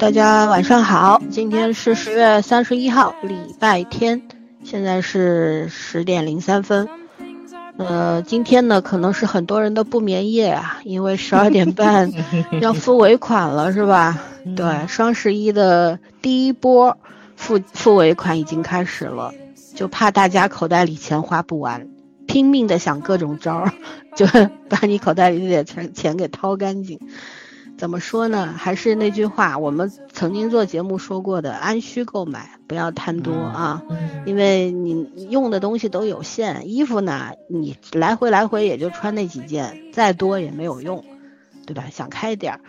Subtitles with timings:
[0.00, 4.22] 大家晚上好，今天是十月三十一号，礼拜天，
[4.64, 6.88] 现在是十点零三分。
[7.76, 12.10] 呃，今天呢，可能是很多人的不眠夜啊，因为十二点半
[12.62, 14.18] 要付尾款了，是吧？
[14.56, 16.96] 对，双十一的第一波
[17.36, 19.34] 付付尾款已经开始了，
[19.74, 21.86] 就怕大家口袋里钱花不完，
[22.26, 23.72] 拼命的想各种招儿，
[24.16, 24.26] 就
[24.70, 26.98] 把你口袋里的钱钱给掏干净。
[27.80, 28.54] 怎么说呢？
[28.58, 33.82] 还是那句话，我们曾经做节目说过的，按需购买，不要贪多啊。
[34.26, 41.02] 因为你用的东西都有限，衣服呢，你来回来回也就穿那几件，再多也没有用，
[41.64, 41.84] 对吧？
[41.90, 42.60] 想开点儿，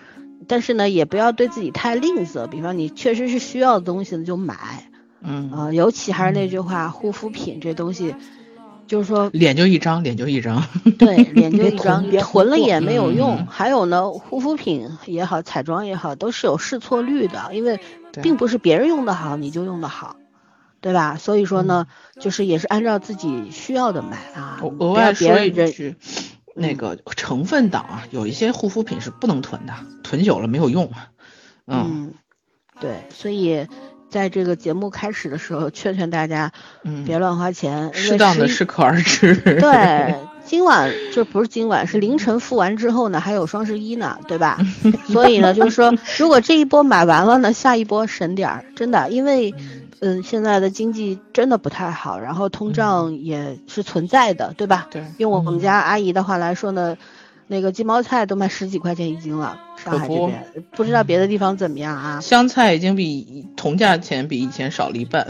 [0.48, 2.48] 但是呢，也不要对自己太吝啬。
[2.48, 4.90] 比方你确实是需要的东西呢，就买。
[5.22, 8.16] 嗯啊，尤其还是那句话，护肤品这东西。
[8.92, 10.68] 就是说，脸就一张，脸就一张。
[11.00, 13.48] 对，脸就一张，囤了也没有用。
[13.48, 17.80] 还有呢，护肤品也好，彩妆也好，都是有试错率的，因为
[18.22, 20.18] 并不是别人用的好你就用的好，
[20.82, 21.16] 对吧？
[21.16, 21.88] 所以说呢，
[22.20, 24.60] 就是也是按照自己需要的买啊。
[24.80, 25.96] 额外说一句，
[26.54, 30.92] 那个成分党啊，有一些护肤品是不能囤的，囤久了没有用。
[31.66, 32.14] 嗯，
[32.82, 33.66] 对，所以。
[34.12, 36.52] 在这个节目开始的时候，劝劝大家，
[36.84, 39.34] 嗯，别乱花钱，适当的适可而止。
[39.36, 40.14] 对，
[40.46, 44.60] 今晚就不是今晚，是凌晨付完之后呢，还有双十一呢，对吧？
[45.08, 49.56] 所以呢，就是说，如果这一波买完了呢，下一波省点儿，真的，因为，
[50.02, 54.88] 嗯，现在的经济真的不太好，然后通胀也是存在的，对吧？
[54.92, 55.06] 对。
[55.18, 56.98] 用我们家阿姨的话来说呢。
[57.48, 62.22] 那个鸡毛菜都卖十几块钱一斤了，上海这边不知道别的地方怎么样啊？
[62.22, 65.28] 香菜已经比同价钱比以前少了一半。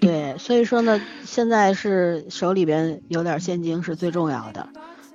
[0.00, 4.68] 对，所以说呢，现在是手里边有点现金是最重要的。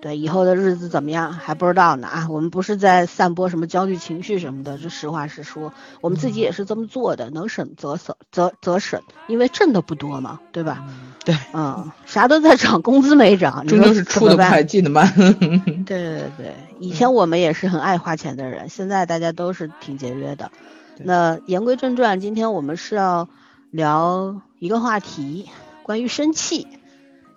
[0.05, 2.27] 对，以后的日子怎么样还不知道呢啊！
[2.29, 10.85] 我们不是在散播什么焦虑情绪什么的，这实话实说，我们自己也是这么做的，能省则省，则则省，因为挣的不多嘛，对吧？
[11.25, 15.11] 对，嗯，啥都在涨，工资没涨，这就是出的快，进的慢。
[15.17, 20.51] 对对对，以前我们也是很爱花钱的人，现在大家都是挺节约的。
[20.99, 23.27] 那言归正传，今天我们是要
[23.71, 25.49] 聊一个话题，
[25.81, 26.67] 关于生气。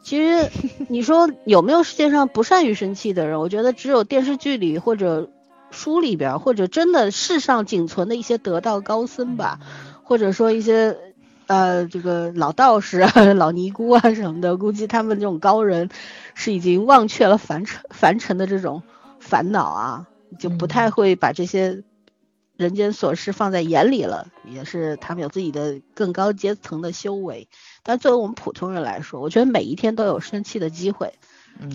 [0.02, 0.50] 其实
[0.88, 3.38] 你说有没有世界上不善于生气的人？
[3.40, 5.28] 我觉得只有电视剧里或者
[5.70, 9.60] 书里边，或者真的世上仅存的一些得道高僧吧，
[10.02, 10.96] 或者说一些
[11.46, 15.90] 呃这个老道士啊、 老尼姑啊什么的，估计他们这种高人
[16.34, 18.82] 是已经忘却了凡尘凡尘的这种
[19.20, 20.06] 烦恼啊，
[20.38, 21.82] 就不太会把这些
[22.58, 27.48] 人间琐事放在眼里了，也是他们有自己的更高阶层的修为。
[27.84, 31.14] 但作为我们普通人来说，我觉得每一天都有生气的机会。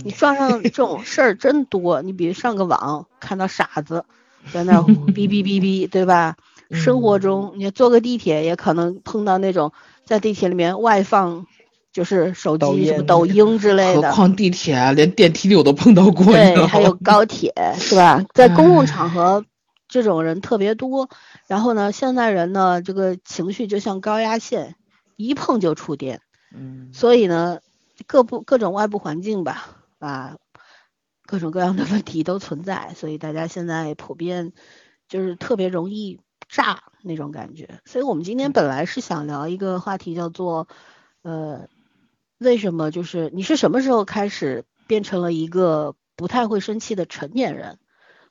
[0.03, 2.01] 你撞上这种事儿真多。
[2.01, 4.03] 你比如上个网看到傻子
[4.51, 6.35] 在那哔哔哔哔，对吧？
[6.69, 9.71] 生活中你坐个地铁也可能碰到那种
[10.05, 11.45] 在地铁里面外放
[11.93, 14.09] 就是手机什么抖音之类的。
[14.09, 16.25] 何况地铁啊，连电梯里我都碰到过。
[16.25, 18.21] 对，还有高铁是吧？
[18.33, 19.45] 在公共场合
[19.93, 21.09] 这种人特别多。
[21.47, 24.75] 然后呢，现在人呢，这个情绪就像高压线。
[25.15, 26.21] 一碰就触电，
[26.51, 27.59] 嗯，所以呢，
[28.07, 30.37] 各部各种外部环境吧，啊，
[31.27, 34.53] 各种各样的问题都存在，所以大家现在普遍
[35.07, 37.79] 就是特别容易炸那种感觉。
[37.85, 40.67] 所以我们今天本来是想聊一个话题，叫做，
[41.21, 41.67] 呃，
[42.39, 47.77] 为什么就是你是什么时候开始变成了一个不太会生气的成年人？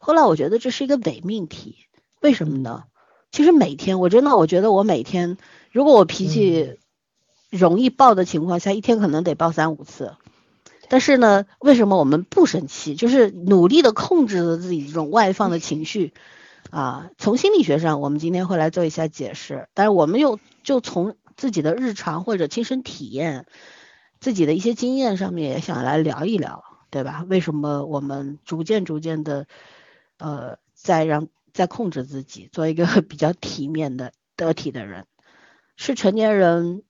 [0.04, 1.76] 后来我觉得这是一个伪命题，
[2.20, 2.82] 为什么呢？
[3.30, 5.38] 其实每天我真的我觉得我每天。
[5.70, 6.76] 如果我脾气
[7.50, 10.16] 容易爆的情况下，一天可能得爆三五次。
[10.88, 12.96] 但是呢，为什么我们不生气？
[12.96, 16.12] 就是努力的控制了自己这种外放的情绪
[16.70, 17.10] 啊。
[17.16, 19.68] 从心理学上，我们今天会来做一下解释。
[19.72, 23.46] 但是我们又就从自己的日常或者亲身体验、
[24.18, 27.24] 自己的一些经验上面，也想来聊一聊，对吧？
[27.28, 29.46] 为什么我们逐渐逐渐的
[30.22, 35.06] 呃，再让再控制自己，做一个 比较体面的得体的人？
[35.76, 36.84] 是成年人，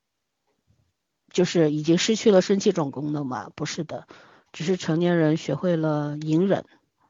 [1.31, 3.49] 就是已经失去了生气这种功能吗？
[3.55, 4.07] 不是的，
[4.51, 6.63] 只是成年人学会了隐忍，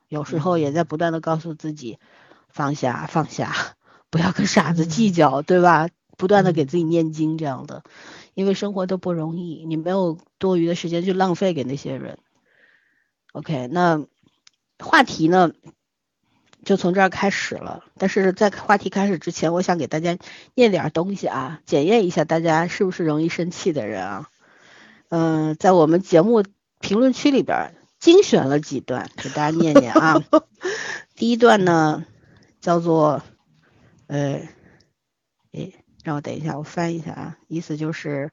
[0.08, 2.00] 有时候也在不断的告诉自己
[2.48, 3.76] 放下放下，
[4.10, 5.90] 不要跟傻子计较，对吧？
[6.18, 7.84] 不断的给自己念经这样的，
[8.34, 12.18] 因为生活都不容易，你没有多余的时间去浪费给那些人。
[13.34, 14.06] OK，那
[14.80, 15.52] 话题呢？
[16.66, 20.18] 就从这儿开始了，但是在话题开始之前，我想给大家
[20.56, 24.30] 念点东西啊，检验一下大家是不是容易生气的人啊。
[25.10, 26.44] 嗯，在我们节目
[26.80, 30.24] 评论区里边精选了几段给大家念念啊。
[31.16, 32.06] 第一段呢
[32.62, 33.22] 叫做，
[34.08, 34.42] 呃，
[35.52, 38.32] 诶，让我等一下，我翻一下啊，意思就是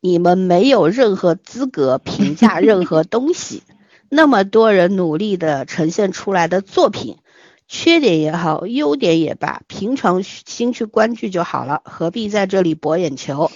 [0.00, 3.62] 你们没有任何资格评价任何东西，
[4.14, 7.16] 那么多人努力的呈现出来的作品，
[7.66, 13.50] 缺点也好，优点也罢，平常心去观剧就好了，何必在这里博眼球？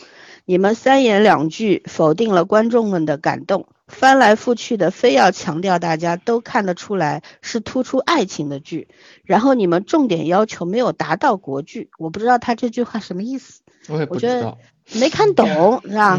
[0.47, 3.69] 你们三言两句否定了观众们的感动。
[3.87, 8.89] 翻来覆去的，非要强调大家都看得出来是突出爱情的剧，
[9.25, 14.57] 然后你们重点要求没有达到国剧，我不知道他这句话什么意思，我也不知道，
[14.95, 16.19] 没看懂是吧？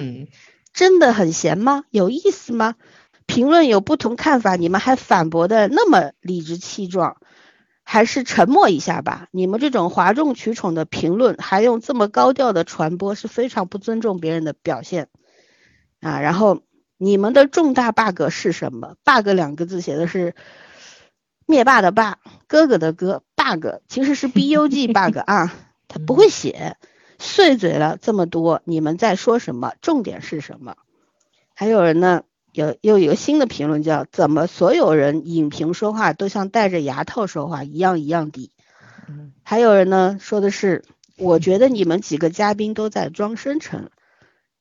[0.74, 1.86] 真的很闲吗？
[1.90, 2.76] 有意思吗？
[3.28, 7.18] 评论有不同看法，你们还反驳的那么理直气壮，
[7.84, 9.28] 还是沉默一下吧？
[9.30, 15.10] 你们这种哗众取宠的评论，还用这么高调的传播，是非常不尊重别人的表现
[16.02, 16.20] 啊！
[16.20, 16.64] 然后。
[17.00, 20.34] 你们的重大 bug 是什么？bug 两个字写的是
[21.46, 25.54] 灭霸的霸，哥哥的哥，bug 其实是 b u g bug 啊，
[25.88, 26.76] 他不会写，
[27.20, 29.74] 碎嘴了这么多，你们在说什么？
[29.80, 30.76] 重点是什么？
[31.54, 38.52] 还有人呢，有又有个新的评论叫怎么所有人影评说话都像戴着牙套说话一样一样的？
[39.44, 40.84] 还有人呢说的是，
[41.18, 43.90] 我觉得你们几个嘉宾都在装深沉。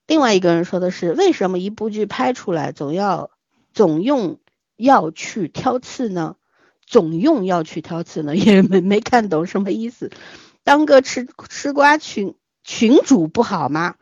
[0.07, 3.31] 另外一个人说的是，为什么一部剧拍出来总要
[3.73, 4.39] 总用
[4.77, 6.37] 要去挑刺呢？
[6.87, 8.37] 总用要去挑刺呢？
[8.39, 10.13] 也没没看懂什么意思。
[10.63, 13.97] 当个吃吃瓜群群主不好吗？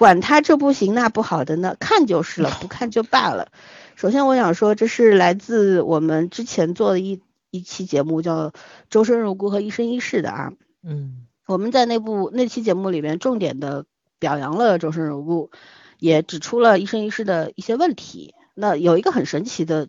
[0.00, 3.52] 管他这不行那不好的呢，看就是了，不看就罢了。
[3.96, 7.20] 首先我想说，这是来自我们之前做的一
[7.50, 8.48] 一期节目，叫
[8.88, 10.52] 《周生如故》和《一生一世》的啊。
[10.82, 13.84] 嗯，我们在那部那期节目里面重点的。
[14.20, 15.50] 表扬了周生如故，
[15.98, 18.34] 也指出了一生一世的一些问题。
[18.52, 19.88] 那有一个很神奇的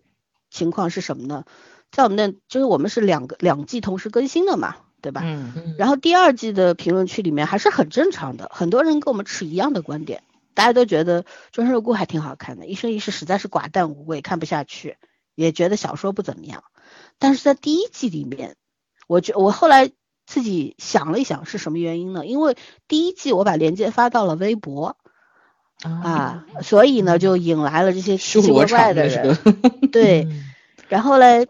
[0.50, 1.44] 情况是什么呢？
[1.92, 5.22] 在我们那，就是我们是两个两季同时更新的嘛，对吧？
[5.24, 5.76] 嗯嗯。
[5.78, 14.98] 然后第二季的评论区里面还是很正常的，很多人跟我们持一样的观点，大家都觉得周生如故还挺好看的，一生一世实在是寡淡无味，看不下去，
[15.36, 16.64] 也觉得小说不怎么样。
[17.20, 18.56] 但是在第一季里面，
[19.08, 19.92] 我觉我后来。
[20.28, 22.26] 自己想了一想是什么原因呢？
[22.26, 22.56] 因为
[22.88, 24.96] 第一季我把链接发到了微博
[25.84, 29.38] 啊，所以呢就引来了这些奇奇怪怪的人。
[29.92, 30.30] 对，
[30.88, 31.50] 然后嘞，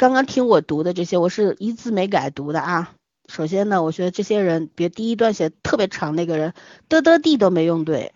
[0.00, 2.92] 刚刚听我读的这些，我是一字没改读的啊。
[3.28, 6.54] 首先呢，我觉得这些人，别第一段写特别长那个人，
[6.88, 8.14] 的的地都没用对，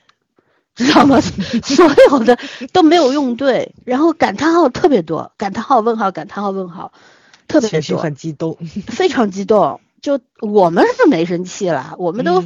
[0.75, 1.21] 知道吗？
[1.21, 2.39] 所有的
[2.73, 6.91] 都没有用对，然后感叹号特别多，感叹号问号感叹号问号。
[7.49, 9.79] 特别多，很激动，非常激动。
[10.01, 12.43] 就我们是没生气了，我们都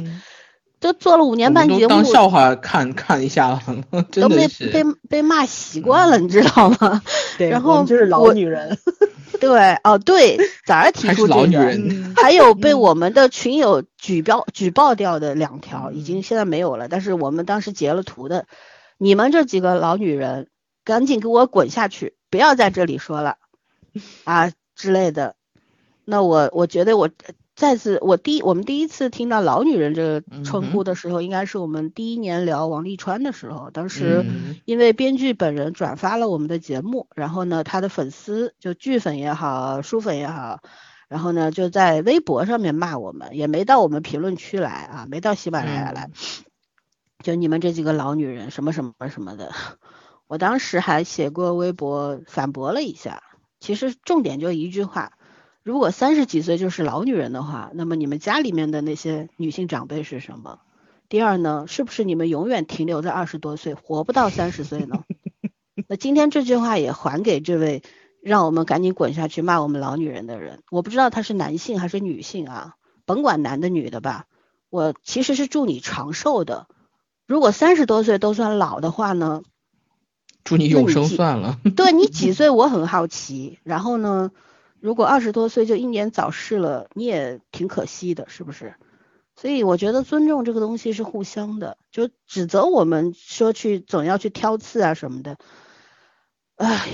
[0.81, 3.61] 都做了五年半节目，当笑话看看一下了，
[4.11, 7.01] 都被被被骂习惯了，你知道吗？
[7.37, 8.77] 对，然后就是老女人。
[9.39, 18.45] 对，哦对，早上提出这个， 还有被我们的群友举报举报掉的两条，已经现在没有了，但是我们当时截了图的。
[18.97, 20.49] 你们这几个老女人，
[20.83, 23.37] 赶紧给我滚下去，不要在这里说了
[24.25, 24.51] 啊！
[24.75, 25.35] 之类的，
[26.09, 27.07] 那我我觉得我
[27.55, 33.69] 再次我第我们第一次听到“老女人”这个称呼的时候，应该是我们第一年聊王沥川的时候。
[33.69, 34.25] 当时
[34.65, 40.61] 因为编剧本人转发了我们的节目，然后呢，他的粉丝就剧粉也好，书粉也好，
[41.09, 46.09] 然后呢就在微博上面骂我们，也没到我们评论区来啊，没到喜马拉雅来，
[47.23, 49.53] 就你们这几个老女人什么什么什么的。
[50.25, 53.21] 我当时还写过微博反驳了一下。
[53.59, 55.11] 其实重点就一句话，
[55.69, 60.61] 如果三十几岁就是老女人的话，那么你们家里面的那些女性长辈是什么？
[61.09, 65.03] 第二呢，是不是你们永远停留在二十多岁，活不到三十岁呢？
[65.87, 67.83] 那今天这句话也还给这位
[68.19, 70.63] 让我们赶紧滚下去骂我们老女人的人。
[70.71, 72.73] 我不知道他是男性还是女性啊，
[73.05, 74.25] 甭管男的女的吧，
[74.71, 76.65] 我其实是祝你长寿的。
[77.27, 79.43] 如果三十多岁都算老的话呢？
[80.43, 81.59] 祝你永生算了。
[81.77, 83.59] 对你几岁我很好奇。
[83.61, 84.31] 然后呢，
[84.81, 88.75] 如果二十多岁就英年早逝了，你也挺可惜的，是不是？
[89.35, 91.77] 所以我觉得尊重这个东西是互相的。
[91.91, 95.37] 就指责我们说去总要去挑刺啊什么的，
[96.55, 96.87] 哎。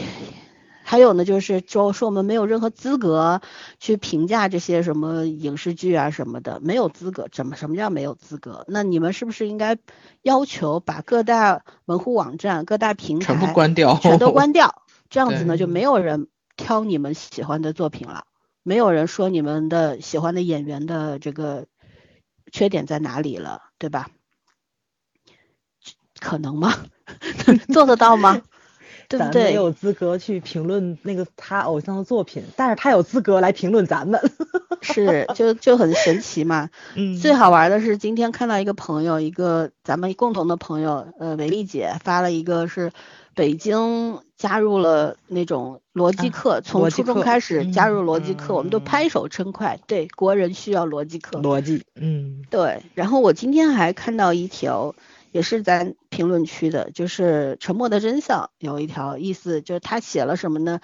[0.87, 3.41] 还有呢，就是说说我们没有任何资格
[3.79, 7.27] 去评价这些什么影视剧啊什么的，没有资格。
[7.31, 8.65] 怎么什么叫没有资格？
[8.67, 9.79] 那你们是不是应该
[10.21, 14.83] 要求把各大门户网站、各大平台全部关掉，全都关掉？
[15.09, 18.25] 这样子呢，就没有人挑你们喜欢的作品了，
[18.63, 21.65] 没有人说你们的喜欢的演员的这个
[22.51, 24.09] 缺点在哪里了，对吧？
[26.19, 26.73] 可能吗？
[27.73, 28.41] 做得到吗？
[29.07, 34.19] 对不对没有资格去评论那个他偶像的作品，但是他有资格来评论咱们。
[34.81, 36.69] 是，就就很神奇嘛。
[36.95, 42.91] 嗯最好玩的是今天看到一个朋友，一个咱们共同的朋友，呃，维丽姐发了一个是
[43.35, 49.77] 北京加入了那种逻辑啊课，从初中开始加入嗯逻辑课，我们都拍手称快。
[49.85, 51.39] 对，国人需要逻辑课。
[51.41, 54.95] 逻辑，嗯对，然后我今天还看到一条，
[55.31, 60.79] 也是咱评论区的，就是《沉默的真相》有一条意思，就是他写了什么呢？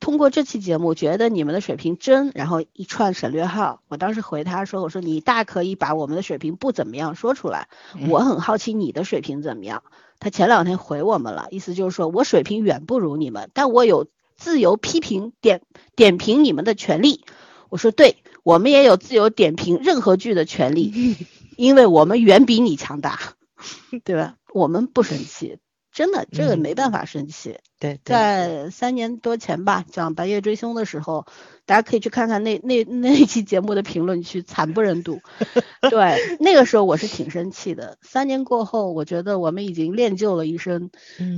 [0.00, 3.80] 通过这期节目，觉得你们的水平真，然后一串省略号。
[3.88, 7.68] 我当时回他说：“我说你大可以把我们的水平不怎么样说出来，
[8.08, 9.82] 我很好奇你的水平怎么样。”
[10.24, 14.06] 他前两天回我们了，意思就是说我水平远不如你们，但我有
[14.38, 15.60] 自由批评点
[15.96, 17.26] 点评你们的权利。
[17.68, 21.14] 我说对，我们也有自由点评任何剧的权利，
[21.58, 23.18] 因为我们远比你强大，
[24.02, 24.36] 对吧？
[24.54, 25.58] 我们不生气，
[25.94, 27.58] 真的，这个没办法生气。
[27.78, 31.24] 对，对在三年多前吧，讲《白夜追凶》的时候，
[31.66, 35.20] 大家可以去看看那那那期节目的评论区，惨不忍睹。
[35.88, 37.96] 对，那个时候我是挺生气的。
[38.02, 40.90] 三年过后，我觉得我们已经练就了一身，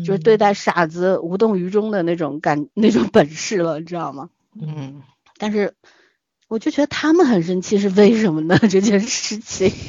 [0.07, 4.31] 就是对待傻子无动于衷的那种感那种本事了，你知道吗？
[4.59, 5.03] 嗯，
[5.37, 5.75] 但是
[6.49, 8.57] 我就觉得他们很生气，是为什么呢？
[8.59, 9.71] 这件事情。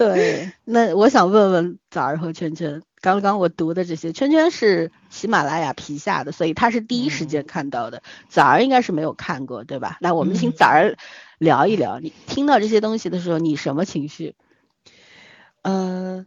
[0.00, 9.98] 对， 那我想问问枣儿和圈圈，刚刚我读的这些，圈圈是喜马拉雅皮下的，所以他是第一时间看到的，枣儿应该是没有看过，对吧？
[10.00, 10.96] 那我们请嗯枣儿
[11.38, 14.34] 聊一聊，你听到这些东西的时候，你什么情绪？
[15.62, 16.24] 呃，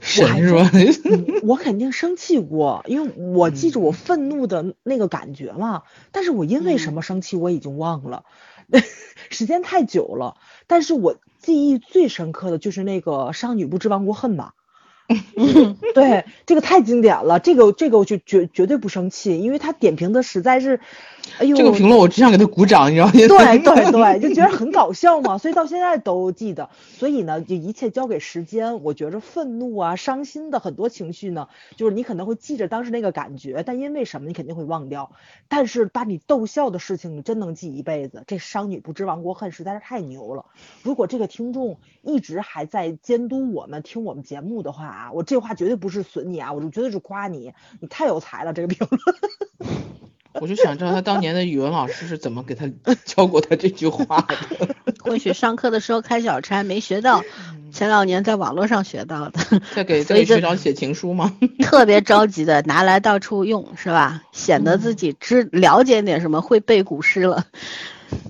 [0.00, 0.70] 神是吧？
[1.04, 5.82] 嗯我肯定生气过，因为我记住我愤怒的那个感觉嘛。
[6.10, 8.24] 但是我因为什么生气我已经忘了，
[9.30, 10.36] 时间太久了。
[10.66, 14.54] 但是我记忆最深刻的就是那个“商女不知亡国恨”吧。
[15.94, 20.80] 对，这个太经典了，这个这个我就绝绝对不生气，因为他点评的实在是，
[21.38, 23.12] 哎呦，这个评论我只想给他鼓掌，你知道吗？
[23.12, 26.70] 对对对，就觉得很搞笑嘛， 所以到现在都记得。
[26.96, 28.82] 所以呢，就一切交给时间。
[28.82, 35.10] 我觉着愤怒啊、伤心的很多情绪呢，就是你可能会记着当时那个感觉，但因为什么你肯定会忘掉。
[35.48, 38.22] 但是把你逗笑的事情，你真能记一辈子。
[38.26, 40.46] 这商女不知亡国恨实在是太牛了。
[40.82, 48.52] 如果这个听众一直还在监督我们听我们节目的话啊，我这话绝对不是损你啊，我就绝对是夸你，你太有才了。
[48.52, 49.74] 这个评论。
[50.40, 52.68] 我就想知道他当年的语文老师是怎么给他
[53.04, 54.68] 教过他这句话的。
[55.02, 57.22] 或许上课的时候开小差没学到，
[57.72, 61.36] 前两年在网络上学到的，在给在给学长写情书吗？
[61.60, 64.22] 特别着急的拿来到处用，是吧？
[64.32, 67.46] 显得自己知了解点什么，会背古诗了。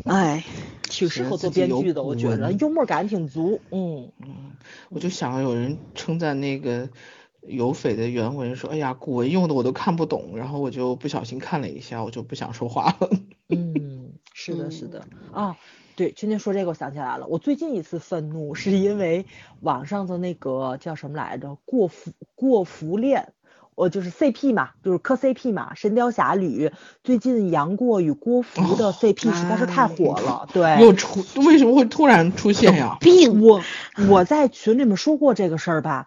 [0.05, 0.45] 哎，
[0.83, 3.61] 挺适合做编剧的，我觉得幽默感挺足。
[3.71, 4.11] 嗯，
[4.89, 6.89] 我就想有人称赞那个
[7.47, 13.11] 有匪的原文说，哎呀，古文用的我都看不懂，然后我就不小心看了一下，我就不想说话了。
[13.51, 15.57] 嗯，是的，是的啊，
[15.97, 19.27] 对，圈圈说这个我想起来了，我最近一次愤怒是因为
[19.61, 23.33] 网上的那个叫什么来着，过服过服恋。
[23.77, 26.69] 我就是 CP 嘛，就是磕 CP 嘛，《神雕侠侣》
[27.03, 32.97] 最近杨过与郭芙的哦 CP 实在是太火了，对，又出为什么会突然出现呀？
[33.01, 33.61] 病我
[34.09, 36.07] 我在群里面说过这个事儿吧，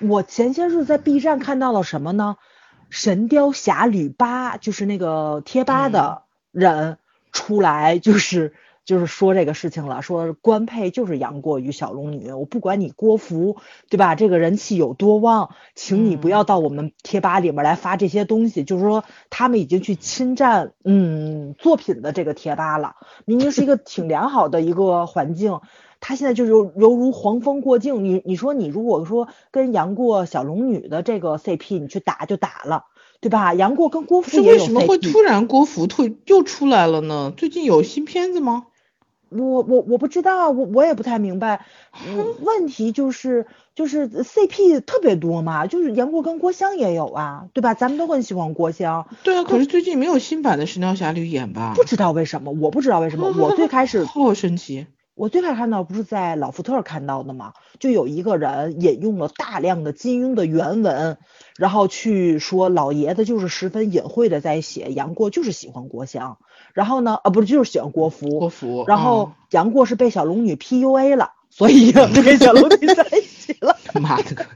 [0.00, 2.36] 我前些日子在 B 站看到了什么呢？
[2.90, 6.98] 《神雕侠侣八》就是那个贴吧的人
[7.32, 13.58] 出来，就是就是说这个事情了，说官配就是杨过与小龙女，我不管你郭芙
[13.90, 14.14] 对吧？
[14.14, 22.94] 这个人气有多旺，请你不要到我们贴吧里面来发这些东西，就是说他们已经去侵占嗯作品的这个贴吧了，
[23.26, 25.60] 明明是一个挺良好的一个环境。
[26.00, 32.84] 他现在就犹犹如黄蜂过境，你你说你如果说跟杨过小龙女的这个 CP 你去打就打了，
[33.20, 33.54] 对吧？
[33.54, 37.32] 杨过跟郭是芙也有为什么会突然郭芙退又出来了呢？
[37.36, 38.66] 最近有新片子吗？
[39.30, 41.66] 我我我不知道，我我也不太明白。
[42.06, 47.74] 嗯问题就是就是 CP 特别多嘛，就是杨过跟郭襄也有啊，对吧？
[47.74, 51.74] 咱们都很喜欢郭襄，对啊，可是最近没有新版的《神雕侠侣》演吧？
[51.76, 53.30] 不知道为什么，我不知道为什么。
[53.36, 54.86] 我最开始 好神奇。
[55.18, 57.52] 我最开始看到不是在老福特看到的吗？
[57.80, 61.18] 就有一个人引用了大量的金庸的原文，
[61.56, 66.38] 然后去说老爷子就是十分隐晦的在写杨过就是喜欢郭襄，
[66.72, 73.76] 然后呢，啊不是就是喜欢郭芙，郭芙，然后嗯杨过是被小龙女 PUA 了，所以就跟小龙女在一起了。
[74.00, 74.46] 妈的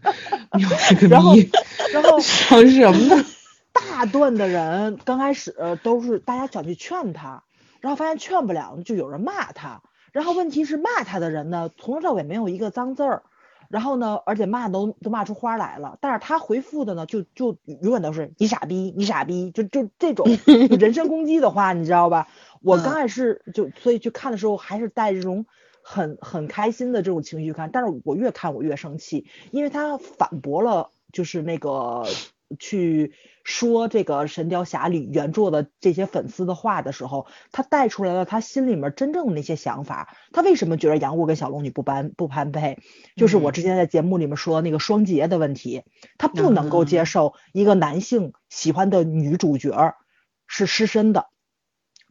[1.09, 1.51] 然后逼，
[1.93, 3.25] 然后想什么呢？
[3.75, 7.43] 大段的人刚开始都是大家想去劝他，
[7.81, 9.83] 然后发现劝不了，就有人骂他。
[10.13, 13.23] 然后问题是骂他的人呢，从头到尾没有一个脏字儿。
[13.69, 20.27] 然后呢，而且骂都都骂出花来了，但是他回复的呢，就就永远都是你傻逼，你傻逼，就就这种
[20.69, 22.29] 就 人身攻击的话，你知道吧？
[22.61, 25.47] 我刚开始就所以去看的时候，还是带这种
[25.83, 32.05] 很很开心的这种情绪看，但是我越看我越生气，因为他反驳了就是那个
[32.59, 33.13] 去
[33.45, 40.17] 说这个《神雕侠侣》原著的这些粉丝的话的时候，他带出来了他心里面真正的那些想法。
[40.33, 42.79] 他为什么觉得杨过跟小龙女不般不般配？
[43.17, 45.83] 就是我之前在节目里面说那个双节的问题，
[46.19, 49.95] 他不能够接受一个男性喜欢的女主角
[50.47, 51.27] 是失身的，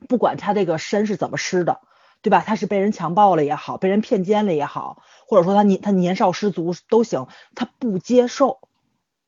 [0.08, 1.80] 不管他这个身是怎么失的，
[2.22, 2.44] 对吧？
[2.46, 8.60] 他是被人强暴了也好，被人骗奸了也好，或者说他年他年少失足都行，他不接受，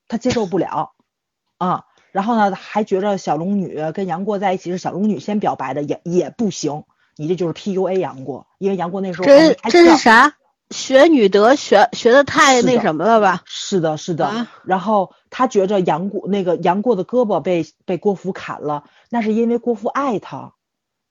[0.08, 0.93] 他接受不了。
[1.58, 6.84] 啊，然后呢，还觉着小龙女跟杨过在一起是小龙女先表白的，也也不行，
[7.16, 10.36] 你这就是 PUA 杨过，因为杨过那时候这这是啥？
[10.70, 13.44] 学女德学学的太那什么了吧？
[13.46, 14.48] 是的，是的。
[14.64, 20.54] 然后他觉着杨过那个杨过的胳膊被被郭芙砍了，那是因为郭芙爱他，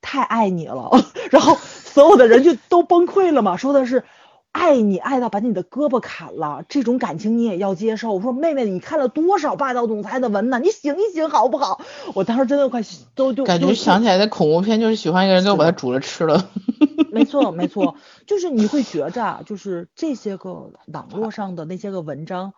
[0.00, 0.90] 太爱你了。
[1.30, 4.04] 然后所有的人就都崩溃了嘛，说的是。
[4.52, 8.12] 爱你爱到把你的胳膊砍了，这种感情你也要接受。
[8.12, 10.58] 我说妹妹，你看了多少霸道总裁的文呢？
[10.60, 11.80] 你醒一醒好不好？
[12.14, 12.82] 我当时真的快
[13.14, 16.50] 都就感觉想起来的恐怖片，就是喜欢一个人，就把他煮了吃了。
[17.10, 22.52] 没错没错，就是你会觉着，就是这些个网络上的那些个文章，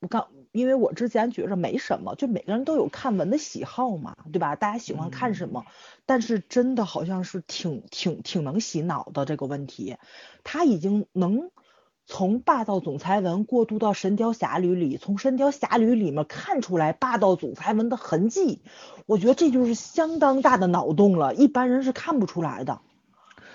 [0.00, 0.28] 我刚。
[0.52, 4.56] 因为我之前觉着没什么，就每个人都有看文的喜好嘛，对吧？
[4.56, 5.66] 大家喜欢看什么？
[6.06, 9.98] 但是真的好像是挺挺挺能洗脑的这个问题，
[10.44, 11.50] 他已经能
[12.06, 18.62] 从霸道总裁文过渡到神雕侠侣里，从神雕侠侣里面看出来霸道总裁文的痕迹，
[19.04, 22.80] 我觉得这就是相当大的脑洞了，一般人是看不出来的。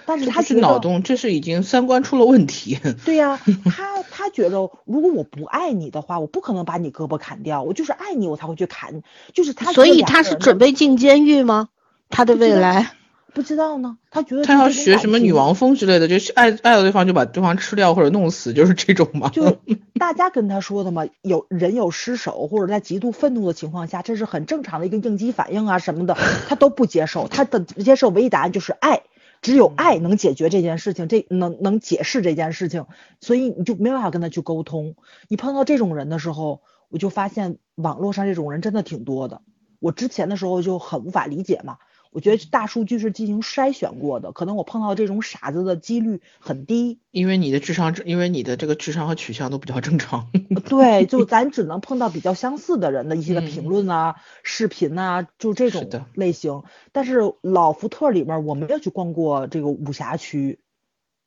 [0.06, 2.78] 但是他是脑洞，这是已经三观出了问题。
[3.06, 9.02] 对呀， 他他觉得如果我不爱你的话，我不可能把你胳膊砍掉，我就是爱你，我才会去砍。
[9.34, 11.70] 就是他，所以他是准备进监狱吗？
[12.10, 12.92] 他的未来
[13.34, 13.98] 不知道呢。
[14.10, 19.30] 他觉得他要学什么女王风之类的，就是爱爱了对方就把对方吃掉或者弄死，就是这种吗？
[19.30, 19.58] 就
[19.98, 26.18] 大家跟他说的嘛，有人有失手或者在极度愤怒的情况下，这是很正常的一个应激反应啊什么的，
[26.50, 27.30] 他都不接受。
[27.30, 29.04] 他的接受唯一答案就是爱。
[29.42, 32.86] 只有爱能解决这件事情，这能能解释这件事情，
[33.20, 34.96] 所以你就没办法跟他去沟通。
[35.28, 39.42] 你碰到这种人的时候，我就发现网络上这种人真的挺多的。
[39.80, 41.78] 我之前的时候就很无法理解嘛。
[42.12, 47.00] 我觉得大数据是进行筛选过的，可能我碰到这种傻子的几率很低。
[47.10, 50.30] 因为你的智商，因为你的这个智商和取向都比较正常。
[50.66, 56.64] 对，就咱只能碰到比较相似的人的一些个评论啊、视频啊，就这种类型。
[56.92, 60.60] 但是老福特里面我没有去逛过这个武侠区，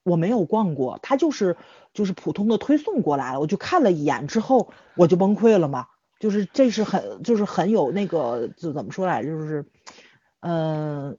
[0.02, 1.56] 我没有逛过，他就是
[1.94, 5.86] 就是普通的推送过来了，我就看了一眼之后我就崩溃了嘛，
[6.20, 9.64] 就是这是很就是很有那个就怎么说来就是。
[10.46, 11.16] 嗯，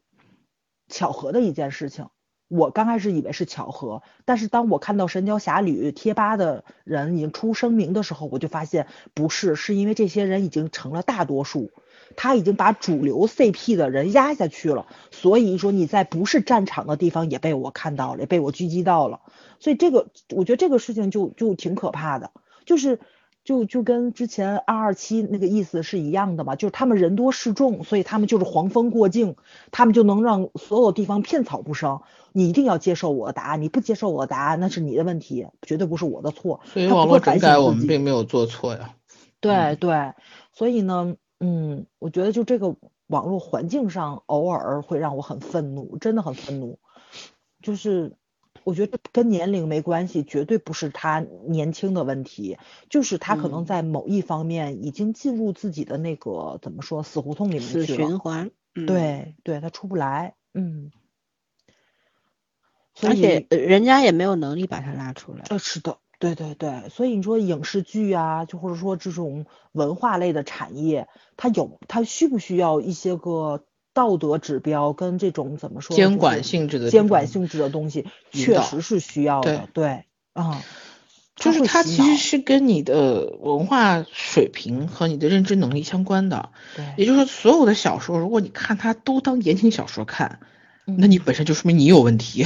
[0.88, 2.10] 巧合的一件事情，
[2.48, 8.86] 我刚开始以为是巧合，但是当我看到《神雕侠侣》贴吧的人已经出声明的时候，我就发现
[9.16, 11.72] 不是，是因为这些人已经成了大多数，
[12.16, 19.22] 他已经把主流 CP 的人压下去了，所以说你在不是战场的地方也被我看到了，也被我狙击到了，
[19.60, 22.30] 所以这个我觉得这个事情就就挺可怕的，
[22.64, 23.00] 就是。
[23.46, 29.36] 就就跟之前二二七那个意思是一样的嘛，就是他们人多势众，所以他们就是黄蜂过境，
[29.72, 32.02] 他们就能让所有地方片草不生。
[32.34, 36.60] 你一定要接受我的答案，你不接受我的答案，那是你的问题，绝对不是我的错。
[36.66, 38.96] 所以网络整改我们并没有做错呀。
[39.40, 40.14] 对对，
[40.52, 46.80] 所以呢，嗯，我觉得就这个网络环境上，偶尔会让我很愤怒，真的很愤怒，
[47.62, 48.16] 就是。
[48.66, 52.58] 我觉得跟年龄没关系，绝对不是他年轻的问题，
[52.90, 57.86] 就是他可能在某一方面已经进入自己的那个怎么说死胡同里面去了。
[57.86, 58.50] 死循环。
[58.74, 60.34] 对对，他出不来。
[60.56, 60.92] 嗯。
[63.04, 65.46] 而且人家也没有能力把他拉出来。
[65.50, 73.64] 呃，是的，对对对，所以你说影视剧啊，就或者说这种文化类的产业，它有它需不需要一些个？
[73.96, 75.96] 道德指标跟这种怎么说？
[75.96, 79.70] 监管性质的监管性质的东西，确实是需要的。
[79.74, 80.04] 对，
[80.34, 80.62] 啊，
[81.36, 86.50] 就是它其实是跟你的文化水平和你的认知能力相关的。
[86.76, 90.42] 对，也就是说，所有的小说，如果你看它都当言情小说看，
[90.84, 92.46] 那你本身就说明你有问题。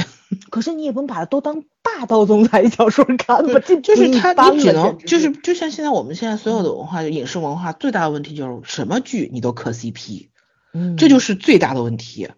[0.50, 3.58] 可是你也不能把它都当霸道总裁小说看吧？
[3.58, 10.28] 这就是它，你只能就是就像现在我们现在所有的文化，就影视文化最大的问题就是什么剧你都磕 CP。
[10.72, 12.28] 嗯，这就是最大的问题，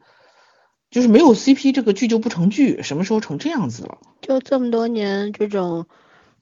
[0.91, 3.99] 就是没有 CP 这个剧就不成剧，什么时候成这样子了？
[4.21, 5.87] 就这么多年这种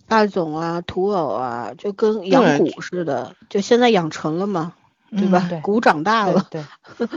[0.06, 4.74] 霸总啊、土偶啊，就跟养对蛊似的，就现在养成了嘛，
[5.10, 5.48] 对吧？
[5.62, 6.62] 蛊长大了，对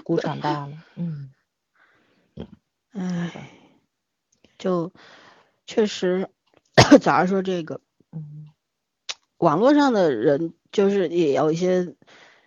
[0.04, 1.32] 蛊，长大了，嗯，
[2.94, 3.50] 唉，
[4.58, 4.92] 就
[5.66, 6.30] 确实，
[7.02, 7.82] 早上说这个，
[8.12, 8.48] 嗯
[9.38, 11.96] 网络上的人就是也有一些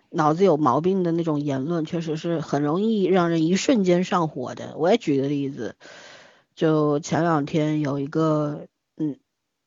[0.09, 4.75] 脑子有毛病的那种言论，确实是很容易让人一瞬间上火的。
[4.77, 5.75] 我也举个例子，
[6.55, 8.67] 就前两天有一个
[8.97, 9.17] 嗯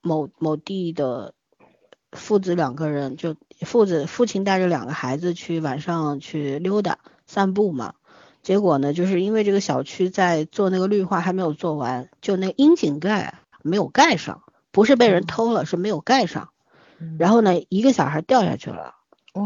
[0.03, 1.35] 某某地的
[2.13, 7.95] 父子两个人，就父子父亲带着两个孩子去晚上去溜达散步嘛。
[8.43, 16.49] 结果呢，就是因为这个小区在做那个绿化还没有做完，就那个窨井盖啊没有盖上，不是被人偷了，是没有盖上。
[16.99, 18.93] 嗯然后呢，一个小孩掉下去了，哦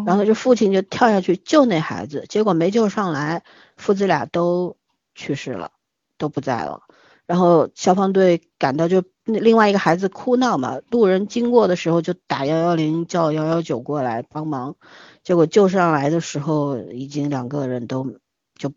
[0.07, 3.43] 然后这父亲就跳下去救那孩子，结果没救上来，
[3.77, 4.77] 父子俩都
[5.15, 5.73] 去世了，
[6.19, 6.83] 都不在了。
[7.27, 14.77] 然后消防队赶到，就那另外一个孩子哭闹嘛，路人经过的时候就打幺幺零叫幺幺九过来帮忙，
[15.23, 18.19] 结果救上来的时候，已经两个人都
[18.59, 18.73] 就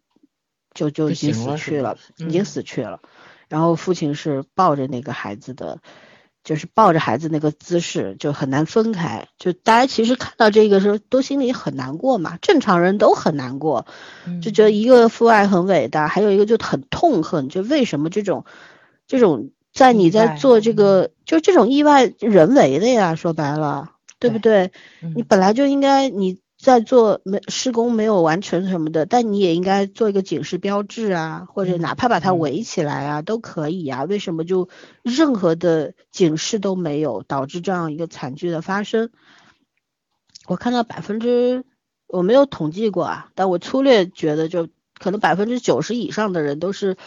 [0.73, 3.01] 就就已经死去了，已经嗯死去了。
[3.49, 5.81] 然后父亲是抱着那个孩子的，
[6.47, 9.27] 就是抱着孩子那个姿势就很难分开。
[9.37, 13.85] 就大家其实看到这个时候都心里很难过嘛，正常人都很难过，
[14.41, 18.45] 就觉得一个父爱很伟大，还有一个就很痛恨，就为什么这种
[19.07, 24.71] 这种在你在做这个就这种意外人为的呀，说白了，对不对？
[25.01, 34.03] 你嗯本来就应该你在做没施工没有完成什么的，但你也应该做一个警示标志啊，或者嗯哪怕把它嗯围起来啊，都可以啊。
[34.05, 34.67] 为什么就
[35.03, 39.11] 任何的警示都没有，导致这样一个惨剧的发生？
[40.47, 41.63] 我看到百分之
[42.07, 44.67] 我没有统计过啊，但我粗略觉得就
[44.97, 46.97] 可能百分之九十以上的人都是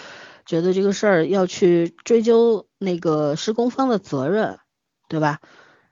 [0.46, 4.58] 觉得这个事儿要去追究那个施工方的责任，
[5.08, 5.40] 对吧？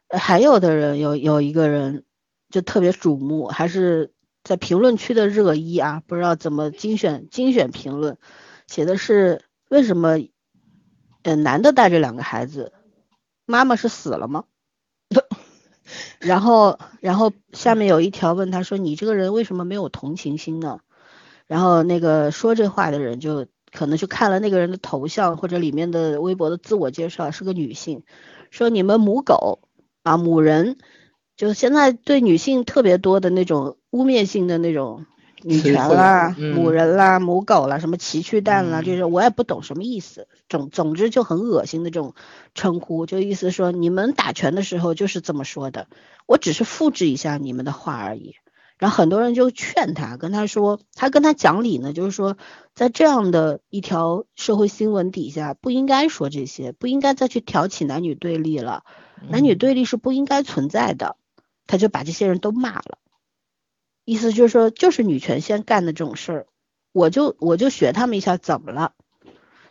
[0.09, 2.05] 呃还有的人有有一个人
[2.51, 4.13] 就特别瞩目，还是
[4.45, 8.19] 在评论区的热议啊，不知道怎么精选精选评论，
[8.67, 10.19] 写的是为什么
[11.23, 12.73] 呃男的带着两个孩子，
[13.47, 14.45] 妈妈是死了吗？
[16.21, 20.81] 然后然后下面有一条问他说你这个人为什么没有同情心呢？
[21.47, 28.03] 然后那个说这话的人就可能去看了那个人的头像或者里面的微博的自我介绍是个女性，
[28.51, 29.61] 说你们母狗
[30.03, 30.77] 啊母人，
[31.39, 35.07] 就现在对女性特别多的那种污蔑性的那种
[35.43, 40.27] 女权啦、嗯母人啦、母狗啦、什么奇趣蛋啦，嗯这种我也不懂什么意思。
[40.49, 42.15] 总总之就很恶心的这种
[42.55, 45.87] 称呼，就意思说你们打拳的时候就是这么说的，
[46.27, 48.35] 我只是复制一下你们的话而已。
[48.77, 52.37] 然后很多人就劝他，跟他说，他跟他讲理呢，就是说，
[52.75, 58.85] 在这样的一条社会新闻底下，不应该说这些，不应该再去挑起男女对立了，
[59.29, 61.17] 男女对立是不应该存在的。
[61.69, 62.99] 他就把这些人都骂了，
[64.05, 66.47] 意思就是说，就是女权先干的这种事儿，
[66.93, 68.95] 我就我就学他们一下，怎么了？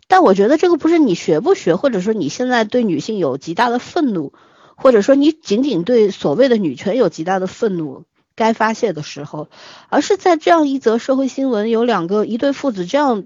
[0.07, 4.31] 但我觉得这个不是你学不学，或者说你现在对女性有极大的愤怒，
[4.77, 8.05] 或者说你仅仅对所谓的女权有极大的愤怒
[8.35, 9.49] 该发泄的时候，
[9.89, 13.25] 而是在这样一则社会新闻有两个一对父子这样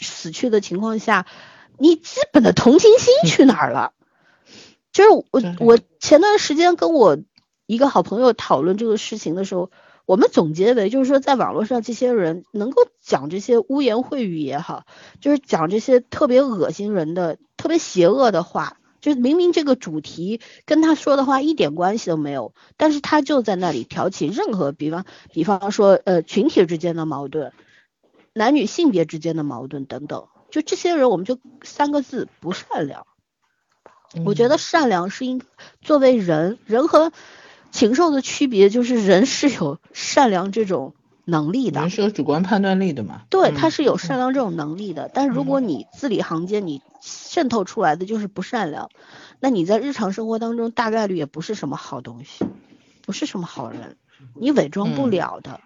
[0.00, 1.26] 死去的情况下，
[1.76, 3.92] 你基本的同情心去哪儿了？
[4.92, 7.18] 就是我我前段时间跟我
[7.68, 9.70] 一个好朋友讨论这个事情的时候，
[10.06, 14.86] 我们总结为就是说，在网络上这些人能够讲这些污言秽语也好，
[15.20, 25.04] 就是讲这些特别恶心人的、特别邪恶的话，就是明明这个主题跟他说的话一点关系都没有，但是他就在那里挑起任何，比方
[25.34, 27.52] 比方说呃群体之间的矛盾、
[28.32, 33.06] 男女性别之间的矛盾等等，就这些人我们就三个字不善良。
[34.24, 35.42] 我觉得善良是应
[35.82, 37.12] 作为人，人和
[37.70, 43.22] 禽兽的区别就是人是有善良这种能力的人，是有主观判断力的嘛？
[43.30, 45.10] 对，嗯他是有善良这种能力的。
[45.12, 48.90] 但是如果你字里行间你渗透出来的就是不善良，
[49.40, 52.44] 那你在日常生活当中大概率也不是什么好东西，
[53.02, 53.96] 不是什么好人，
[54.34, 55.60] 你伪装不嗯了的。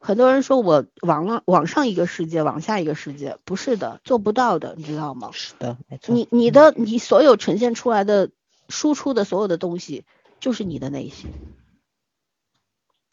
[0.00, 5.30] 很多人说我往了往上一个世界，往下一个世界，不是的，做不到的，你知道吗？
[5.32, 6.14] 是的，没错。
[6.14, 8.30] 你你的你所有呈现出来的
[8.68, 10.04] 输出的所有的东西，
[10.40, 11.30] 就是你的内心。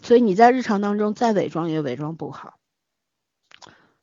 [0.01, 2.59] 所以你在日常当中再伪装也伪装不好。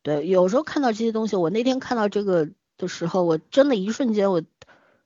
[0.03, 4.43] 对，有时候看到这些东西，我那天看到这个的时候，我真的一瞬间我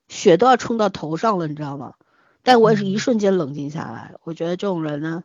[0.07, 1.93] 血都要冲到头上了，你知道吗？
[2.41, 4.15] 但我也是一瞬间冷静下来。
[4.23, 5.23] 我觉得这种人呢，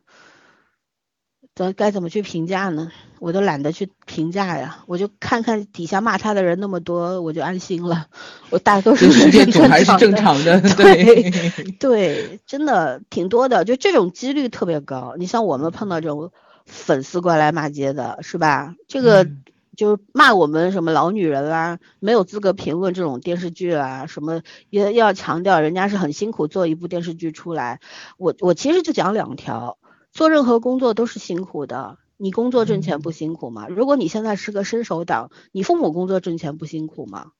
[1.55, 2.91] 咱该怎么去评价呢？
[3.19, 8.07] 我都懒得去评价呀，我就看看底下骂他的人那么多，我就安心了。
[8.49, 11.31] 我大多数世界是总还是正常的， 对
[11.79, 15.15] 对，真的挺多的，就这种几率特别高。
[15.17, 16.31] 你像我们碰到这种
[16.65, 18.75] 粉丝过来骂街的，是吧？
[18.87, 19.43] 这个嗯
[19.77, 27.79] 就骂我们什么老女人啦，没有资格评论这种电视剧啦，什么也要强调人家是很辛苦做一部电视剧出来。
[28.17, 29.77] 我我其实就讲两条，
[30.13, 31.97] 做任何工作都是辛苦的。
[32.17, 33.67] 你工作挣钱不辛苦吗？
[33.67, 37.31] 如果你现在是个伸手党，你父母工作挣钱不辛苦吗？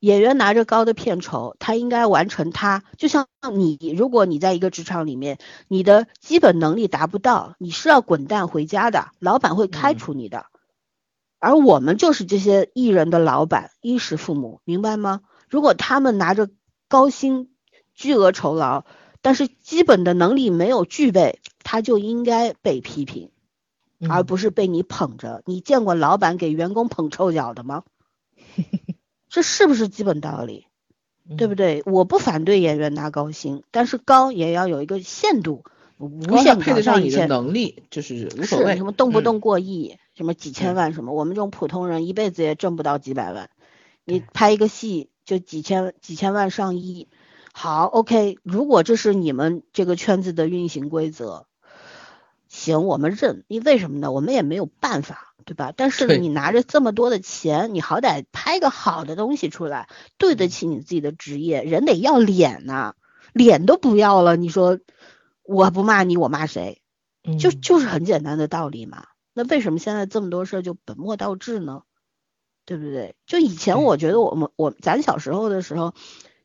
[0.00, 5.38] 演员拿着高的片酬，他应该完成他，就像你，如果你在一个职场里面，
[5.68, 10.46] 你的基本能力达不到，你是要滚蛋回家的，老板会开除你的。
[11.38, 15.20] 而我们就是这些艺人的老板，衣食父母，明白吗？
[15.48, 16.50] 如果他们拿着
[16.88, 17.54] 高薪、
[17.94, 18.84] 巨额酬劳，
[19.20, 21.40] 但是基本的能力没有具备，
[21.72, 23.30] 他就应该被批评。
[24.08, 25.42] 而不是被你捧着。
[25.46, 27.84] 你见过老板给员工捧臭脚的吗？
[29.30, 30.66] 这是不是基本道理？
[31.38, 31.84] 对不对？
[31.86, 35.62] 我不反对演员拿高薪，但是高也要有一个限度，
[35.98, 38.76] 无限配得上你的能力，就是无所谓。
[38.76, 43.50] 什么动不嗯动过亿，什么几千万什么，我们这种普通人一辈子也挣不到几百万。
[44.04, 47.06] 你拍一个戏就几千几千万上亿，
[47.52, 51.46] 好，OK，如果这是你们这个圈子的运行规则，
[52.52, 53.44] 行，我们认。
[53.48, 54.12] 你为什么呢？
[54.12, 55.72] 我们也没有办法，对吧？
[55.74, 59.88] 但是你拿着这么多的钱，你好歹拍个好的东西出来，
[60.18, 61.62] 对得起你自己的职业。
[61.62, 62.94] 人得要脸呐、
[63.32, 64.78] 脸都不要了，你说
[65.42, 66.82] 我不骂你，我骂谁？
[67.40, 69.06] 就嗯就是很简单的道理嘛。
[69.32, 71.84] 那为什么现在这么多事儿就本末倒置呢？
[72.66, 73.16] 对不对？
[73.26, 75.94] 就以前我觉得我们我咱小时候的时候，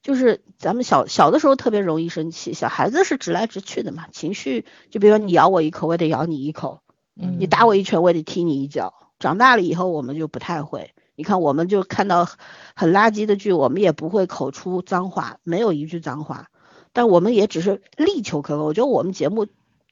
[0.08, 6.80] 就是咱们小小的时候特别容易生气，小孩子是直来直去的嘛，情绪就比如说你咬我一口，我也得咬你一口，
[7.18, 8.94] 嗯你打我一拳，我也得踢你一脚。
[9.20, 10.94] 长大了以后，我们就不太会。
[11.18, 12.26] 你看，我们就看到
[12.74, 16.48] 很垃圾的剧，我们也不会口出脏话，没有一句脏话。
[16.94, 18.64] 但我们也只是力求可可。
[18.64, 19.46] 我觉得我们节目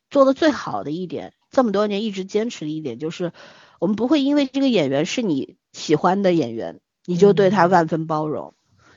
[0.09, 3.33] 做的最好的一点，这么多年一直坚持的一点，就是
[3.79, 8.53] 我们不会因为这个演员是你喜欢的演员，你就对他万分包容。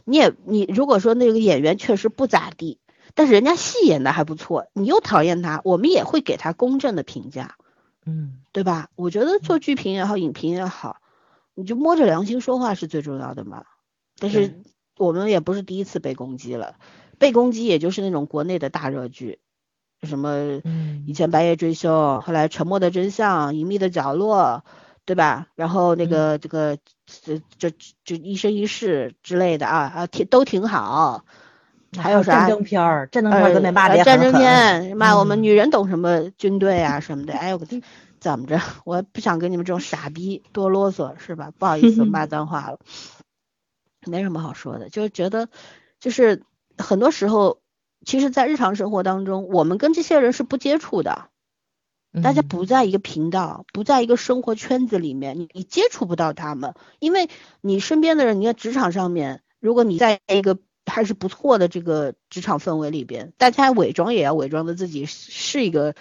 [0.09, 2.79] 你也你如果说那个演员确实不咋地，
[3.14, 7.57] 但是人家戏演的还不错，你又讨厌他，我们也会给他公正的评价。
[8.07, 8.88] 嗯对吧？
[8.97, 10.97] 我觉得做剧评也好，影评也好，
[11.55, 13.64] 你就摸着良心说话是最重要的嘛。
[14.18, 14.62] 但是
[14.97, 16.77] 我们也不是第一次被攻击了，
[17.18, 19.40] 被攻击也就是那种国内的大热剧，
[20.03, 24.64] 什么嗯以前《白夜追凶》，后来《沉默的真相》《隐秘的角落》，
[25.09, 25.47] 对吧？
[25.55, 27.73] 然后那个这个这这
[28.05, 31.25] 这一生一世之类的啊啊，挺都挺好。
[31.97, 34.31] 还有啥战争片儿，战争片儿跟那骂战争。
[34.35, 37.33] 片，骂我们嗯女人懂什么军队啊什么的。
[37.33, 37.59] 哎呦，
[38.21, 38.61] 怎么着？
[38.85, 41.51] 我不想跟你们这种傻逼多啰嗦，是吧？
[41.59, 42.79] 不好意思，骂脏话了，
[44.05, 45.49] 没什么好说的，就是觉得，
[46.01, 46.42] 就是
[46.77, 47.61] 很多时候，
[48.05, 51.31] 其实，在日常生活当中，我们跟这些人是不接触的，
[52.23, 57.29] 大家嗯不在一个频道，不在一个生活圈子里面，你你接触不到他们，因为
[57.61, 65.94] 你身边的人，你在职场上面，如果你在一个还是不错的这个职场氛围里边，大家伪装也要伪装的自己是是一个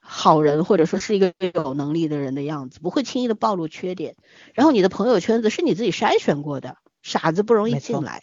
[0.00, 4.16] 好人，或者说是一个有能力的人的样子，不会轻易的暴露缺点。
[4.54, 8.22] 然后你的朋友圈子是你自己筛选过的，傻子不容易进来。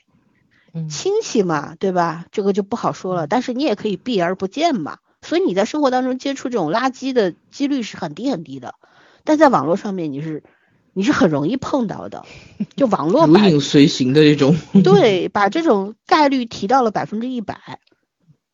[0.73, 2.25] 嗯亲戚嘛，对吧？
[2.31, 4.99] 这个就不好说了，但是你也可以避而不见嘛。
[5.21, 8.75] 所以你在生活当中接触这种垃圾的几率是很低很低的，
[9.23, 10.43] 但在网络上面你是
[10.93, 12.25] 你是很容易碰到的，
[12.75, 14.55] 就网络如影随形的这种。
[14.83, 17.79] 对把这种概率提到了百分之一百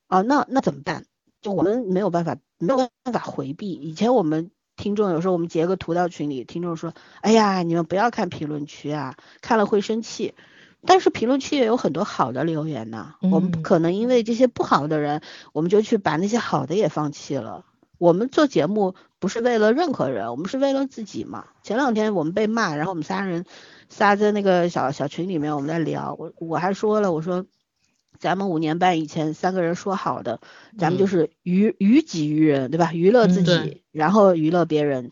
[0.07, 1.05] 啊，那那怎么办？
[1.41, 3.71] 就我们没有办法没有办法回避。
[3.71, 10.33] 以前我们听众有时候我们截个图到群里，听众说：“哎呀，你们不要看评论区啊，看了会生气。”
[10.85, 15.21] 但是评论区也有很多好的留言呐、我们不嗯可能因为这些不好的人，
[15.53, 17.65] 我们就去把那些好的也放弃了。
[17.97, 21.45] 我们做节目不是为了任何人，我们是为了自己嘛。
[21.63, 23.45] 前两天我们被骂，然后我们仨人
[23.89, 27.45] 仨在那个小小群里面我们在聊，我我还说了，我说
[28.19, 30.41] 咱们五年半以前三个人说好的，
[30.77, 32.93] 咱们就嗯是娱娱己娱人，对吧？
[32.93, 35.11] 娱乐自嗯己，对然后娱乐别人。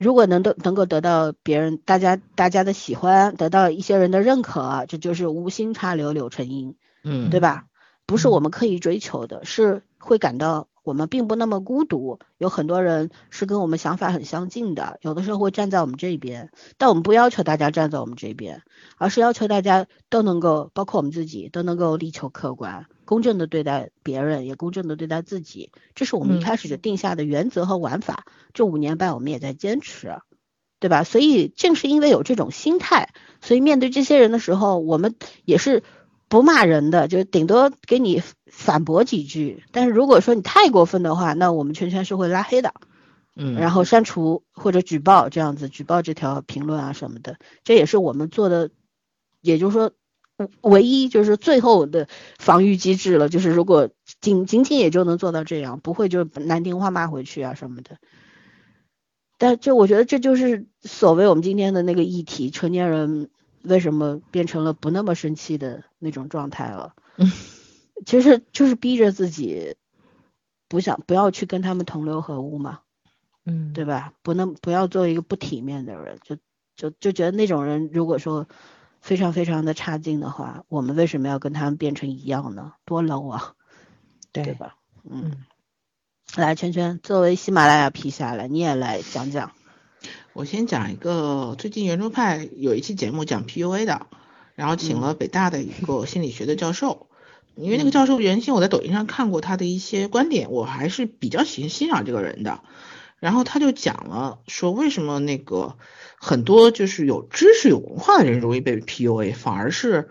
[0.00, 6.74] 如果能得能够得到别人大家大家的喜欢，得到一些人的认可，这就是无心插柳柳成荫。
[7.04, 7.66] 嗯，对吧？
[8.06, 18.62] 不是嗯我们刻意追求的，是会感到我我们并不那么孤独，有很多人是跟我们想法很相近的，有的时候会站在我们这边，但我们不要求大家站在我们这边，
[18.98, 28.26] 而是要求大家都能够，包括我们自己都能够力求客观、公正的对待别人，也公正的对待自己，这是我们一开始就定下的原则和玩法。
[28.52, 30.18] 这五年半我们也在坚持，
[30.80, 31.04] 对吧？
[31.04, 35.84] 所以正是因为有这种心态，所以面对这些人的时候，我们也是。
[36.30, 39.64] 不骂人的，就顶多给你反驳几句。
[39.72, 42.72] 但是如果说你太过分的话，那我们圈圈是会拉黑的，
[43.34, 47.36] 嗯，然后删除或者举报这样子，举报这条评论啊什么的。
[47.64, 48.70] 这也是我们做的，
[49.40, 49.90] 也就是说，
[50.60, 52.06] 唯一就是最后的
[52.38, 53.28] 防御机制了。
[53.28, 53.90] 就是如果
[54.20, 57.96] 仅仅仅也就能做到这样，不会就难听话骂回去啊什么的。
[59.36, 63.30] 但就我觉得这就是所谓我们今天的那个议题，成年人。
[63.62, 66.94] 为什么变成了不那么生气的那种状态了？
[67.16, 67.30] 嗯，
[68.06, 69.76] 其实就是逼着自己
[70.68, 72.80] 不想不要去跟他们同流合污嘛，
[73.44, 74.14] 嗯，对吧？
[74.22, 76.36] 不能不要做一个不体面的人，就
[76.76, 78.46] 就就觉得那种人如果说
[79.00, 82.72] 非常非常的差劲的话，我们为什么要跟他们变成一样呢？
[82.84, 83.54] 多 low 啊，
[84.32, 84.76] 对吧？
[85.04, 85.44] 嗯，
[86.36, 89.52] 来圈圈，作为喜马拉雅皮下来，你也来讲讲。
[90.32, 94.06] 我先讲一个，最近圆桌派有一期节目讲 PUA 的，
[94.54, 97.08] 然后请了北大的一个心理学的教授，
[97.56, 102.60] 因为那个教授原先我在抖音上看过他的一些观点，我还是比较欣欣赏这个人的。
[103.18, 105.76] 然后他就讲了说，为什么那个
[106.16, 110.10] 很多就是有知识有文化的人容易被 PUA，反而是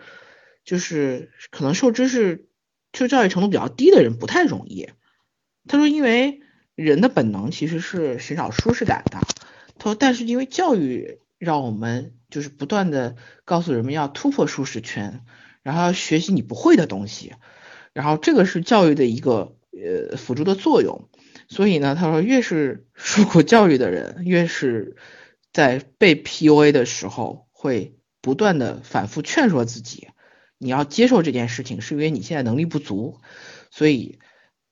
[0.65, 2.45] 就是可能受知识
[2.93, 4.89] 受教育程度比较低的人不太容易。
[5.67, 6.41] 他说，因为
[6.75, 9.19] 人的本能其实是寻找舒适感的。
[9.79, 13.15] 他说：“但是因为教育让我们就是不断的
[13.45, 15.21] 告诉人们要突破舒适圈，
[15.63, 17.33] 然后要学习你不会的东西，
[17.93, 21.09] 然后这个是教育的一个呃辅助的作用。
[21.47, 24.97] 所以呢，他说越是受过教育的人，越是
[25.53, 30.09] 在被 PUA 的时候，会不断的反复劝说自己，
[30.57, 33.19] 你要接受这件事情，是因为你现在能力不足，
[33.71, 34.19] 所以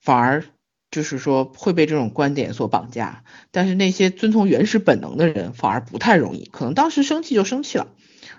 [0.02, 0.44] 反而。”
[0.90, 7.88] 就是说会被这种观点所绑架，但是那些遵从原始本能的人反而不太容易，可能当时生气就生气了，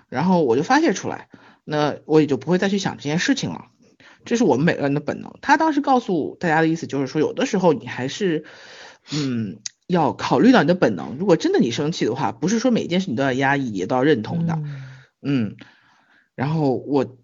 [0.09, 1.29] 然后我就发泄出来，
[1.63, 3.65] 那我也就不会再去想这件事情了。
[4.25, 5.31] 这是我们每个人的本能。
[5.41, 8.45] 他当时告诉大家的意思就是说，有的时候你还是，
[9.13, 11.17] 嗯，要考虑到你的本能。
[11.19, 14.59] 如果真的你生气的话，不是说每一件事你都要压抑，也都要认同的。
[15.21, 15.55] 嗯，
[16.35, 17.18] 然后我。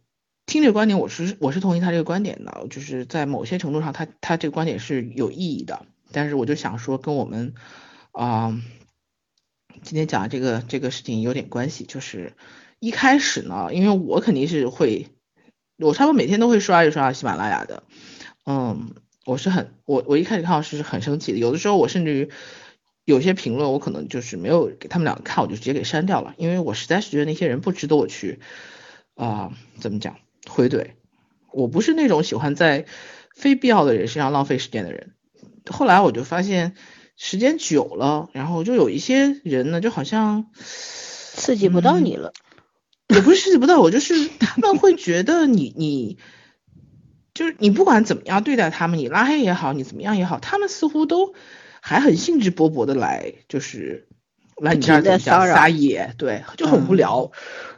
[0.45, 5.85] 听这个观点，我是我是同意他这个观点的，就是在某些程度上，他他这个观点是有意义的。
[6.11, 7.55] 但是我就想说，跟我们
[8.11, 8.61] 啊
[9.81, 11.83] 今天讲的这个这个事情有点关系。
[11.83, 12.33] 就是
[12.79, 15.07] 一开始呢，因为我肯定是会，
[15.77, 17.83] 我差不多每天都会刷一刷喜马拉雅的。
[18.45, 18.93] 嗯，
[19.25, 22.29] 我是很我我一开始看到是很生气的，有的时候我甚至于
[23.03, 28.39] 有些评论我可能就是没有给他们两个看，我就直接给删掉了，因为我实在是觉得那些人不值得我去
[29.15, 30.17] 啊怎么讲。
[30.47, 30.91] 回怼，
[31.51, 32.85] 我不是那种喜欢在
[33.35, 35.13] 非必要的人身上浪费时间的人。
[35.69, 36.75] 后来我就发现，
[37.17, 42.33] 时间久了，然后就有一些人呢，就好像刺激不到你了，
[43.09, 46.17] 也不是刺激不到我，就是他们会觉得你你，
[47.33, 51.33] 就是你不管怎么样对待他们，你拉黑也好，你怎么样也好，他们似乎都
[51.81, 54.07] 还很兴致勃勃的来，就是
[54.61, 57.31] 来你这儿怎么讲撒野，对，就很无聊。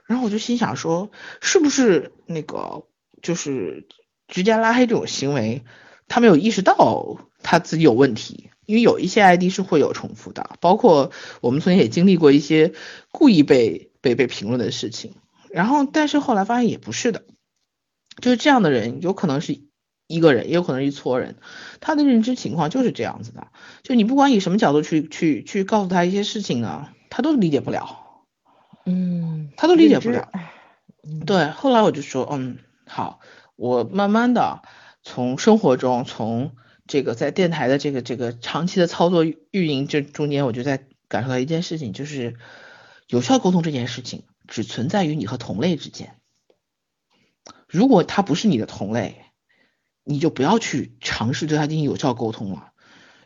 [0.05, 1.11] 然后我就心想说，
[1.41, 2.85] 是不是那个
[3.21, 3.87] 就是
[4.27, 5.63] 直接拉黑这种行为，
[6.07, 11.11] 他没有意识到他自己有问题，因为有一些 ID 是会有重复的，包括
[11.41, 12.73] 我们曾经也经历过一些
[13.11, 15.15] 故意被被被评论的事情。
[15.49, 17.23] 然后，但是后来发现也不是的，
[18.21, 19.59] 就是这样的人有可能是
[20.07, 21.35] 一个人，也有可能是一撮人，
[21.81, 23.47] 他的认知情况就是这样子的。
[23.83, 28.25] 就你不管以什么角度去去去告诉他一些事情呢，他都理解不了。
[28.85, 30.31] 嗯，他都理解不了。
[31.25, 33.19] 对，后来我就说，嗯，好，
[33.57, 34.61] 我慢慢的
[35.03, 36.55] 从生活中，从
[36.87, 42.35] 这个在电台的这个这个长期的操作运营这中间，我就在感受到一件事情，就是
[43.07, 46.15] 有效沟通这件事情只存在于你和同类之间。
[47.67, 49.21] 如果他不是你的同类，
[50.07, 52.71] 你就不要去尝试对他进行有效沟通了，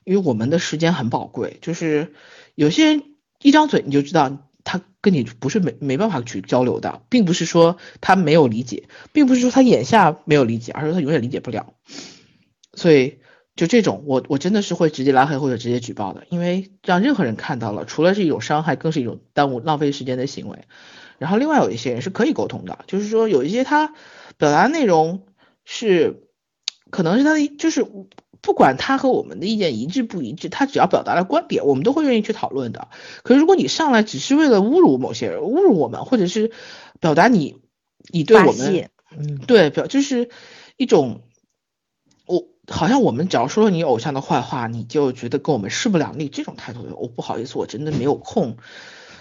[0.04, 1.60] 因为我们的时间很宝贵。
[1.62, 2.14] 就是
[2.56, 3.04] 有些人
[3.42, 4.48] 一张嘴你就知道。
[4.64, 11.74] 他跟你不是没没办法去交流的，并不是说他没有理解，并不是说他眼下没有理解，而是他永远理解不了。
[12.76, 13.22] 所以
[13.56, 20.60] 就这种，我我真的是会直接拉黑或者直接举报的，因为让任何人看到了，除了是一种伤害，更是一种耽误浪费时间的行为。
[21.18, 23.96] 然后另外有一些人是可以沟通的，就是说有一些他
[24.38, 25.26] 表达内容
[25.66, 26.30] 是
[26.92, 27.86] 可能是他的就是
[28.42, 32.88] 不管他和我们的意见一致不一致，他只要表达了观点，我们都会愿意去讨论的。
[33.24, 36.52] 可是如果你上来只是为了侮辱某些人，侮辱我们，或者是
[37.00, 37.58] 表达你
[38.12, 40.30] 你对我们，嗯，对表就是
[40.76, 41.22] 一种，
[42.26, 48.58] 我好像我们只要说了你偶像的坏话，你就觉得跟我们势不两立这种态度的，我不好意思，我真的没有空，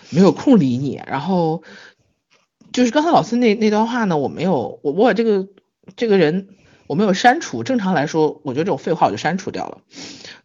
[0.08, 0.98] 没有空理你。
[1.06, 1.62] 然后
[2.72, 5.46] 就是刚才老师那那段话呢，我没有，我我把这个
[5.94, 6.48] 这个人。
[6.91, 9.78] 我没有删除，正常来说，我觉得这种废话我就删除掉了。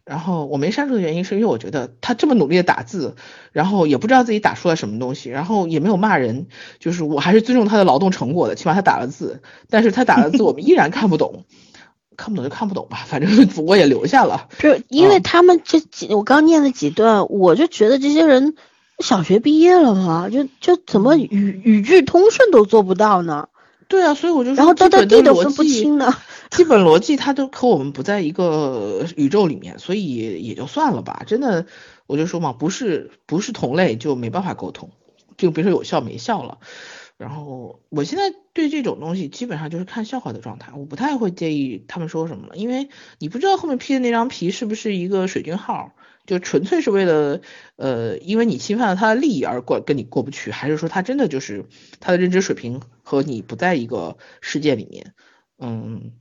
[0.04, 3.16] 然后我没删除的原因是因为我觉得他这么努力的打字，
[3.50, 6.46] 然后也不知道自己打出了什么东西，然后也没有骂人，
[6.78, 9.42] 就是我还是尊重他的劳动成果的，起码他打了字。
[9.68, 11.42] 但是他打了字，我们依然看不懂，
[12.16, 14.46] 看不懂就看不懂吧，反正我也留下了。
[14.60, 18.54] 就因为他们这几，我刚念了几段，我就觉得这些人
[19.00, 20.28] 小学毕业了吗？
[20.30, 23.48] 就就怎么语语句通顺都做不到呢？
[23.88, 26.12] 对啊，所以我就说，然后到地都分不清呢。
[26.50, 31.22] 基本逻辑它都和我们不在一个宇宙里面，所以也就算了吧。
[31.26, 31.66] 真的，
[32.06, 34.90] 我就说嘛，不是不是同类就没办法沟通，
[35.36, 36.58] 就别说有效没效了。
[37.18, 45.92] 然后我现在对这种东西基本上就是看笑话的状态，我不太会介意他们说什么了，因为你不知道后面 P 的那张皮是不是一个水军号，
[46.26, 47.40] 就纯粹是为了
[47.76, 51.64] 呃，因为你侵犯了他的利益而过跟你过不去，还是说他真的就是
[52.00, 55.14] 他的认知水平和你不在一个世界里面，
[55.58, 56.12] 嗯。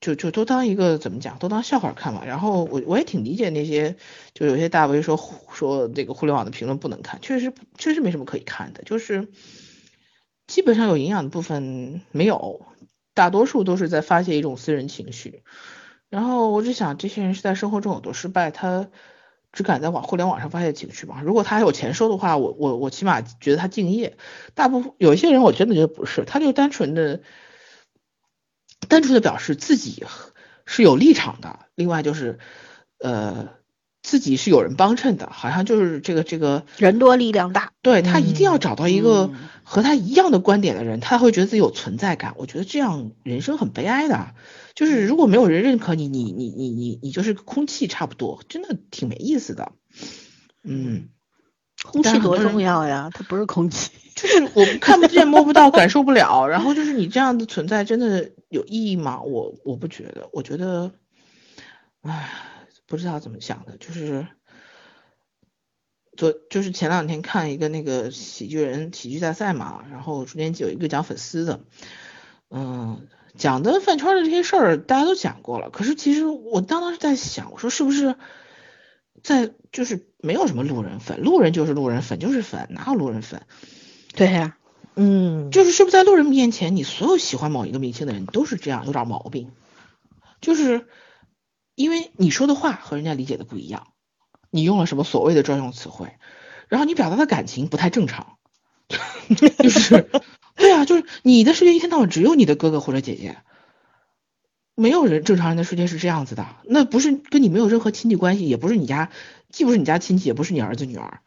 [0.00, 2.24] 就就都当一个怎么讲，都当笑话看嘛。
[2.24, 3.96] 然后我我也挺理解那些，
[4.32, 5.18] 就有些大 V 说
[5.52, 9.26] 说这个互联网的评论不能看，确实确实没什么可以看的，就是
[10.46, 12.62] 基本上有营养的部分没有，
[13.12, 15.42] 大多数都是在发泄一种私人情绪。
[16.08, 18.88] 然后我只想，这些人是在生活中有多失败，他
[19.52, 21.20] 只敢在网互联网上发泄情绪吗？
[21.24, 24.16] 如果他还有钱收的话，我我我起码觉得他敬业。
[24.54, 27.20] 大部分有一些人，我真的觉得不是，他就单纯的。
[28.88, 30.04] 单纯的表示自己
[30.66, 32.38] 是有立场的，另外就是
[32.98, 33.50] 呃
[34.02, 39.30] 自己是有人帮衬的，好像就是这个这个人多力量大，对他一定要找到一个
[39.64, 42.34] 和他一样的观点的人，他会觉得自己有存在感。
[42.38, 44.34] 我觉得这样人生很悲哀的，
[44.74, 49.72] 就是如果没有人认可你，你你你你你就是空气差不多，真的挺没意思的。
[50.62, 51.08] 嗯，
[51.82, 53.90] 空气多重要呀，它不是空气。
[54.18, 59.22] 就是我看不见摸不到感受不了，然后就是你这样的存在真的有意义吗？
[59.22, 60.90] 我我不觉得，我觉得，
[62.02, 62.28] 唉，
[62.86, 64.26] 不知道怎么想的，就是
[66.16, 71.60] 昨就是前两天看一个那个喜剧人喜剧大赛嘛，然后中间有一个讲粉丝的，
[72.50, 73.06] 嗯，
[73.36, 78.16] 讲的饭圈的这些事儿大家都讲过了，可是其实我当当时在想，我说是不是
[79.22, 83.42] 在就是没有什么路人粉，路人就是路人，粉就是粉，哪有路人粉？
[84.14, 84.56] 对呀，
[84.96, 89.52] 嗯，就是是不是在路人面前，你所有喜欢某一个明星的人都是这样，有点毛病，
[90.40, 90.88] 就是
[91.76, 93.88] 因为你说的话和人家理解的不一样，
[94.50, 96.14] 你用了什么所谓的专用词汇，
[96.68, 98.38] 然后你表达的感情不太正常，
[99.28, 100.10] 就是
[100.56, 103.36] 对啊，就是你的世界一天到晚只有你的哥哥或者姐姐，
[104.74, 109.10] 没有人正常人的世界是这样子的，那不是跟你没有任何亲戚关系，也不是你家，
[109.50, 111.22] 既不是你家亲戚，也不是你儿子女儿，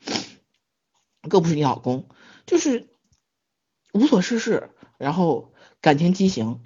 [1.29, 2.07] 更不是你老公。
[2.45, 2.87] 就是
[3.93, 6.61] 无所事事，然后感情畸形，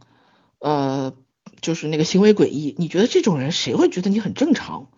[0.59, 1.15] 呃，
[1.61, 2.75] 就是那个行为诡异。
[2.77, 4.91] 你觉得这种人谁会觉得你很正常？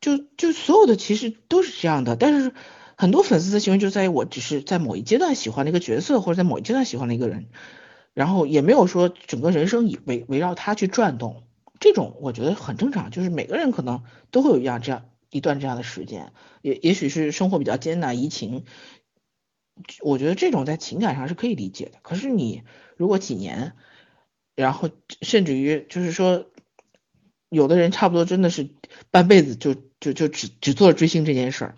[0.00, 2.52] 就就所有的其实都是这样的，但是
[2.96, 7.48] 很多粉丝的行为就在于我只是在某一阶段喜欢的一个角色，或者在某一阶段喜欢的一个人，
[8.12, 11.43] 然后也没有说整个人生以围围绕他去转动。
[11.80, 18.64] 这种我觉得很正常，就是每个人可能都会有一样这样一段这样的时间，也也许是生活比较艰难，疫情。
[20.02, 22.62] 我觉得这种在情感上是可以理解的，可是你
[22.96, 23.72] 如果几年，
[24.54, 24.88] 然后
[25.20, 26.46] 甚至于就是说，
[27.48, 28.70] 有的人差不多真的是
[29.10, 31.76] 半辈子就就就只只做追星这件事儿，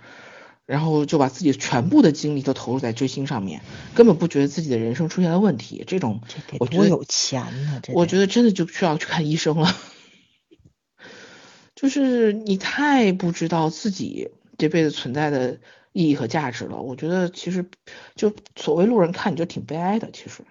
[0.67, 3.63] 然后就把自己全部的精力都投入在追星上面，
[3.95, 5.85] 根本不觉得自己的人生出现了问题。
[5.87, 6.21] 这种
[6.59, 9.75] 我觉得有钱呢，我觉得真的就需要去看医生了，
[11.75, 15.59] 就是你太不知道自己这辈子存在的。
[15.99, 17.71] 意义和价值了，我觉得其实
[18.17, 20.11] 就所谓路人看你就挺悲哀的。
[20.11, 20.43] 其实，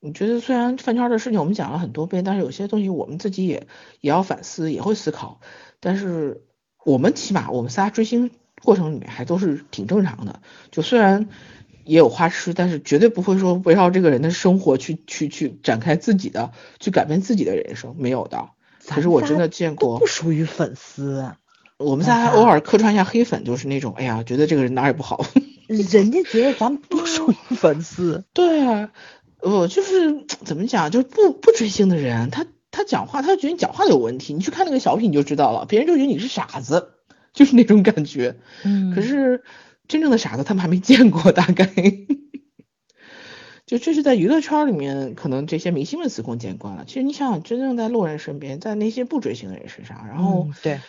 [0.00, 3.68] 你觉得虽然饭圈的事情我们讲了很多遍，但是有些东西我们自己也
[4.00, 5.40] 也要反思，也会思考。
[5.78, 6.44] 但是
[6.86, 8.30] 我们起码我们仨追星
[8.62, 10.40] 过程里面还都是挺正常的。
[10.70, 11.28] 就虽然
[11.84, 18.50] 也有花痴，但是绝对不会说围绕这个人的生活去去去展开自己的，去改变自己的人生，没有的。
[18.86, 21.32] 可是我真的见过，不属于粉丝。
[21.76, 25.26] 我们仨还偶尔客串一下黑粉，就是那种，哎呀，觉得这个人哪也不好。
[25.66, 28.24] 人家觉得咱们不属于粉丝。
[28.32, 28.90] 对啊，
[29.40, 32.46] 我，就是怎么讲，就是不不追星的人，他
[32.76, 36.90] 他讲话，他就觉得你讲话有问题，你去看那个小品你就知道了，别人就觉得你是傻子，
[37.32, 38.36] 就是那种感觉。
[38.64, 39.42] 嗯可是
[39.88, 41.66] 真正的傻子他们还没见过，大概。
[43.66, 46.84] 就这是在娱乐圈里面，可能这些明星们司空见惯了。
[46.86, 50.80] 其实你想想，真正在路人身边，在那些不追星的人身上，然后嗯对，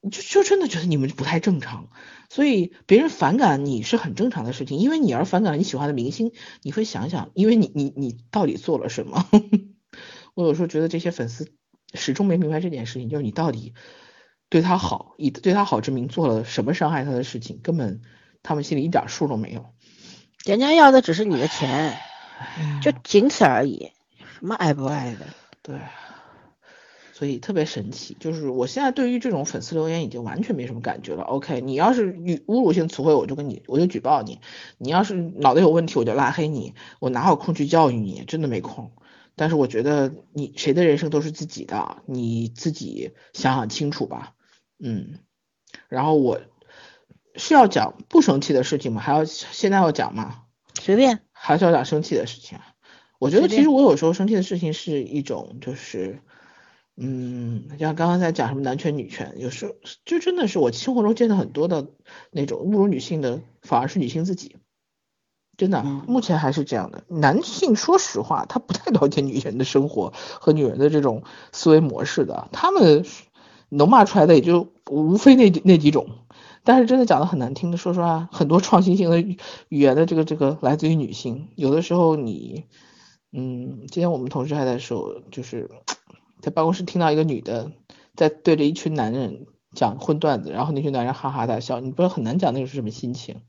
[0.00, 1.90] 你就就真的觉得你们不太正常，
[2.30, 6.32] 所以别人反感你是很正常的事情，因为你而反感了你喜欢的明星，
[6.62, 9.28] 你会想想，因为你你你到底做了什么？
[10.34, 11.52] 我有时候觉得这些粉丝
[11.94, 13.74] 始终没明白这件事情，就是你到底
[14.48, 18.02] 对他好，以对他好之名做了什么伤害他的事情，根本
[18.42, 19.66] 他们心里一点数都没有。
[20.44, 21.96] 人家要的只是你的钱，
[22.58, 23.92] 嗯就仅此而已，
[24.38, 25.26] 什么爱不爱的。
[25.62, 25.78] 对，
[27.12, 31.22] 所以特别神奇，就是我现在对于这种粉丝留言已经完全没什么感觉了。
[31.22, 34.40] OK，你要是语侮辱性词汇，我就跟你我就举报你；
[34.76, 36.74] 你要是脑袋有问题，我就拉黑你。
[37.00, 38.24] 我哪有空去教育你？
[38.26, 38.92] 真的没空。
[39.36, 44.34] 但是我觉得你谁的人生都是自己的，你自己想想清楚吧。
[44.78, 45.18] 嗯，
[45.88, 46.40] 然后我
[47.34, 49.00] 是要讲不生气的事情吗？
[49.00, 50.42] 还要现在要讲吗？
[50.80, 52.74] 随便，还是要讲生气的事情啊。
[53.18, 56.20] 我觉得其实我有时候生气的事情是一种就是，
[56.96, 59.74] 嗯，像刚刚在讲什么男权女权，有时候
[60.04, 61.88] 就真的是我生活中见到很多的
[62.30, 64.56] 那种侮辱女性的，反而是女性自己。
[65.56, 67.04] 真的，嗯目前还是这样的。
[67.08, 73.04] 男性说实话，他不太了解女人的生活和女人的这种思维模式的，他们
[73.68, 76.06] 能骂出来的也就无非那那几种。
[76.66, 79.38] 但是真的讲的很难听的，说实话，很多创新性的语
[79.68, 82.64] 语言的这个这个来自于女性，有的时候你，
[83.32, 85.70] 嗯，今天我们同事还在说，就是
[86.40, 87.70] 在办公室听到一个女的
[88.16, 93.42] 在对着一群男人讲荤段子，然后那群男人哈哈大笑，你不知道很难讲那个是什么心情。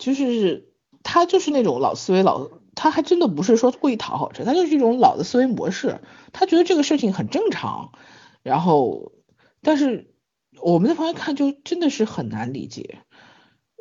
[0.00, 0.72] 就是
[1.04, 6.00] 他就是那种老思维老，他还真的不是说故意讨好谁，他就是一种老的思维模式，
[6.32, 7.92] 他觉得这个事情很正常，
[8.42, 9.12] 然后
[9.62, 10.12] 但是
[10.60, 12.98] 我们在旁边看就真的是很难理解，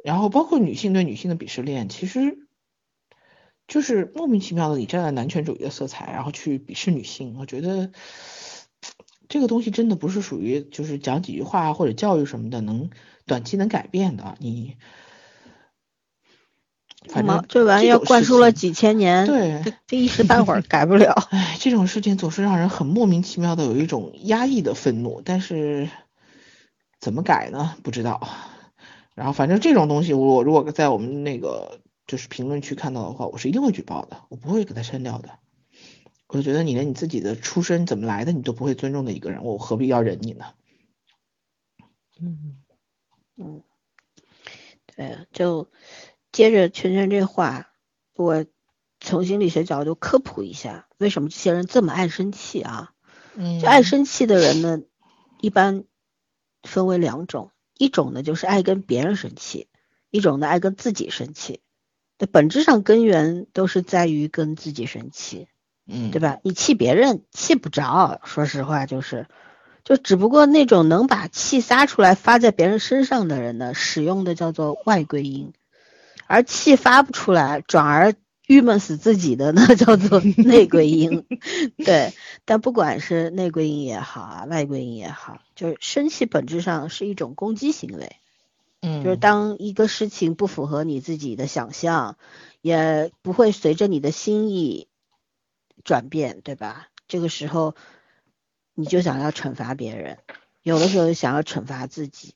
[0.03, 2.47] 然后包括女性对女性的鄙视链，其实
[3.67, 7.91] 就是莫名其妙的你站在男权主义的色彩，然后去鄙视女性，我觉得。
[9.31, 12.89] 这个东西真的不是属于就是讲几句话或者教育什么的能
[13.27, 14.77] 短期能改变的，你
[17.07, 21.13] 反正这玩意儿种灌输了几千年，对这这一时半会儿改不了。
[21.31, 25.89] 哎，这种事情总是让人很莫名其妙的有一种压抑的愤怒，但是
[26.99, 27.77] 怎么改呢？
[27.83, 28.27] 不知道。
[29.15, 35.29] 然后反正这种东西，我如果在我们那个就是评论区看到的话，我是一定会举报的，我不会给他删掉的。
[36.27, 40.45] 我就觉得你连你自己的出身怎么来的你都不会尊重的一个人，我何必要忍你呢？
[42.21, 42.57] 嗯
[43.37, 43.63] 嗯，
[44.95, 45.69] 对，就
[46.39, 47.67] 接着圈圈这话，
[48.15, 48.45] 我
[49.01, 52.93] 从心理学角度科普一下，为什么这些人这么爱生气啊？
[53.35, 54.79] 嗯就爱生气的人呢，
[55.41, 55.83] 一般
[56.63, 59.67] 分为两种，一种呢就是爱跟别人生气，
[60.11, 61.59] 一种呢爱跟自己生气。
[62.17, 65.49] 那本质上根源都是在于跟自己生气。
[65.87, 66.39] 嗯，对吧？
[66.45, 69.27] 你气别人气不着，说实话就是，
[69.83, 75.51] 就只不过那种能把气撒出来发在别人身上的人呢，使用的叫做外归因，
[76.27, 78.13] 而气发不出来，转而
[78.47, 81.25] 郁闷死自己的呢，叫做 内归因。
[81.77, 82.13] 对，
[82.45, 88.15] 但不管是内归因也好啊，外归因也好，就是生气本质上是一种攻击行为。
[88.81, 92.17] 嗯，就是当一个事情不符合你自己的想象，
[92.61, 94.87] 也不会随着你的心意
[95.83, 96.87] 转变，对吧？
[97.07, 97.75] 这个时候
[98.73, 100.19] 你就想要惩罚别人，
[100.63, 102.35] 有的时候想要惩罚自己，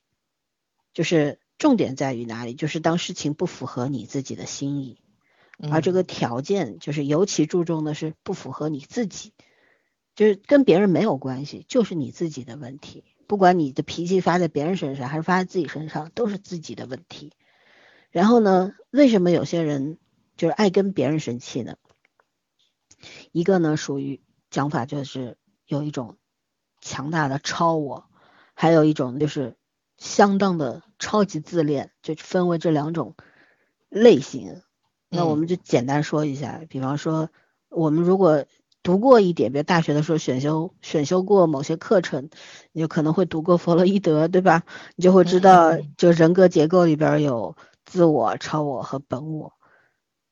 [0.92, 2.54] 就是重点在于哪里？
[2.54, 5.00] 就是当事情不符合你自己的心意，
[5.70, 9.32] 而这嗯个条件就是尤其注重的是不符合你自己，
[10.14, 13.04] 就是跟别人没有关系，就是你自己的问题。
[13.26, 17.32] 不管你的脾气发在别人身上还是发在自己身上，都是自己的问题。
[18.10, 19.98] 然后呢，为什么有些人
[20.36, 21.76] 就是爱跟别人生气呢？
[23.32, 25.36] 一个呢属于讲法就是
[25.66, 26.16] 有一种
[26.80, 28.06] 强大的超我，
[28.54, 29.56] 还有一种就是
[30.04, 33.14] 相当的超级自恋，就分为这两种
[33.88, 34.60] 类型。
[35.08, 37.30] 那我嗯们就简单说一下，比方说
[37.70, 38.44] 我们如果
[38.82, 42.28] 读过一点，比如大学的时候选修选修过某些课程，
[42.72, 44.64] 你就可能会读过弗洛伊德，对吧？
[44.94, 49.54] 你就会知道就人格结构里边有自我、超我和本我。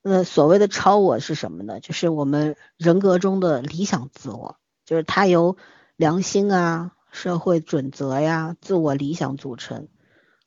[0.03, 1.81] 那所谓的超我是什么呢？
[1.81, 5.57] 就是我们人格中的理想自我，就是它由
[5.97, 9.87] 良心啊、社会准则呀、自我理想组成，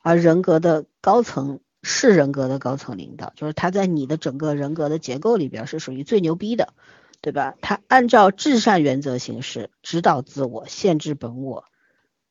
[0.02, 6.74] 而人格的高层是人格的高层领导，就是他在你的整个人格的结构里边是属于最牛逼的，
[7.22, 7.56] 对吧？
[7.62, 11.66] 他按照至善原则行事，指导自我，限制本我，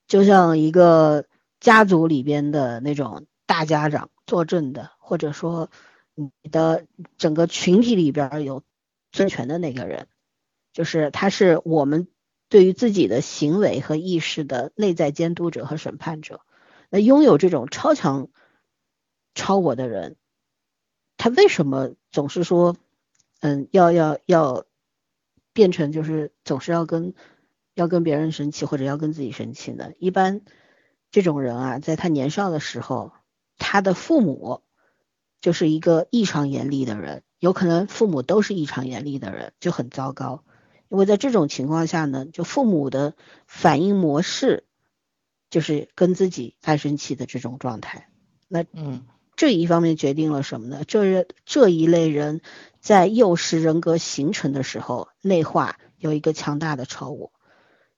[0.08, 1.26] 就像一个
[1.60, 5.70] 家族里边的那种大家长坐镇的，或者说
[6.16, 6.84] 你的
[7.16, 8.62] 整个群体里边有
[9.12, 10.08] 尊权的那个人，
[10.72, 12.08] 就是他是我们
[12.54, 16.40] 对于自己的行为和意识的内在监督者和审判者。
[16.88, 18.28] 那拥有这种超强
[19.34, 20.14] 超我的人，
[21.16, 22.76] 他为什么总是说，
[23.40, 24.66] 嗯，要要要
[25.52, 27.14] 变成就是总是要跟
[27.74, 29.90] 要跟别人生气或者要跟自己生气呢？
[29.98, 30.42] 一般
[31.10, 33.10] 这种人啊，在他年少的时候，
[33.58, 34.62] 他的父母
[35.40, 40.44] 就是一个异常严厉的人，有可能父母都是异常严厉的人，就很糟糕。
[40.94, 43.16] 因为在这种情况下呢，就父母的
[43.48, 44.64] 反应模式
[45.50, 48.08] 就是跟自己爱生气的这种状态。
[48.46, 50.84] 那嗯这一方面决定了什么呢？
[50.86, 52.42] 这人这一类人
[52.78, 57.32] 在幼时人格形成的时候，内化有一个强大的超我。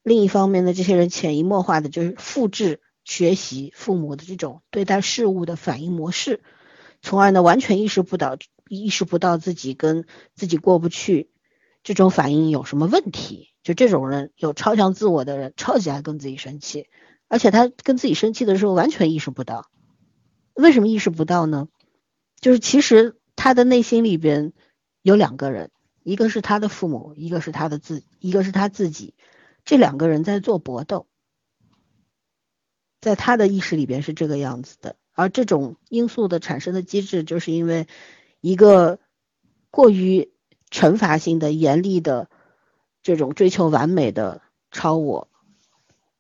[0.03, 6.43] 另一方面呢，这些人潜移默化的就是复制学习父母的这种对待事物的反应模式，
[7.03, 8.39] 从而呢完全意识不到
[8.71, 11.29] 意识不到自己跟自己过不去，
[11.87, 13.53] 这种反应有什么问题？
[13.63, 16.89] 就这种人有超强自我的人，超级爱跟自己生气，
[17.29, 19.71] 而且他跟自己生气的时候完全意识不到。
[20.53, 21.69] 为什么意识不到呢？
[22.41, 24.53] 就是其实他的内心里边
[25.01, 25.71] 有两个人，
[26.03, 29.15] 一个是他的父母，一个是他的自，一个是他自己，
[29.65, 31.07] 这两个人在做搏斗，
[33.01, 34.97] 在他的意识里边是这个样子的。
[35.13, 37.87] 而这种因素的产生的机制，就是因为
[38.41, 38.99] 一个
[39.71, 40.33] 过于
[40.71, 42.29] 惩罚性的、严厉的
[43.03, 45.29] 这种追求完美的超我。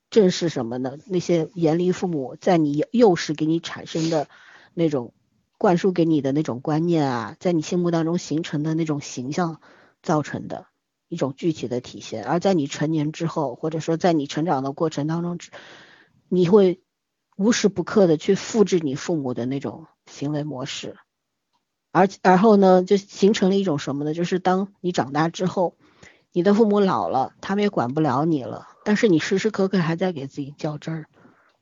[0.08, 0.96] 正是什么呢？
[1.06, 4.28] 那些严厉父母在你幼时给你产生的
[4.72, 5.12] 那种
[5.58, 9.60] 灌输给你的那种观念啊，在你心目当中形成的那种形象
[10.02, 10.66] 造成的
[11.08, 12.24] 一种具体的体现。
[12.24, 15.38] 而在你成年之后，或者说在你成长的过程当中，
[16.28, 16.80] 你会
[17.36, 20.96] 无时不刻的去复制你父母的那种行为模式，
[21.96, 24.12] 而然后呢，就形成了一种什么呢？
[24.12, 25.76] 就是当你长大之后，
[26.30, 28.68] 你的父母老了，他们也管不了你了。
[28.84, 31.06] 但是你时时刻刻还在给自己较真儿，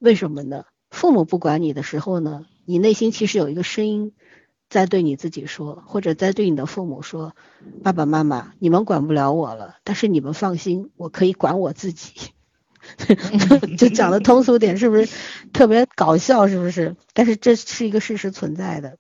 [0.01, 0.64] 为什么呢？
[0.91, 4.12] 父母不管你的时候呢，你内心其实有一个声音
[4.68, 7.37] 在对你自己说，或者在对你的父母说
[7.85, 12.32] ：“爸爸妈妈，你们管不了我了，但是你们放心，我可以管我自己。
[13.78, 15.09] ”就讲的通俗点，是不是
[15.53, 16.49] 特别搞笑？
[16.49, 16.97] 是不是？
[17.12, 18.99] 但是这是一个事实存在的。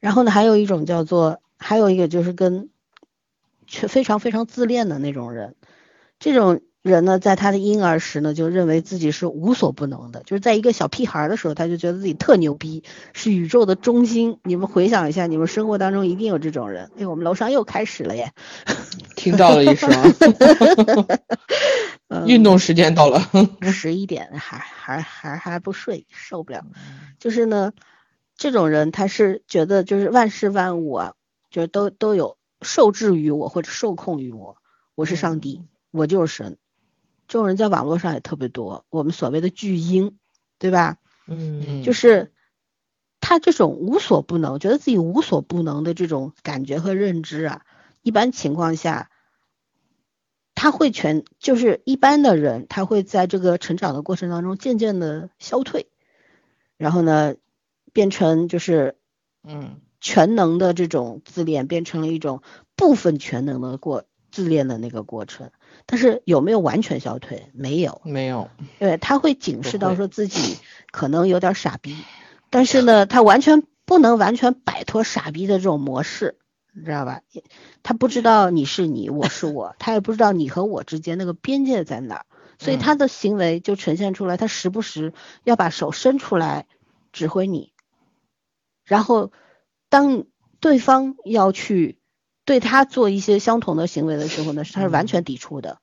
[0.00, 2.70] 然后呢，还有一种叫做，还有一个就是跟
[3.66, 5.54] 却非常非常自恋的那种人，
[6.18, 6.60] 这种。
[6.82, 14.38] 人呢，在他的婴儿时呢，就认为自己是无所不能的，就是在一个小屁孩的时候，他就觉得自己特牛逼，是宇宙的中心。
[14.44, 16.90] 你们回想一下，你们生活当中一定有这种人。
[16.98, 18.32] 哎，我们楼上又开始了耶，
[19.14, 19.90] 听到了一声，
[22.26, 23.28] 运动时间到了，
[23.70, 26.64] 十一点还还还还不睡，受不了。
[27.18, 27.72] 就是呢，
[28.40, 31.14] 这种人他是觉得就是万事万物啊，
[31.50, 34.56] 就是都都有受制于我或者受控于我，
[34.94, 36.56] 我是上帝，我就是神。
[37.28, 40.16] 这种人在网络上也特别多，我们所谓的巨婴，
[40.58, 40.96] 对吧？
[41.26, 42.32] 嗯，就是
[43.20, 47.66] 他这种无所不能，觉得自己无所不能的这种感觉和认知啊，
[48.00, 49.10] 一般情况下，
[50.54, 55.90] 他会全就是一般的人，他会在这个成长的过程当中渐渐的消退，
[56.78, 57.34] 然后呢，
[57.92, 58.96] 变成就是
[59.42, 62.42] 嗯全能的这种自恋，变成了一种
[62.76, 65.50] 部分全能的过自恋的那个过程。
[65.86, 67.50] 但是有没有完全消退？
[67.52, 68.48] 没有，没有。
[68.78, 70.58] 对，他会警示到说自己
[70.90, 71.96] 可能有点傻逼，
[72.48, 76.36] 但是呢，他完全不能完全摆脱傻逼的这种模式，
[76.72, 77.22] 你知道吧？
[77.82, 82.24] 他不知道你是你，我是我， 他也不知道你和我之间那个边界在哪，
[82.58, 85.12] 所以他的行为就呈现出来，他时不时
[85.44, 86.66] 要把手伸出来
[87.12, 87.72] 指挥你，
[88.90, 89.30] 然后
[89.88, 90.24] 当
[90.58, 91.98] 对方要去。
[92.46, 95.78] 对他做一些相同的行为的时候呢，他是完全抵触的，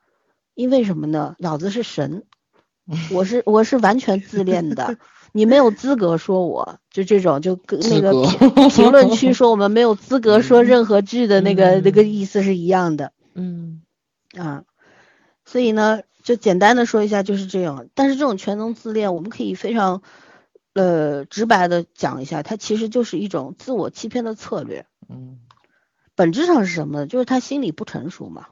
[0.53, 1.35] 因为什么呢？
[1.39, 2.25] 老子是神，
[3.13, 4.97] 我是我是完全自恋的，
[5.31, 13.83] 你没有资格说我，就这种就跟那个评评论区 说我们没有资格说任何剧的那个那个意思是一样的，嗯
[14.37, 14.63] 啊，
[15.45, 17.87] 所以呢，就简单的说一下就是这样。
[17.93, 20.01] 但是这种全能自恋，我们可以非常
[20.77, 25.39] 呃直白的讲一下，它其实就是一种自我欺骗的策略，嗯。
[26.15, 27.05] 本质上是什么呢？
[27.05, 28.47] 就是他心理不成熟嘛，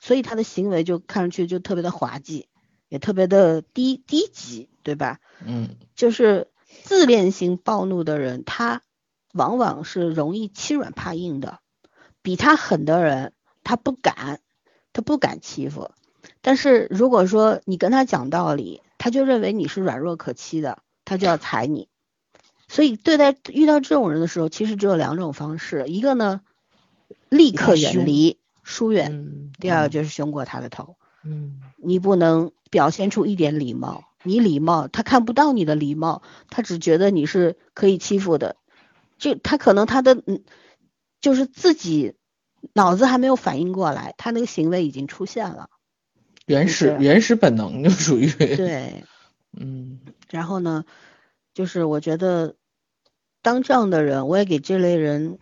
[0.00, 2.48] 所以他的行为就看上去就特别的滑稽，
[2.88, 5.20] 也特别的低低级，对吧？
[5.44, 6.48] 嗯，就是
[6.84, 8.80] 自恋型暴怒的人，他
[9.34, 11.58] 往往是容易欺软怕硬的，
[12.22, 14.40] 比他狠的人，他不敢，
[14.94, 15.90] 他不敢欺负。
[16.40, 20.78] 但是如果说你跟他讲道理，他就认为你是软弱可欺的，
[21.12, 21.88] 他就要踩你。
[22.68, 26.40] 所以对待遇到这种人的时候，其实只有两种方式，一个呢，
[27.28, 30.96] 立刻远离疏远；嗯第二个就是凶过他的头。
[31.22, 38.56] 嗯你不能表现出一点礼貌，你礼貌，他看不到你的礼貌，他只觉得你是可以欺负的。
[39.18, 40.42] 就他可能他的嗯，
[41.20, 42.14] 就是自己
[42.72, 45.68] 脑子还没有反应过来，他那个行为已经出现了。
[46.46, 49.04] 原始原始本能就属于，对，
[49.52, 50.00] 嗯。
[50.30, 50.84] 然后呢，
[51.54, 52.56] 就是我觉得
[53.42, 55.38] 当这样的人，我也给这类人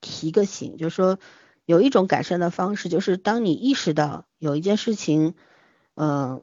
[0.00, 1.18] 提个醒，就是说
[1.66, 5.34] 有一种改善的方式，就是当你意识到有一件事情，
[5.94, 6.42] 嗯、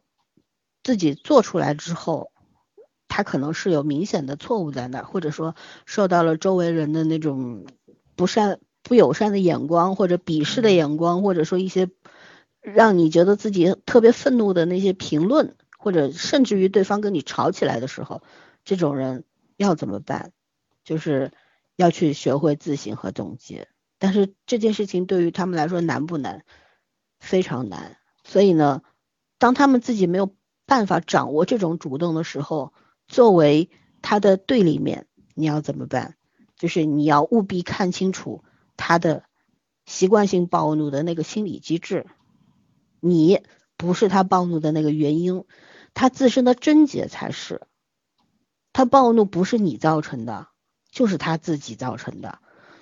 [0.83, 2.31] 自己做出来之后，
[3.07, 5.55] 他可能是有明显的错误在那儿，或者说
[5.85, 7.65] 受到了周围人的那种
[8.15, 11.89] 不善、不友善的眼光，或者鄙视的眼光，或者说一些
[12.61, 15.55] 让你觉得自己特别愤怒的那些评论，
[15.87, 18.21] 或者甚至于对方跟你吵起来的时候，
[18.65, 19.23] 这种人
[19.55, 20.33] 要怎么办？
[20.83, 21.31] 就是
[21.77, 23.69] 要去学会自省和总结。
[23.99, 26.43] 但是这件事情对于他们来说难不难？
[27.21, 27.95] 非常难。
[28.25, 28.81] 所以呢，
[29.37, 30.35] 当他们自己没有
[30.65, 32.73] 办法掌握这种主动的时候，
[33.07, 33.69] 作为
[34.01, 36.17] 他的对立面，你要怎么办？
[36.57, 38.43] 就是你要务必看清楚
[38.75, 39.23] 他的
[39.85, 42.07] 习惯性暴怒的那个心理机制，
[42.99, 43.41] 你
[43.77, 45.45] 不是他暴怒的那个原因，
[45.97, 47.61] 他自身的症结才是。
[48.71, 50.49] 他暴怒不是你造成的，
[50.91, 52.37] 就是他自己造成的。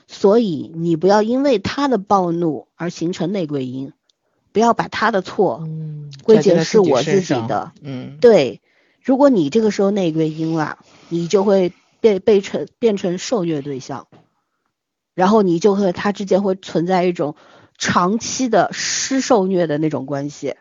[0.05, 3.93] 所以你不要因为他的暴怒而形成内归因，
[4.51, 7.71] 不要把他的错嗯归结是我自己的。
[7.81, 8.61] 嗯对，
[9.01, 14.09] 如果你这个时候内归因了，你就会被被成变成受虐对象，
[15.13, 17.37] 然后你就和他之间会存在一种
[17.77, 20.55] 长期的施受虐的那种关系。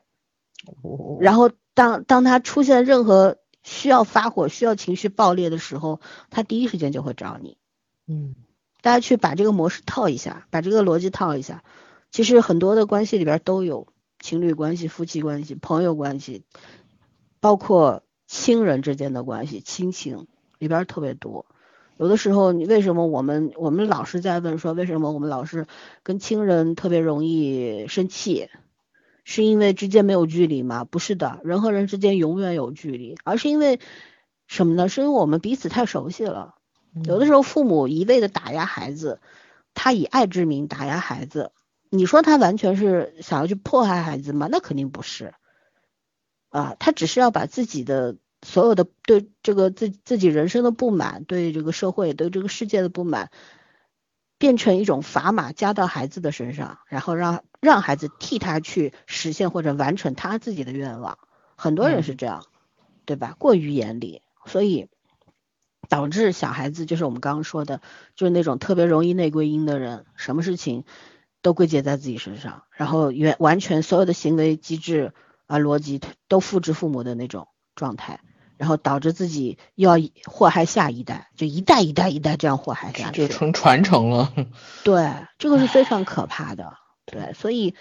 [0.83, 6.01] 哦然后当当他出现任何需要发火、需要情绪爆裂的时候，
[6.31, 7.57] 他第一时间就会找你。
[8.07, 8.35] 嗯
[8.81, 11.65] 大家去把这个模式套一下，把这个逻辑套一下。
[12.11, 13.89] 其实很多的关系里边都有
[14.21, 16.45] 情侣关系、夫妻关系、朋友关系，
[17.41, 20.27] 包括亲人之间的关系、亲情
[20.59, 21.47] 里边特别多。
[21.97, 25.67] 有的时候，你为什么我们我们老是在问说，为什么我们老是
[26.03, 28.51] 跟亲人特别容易生气？
[29.25, 30.85] 是因为之间没有距离吗？
[30.85, 33.81] 不是的，人和人之间永远有距离，而是因为
[34.47, 34.89] 什么呢？
[34.89, 36.55] 是因为我们彼此太熟悉了。
[37.05, 39.21] 有的时候父母一味的打压孩子，
[39.75, 41.51] 他以爱之名打压孩子，
[41.91, 44.49] 你说他完全是想要去迫害孩子吗？
[44.49, 45.35] 那肯定不是。
[46.51, 53.33] 啊，他只是要把自己的所有的对这个自自己人生的不满，对这个社会、对这个世界的不满，
[54.45, 61.17] 变成一种砝码加到孩子的身上，然后让让孩子替他去实现或者完成他自己的愿望。
[61.57, 62.45] 很多人是这样，
[63.07, 63.35] 对吧？
[63.39, 64.91] 过于严厉，所以
[65.89, 67.81] 导致小孩子就是我们刚刚说的，
[68.17, 70.85] 就是那种特别容易内归因的人，什么事情
[71.41, 75.15] 都归结在自己身上，然后原完全所有的行为机制
[75.47, 78.21] 啊逻辑都复制父母的那种状态，
[78.57, 83.27] 然后导致自己又要祸害下一代，就一代一代一代这样祸害下去。
[83.27, 84.33] 就成传承了。
[84.85, 86.75] 对，这个是非常可怕的。
[87.07, 87.75] 对，所以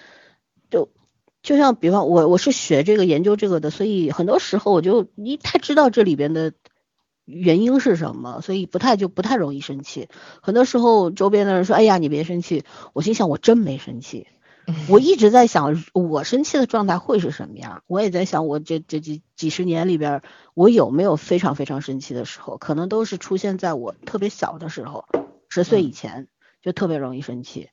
[0.70, 0.90] 就
[1.42, 6.54] 就像比方我我是学这个研究这个的，所以很多时候我就一太知道这里边的
[7.26, 10.10] 原因是什么，所以不太就不太容易生气。
[10.42, 14.28] 很多时候周边的人说：“哎呀，你别生气。”我心想我真没生气。
[14.88, 17.84] 我一直在想，我生气的状态会是什么样？
[17.88, 20.22] 我也在想，我这这几几十年里边，
[20.54, 22.58] 我有没有非常非常生气的时候？
[22.58, 25.06] 可能都是出现在我特别小的时候，
[25.50, 26.28] 十岁以前
[26.62, 27.70] 就特别容易生气。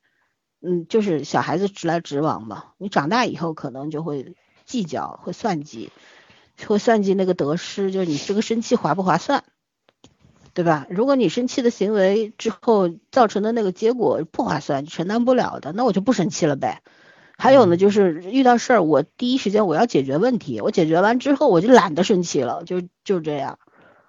[0.62, 2.72] 嗯，就是小孩子直来直往嘛。
[2.76, 4.34] 你长大以后可能就会
[4.66, 5.90] 计较，会算计，
[6.66, 9.44] 会算计那个得失，就是你这个生气划不划算，
[10.52, 10.86] 对吧？
[10.90, 16.82] 如果你生气的行为之后造成的那个结果不划算，承担不了的，那我就不生气了呗。
[17.38, 23.58] 还有呢，就是遇到事儿，我第一时间我要解决问题，我解决完之后我就懒得生气了，就就这样。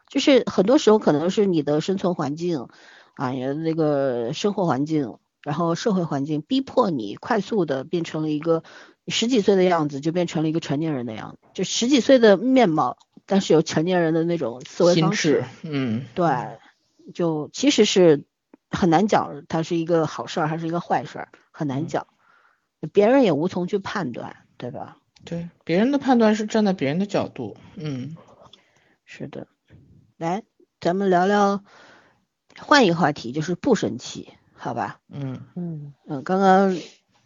[0.09, 2.67] 就是很多时候可能是你的生存环境
[3.15, 8.63] 啊，那个生活环境，然后社会环境逼迫你快速的变成了一个
[9.07, 16.59] 十几岁的样子，就变成了一个成年人的样子，就十几岁的面貌，但是有成年人的那种思维方式。，嗯，对，
[17.13, 18.25] 就其实是
[18.69, 22.07] 很难讲，它是一个好事儿还是一个坏事儿，很难讲，
[22.93, 24.97] 别人也无从去判断，对吧？
[25.23, 28.15] 对，别人的判断是站在别人的角度，嗯，
[29.05, 29.47] 是的，
[30.17, 30.43] 来，
[30.79, 31.63] 咱们聊聊，
[32.57, 34.99] 换一个话题，就是不生气，好吧？
[35.09, 36.75] 嗯嗯嗯，刚刚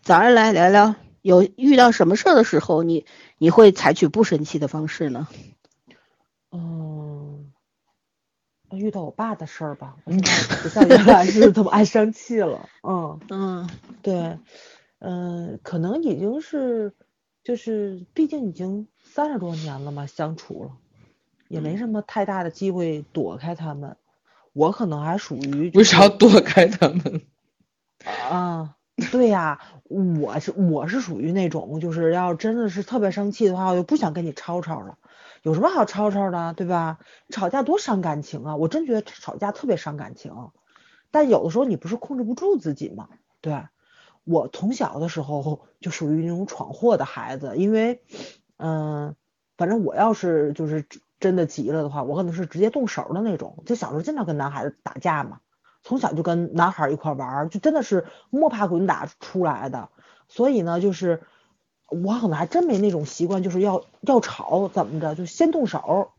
[0.01, 3.05] 早上来聊聊，有遇到什么事儿的时候，你
[3.37, 5.27] 你会采取不生气的方式呢？
[6.57, 7.51] 嗯，
[8.71, 12.69] 遇到我爸的事儿吧， 我现在不像原来是这么爱生气了。
[12.81, 13.69] 嗯， 嗯
[14.01, 14.39] 对，
[14.99, 16.93] 嗯，可能已经是，
[17.43, 20.71] 就是毕竟已经三十多年了嘛，相处了，
[21.49, 23.97] 也没什么太大的机会躲开他们。
[24.53, 27.21] 我可能还属于就为啥要躲开他们？
[28.31, 28.75] 啊，
[29.11, 34.97] 对呀，我是我是属于那种，就是要真的是特别生气的话，我就不想跟你吵吵了。
[35.45, 36.97] 有什么好吵吵的，对吧？
[37.29, 38.55] 吵架多伤感情啊！
[38.55, 40.33] 我真觉得吵架特别伤感情。
[41.11, 43.09] 但有的时候你不是控制不住自己吗？
[43.41, 43.67] 对，
[44.23, 48.01] 我从小的时候就属于那种闯祸的孩子，因为，
[48.57, 49.15] 嗯、
[49.55, 50.83] 反正我要是就是
[51.19, 53.61] 真的急了的话，我可能是直接动手的那种。
[53.67, 55.41] 就小时候经常跟男孩子打架嘛，
[55.83, 59.89] 从小就跟男孩一块玩，就真的是摸爬滚打出来的。
[60.27, 61.21] 所以呢，就是
[61.89, 66.09] 我可能还真没那种习惯，就是要要吵怎么着，就先动手。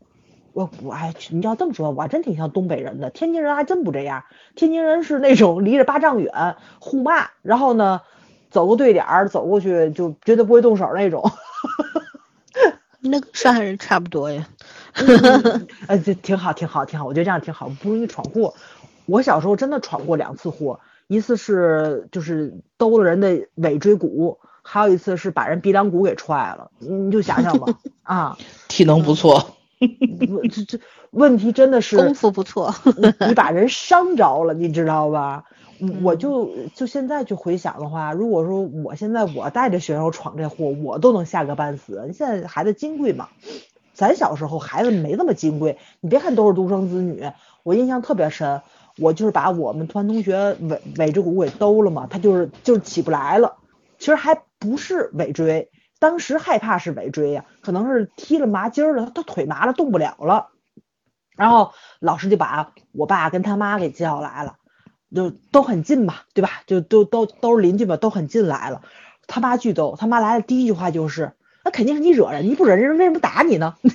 [0.53, 3.11] 我我哎，你要这么说，我还真挺像东北人的。
[3.11, 4.23] 天津人还真不这样，
[4.55, 8.01] 天津人是那种离着八丈远互骂，然后呢
[8.49, 11.31] 走个对点儿走过去就绝对不会动手那种。
[12.99, 14.47] 那跟上海人差不多呀。
[15.87, 18.55] 呃，这挺好，挺好，挺好，我觉得这样挺好，不容易闯祸。
[19.05, 24.39] 我小时候真的闯过两次祸，一次是就是兜了人的尾椎骨，
[24.69, 26.71] 还有一次是把人鼻梁骨给踹了。
[26.79, 28.37] 你就想想吧， 啊，
[28.67, 30.79] 体能不错，不这这
[31.11, 32.75] 问题真的是功夫不错。
[33.27, 35.45] 你把人伤着了，你知道吧？
[36.01, 42.11] 我就就现在去回想的话，如果说我现在我带着学生闯这祸，我都能吓个半死。
[42.13, 43.29] 现在孩子金贵嘛，
[43.93, 45.77] 咱小时候孩子没那么金贵。
[46.01, 47.31] 你别看都是独生子女，
[47.63, 48.61] 我印象特别深，
[48.97, 53.53] 我就是把我们团同学尾尾椎骨给兜了嘛，他就是就是起不来了。
[53.99, 55.69] 其实还不是尾椎，
[55.99, 60.49] 当时害怕是尾椎呀、可能是踢了麻筋儿了，他腿麻了动不了了。
[61.35, 64.55] 然后老师就把我爸跟他妈给叫来了，
[65.13, 66.63] 就都很近吧，对吧？
[66.65, 68.81] 就都都都是邻居嘛，都很近来了。
[69.27, 71.33] 他妈巨逗，他妈来的第一句话就是
[71.63, 73.75] ：“那肯定是你惹人，你不惹人，为什么打你呢？”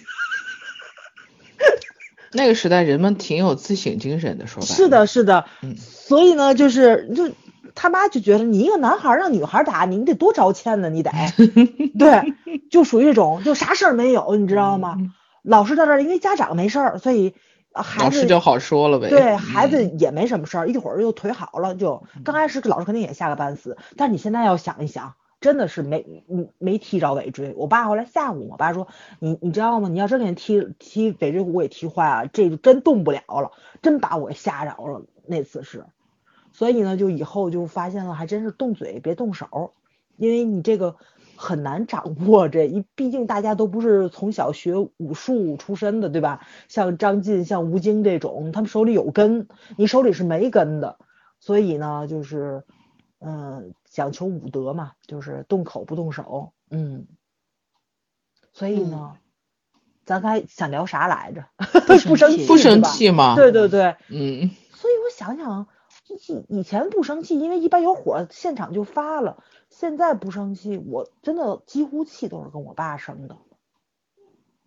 [2.35, 7.31] 那个时代人们挺有自省精神的，说白了是的，，是的，嗯所以呢，就是就
[7.75, 11.11] 他妈就觉得你一个男孩儿让女孩儿打你，你得多招歉呢，你得，
[11.99, 12.35] 对，
[12.71, 14.97] 就属于这种，就啥事儿没有，你知道吗？
[15.43, 17.35] 老师在这儿，因为家长没事儿，所以
[17.73, 19.09] 呃孩子老师就好说了呗。
[19.09, 27.55] 对孩子嗯也没什么事儿，一会儿又腿好了，就刚开始老师肯定也吓个半死，但是你现在要想一想，真的是没没没踢着尾椎。
[27.57, 28.87] 我爸后来吓唬我，我爸说
[29.19, 29.89] 你你知道吗？
[29.89, 33.51] 你要真给人踢踢尾椎骨给踢坏了，这就真动不了了，
[33.83, 35.03] 真把我给吓着了。
[35.27, 35.85] 那次是，
[36.63, 39.73] 所以呢，就以后就发现了，还真是动嘴别动手，
[40.17, 40.95] 因为你这个
[41.35, 46.47] 很难掌握这一，毕竟大家都不是从小学武术出身的，对吧？
[46.69, 50.99] 像张晋、像吴京这种，他们手里有根，你手里是没根的，
[51.41, 52.63] 所以呢，就是，
[53.19, 57.09] 嗯、讲求武德嘛，就是动口不动手，嗯，
[58.53, 59.15] 所以呢，
[60.05, 61.45] 咱该想聊啥来着？
[62.07, 63.35] 不生气，不生气吗？
[63.35, 65.67] 对对对，嗯，所以我想想，
[66.15, 69.43] 以以前不生气，因为一般有火现场就发了。
[69.71, 73.37] 现在不生气，我真的几乎气都是跟我爸生的。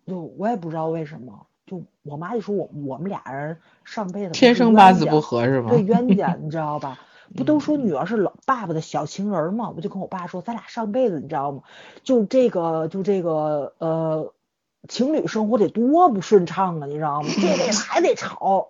[0.06, 5.70] 就我也不知道为什么，就我妈就说我我们俩人上辈子天生八字不合是吗？
[5.70, 6.98] 对 冤家，你知道吧？
[7.36, 9.72] 不都说女儿是老爸爸的小情人儿吗？
[9.74, 11.62] 我就跟我爸说，咱俩上辈子你知道吗？
[12.04, 14.32] 就这个就这个呃，
[14.88, 17.28] 情侣生活得多不顺畅啊，你知道吗？
[17.34, 18.68] 这辈子还得吵，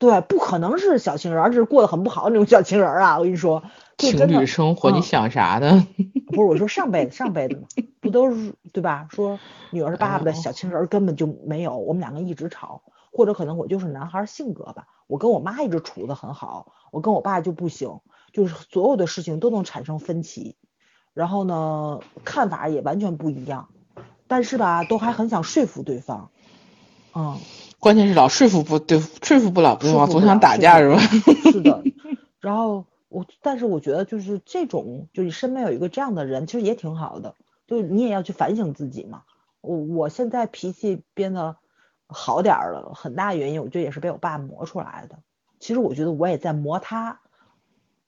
[0.00, 3.18] 对，不可能是小情人儿，而是过得很不好的那种小情人儿啊！
[3.18, 3.62] 我跟你说，
[3.98, 5.86] 情侣生活，你嗯想啥呢？
[6.26, 7.68] 不是我说上辈子上辈子嘛，
[8.00, 9.06] 不都是对吧？
[9.10, 9.38] 说
[9.68, 12.80] 女儿是爸爸的哦小情人儿根本就没有，我们两个一直吵，
[13.12, 18.00] 或者可能我就是男孩儿性格吧，我跟我妈一直处的很好，我跟我爸就不行，
[18.32, 20.56] 就是所有的事情都能产生分歧，
[21.12, 23.68] 然后呢看法也完全不一样，
[24.28, 26.30] 但是吧都还很想说服对方，
[27.14, 27.36] 嗯。
[27.80, 30.98] 关键是老说服不对，说服不了不了总想打架是吧？
[31.50, 31.82] 是的，
[32.38, 37.34] 然后我，但是我觉得就是这种，就你身边有一个这样的人，其实也挺好的。
[37.66, 39.22] 就是你也要去反省自己嘛。
[39.62, 41.56] 我我现在脾气变得
[42.06, 45.18] 好点儿了，很大原因我觉得也是被我爸磨出来的。
[45.58, 47.20] 其实我觉得我也在磨他，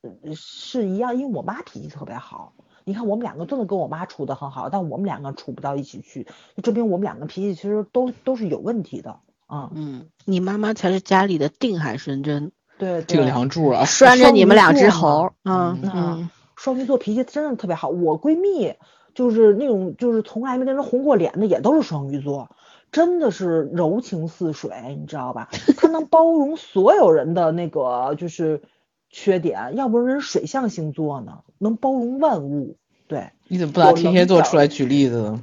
[0.03, 2.53] 呃是一样，因为我妈脾气特别好。
[2.85, 9.21] 你看我们两个都能跟我妈处得很好，但我们两个处不到一起去，就证明我们两个脾气其实都都是有问题的。
[9.53, 15.31] 嗯，嗯，你妈妈才是家里的定海神针，对，顶梁柱啊，拴着你们两只双鱼座猴。
[15.45, 17.89] 嗯嗯嗯双鱼座脾气真的特别好。
[17.89, 18.75] 我闺蜜
[19.15, 22.49] 就是那种就是从来没跟人红过脸的，也都是双鱼座，
[22.93, 25.49] 真的是柔情似水，你知道吧？
[25.77, 28.63] 她能包容所有人的那个就是
[29.11, 32.79] 缺点，要不然人水象星座呢，能包容万物。
[33.13, 35.43] 对你怎么不拿天蝎座出来举例子呢？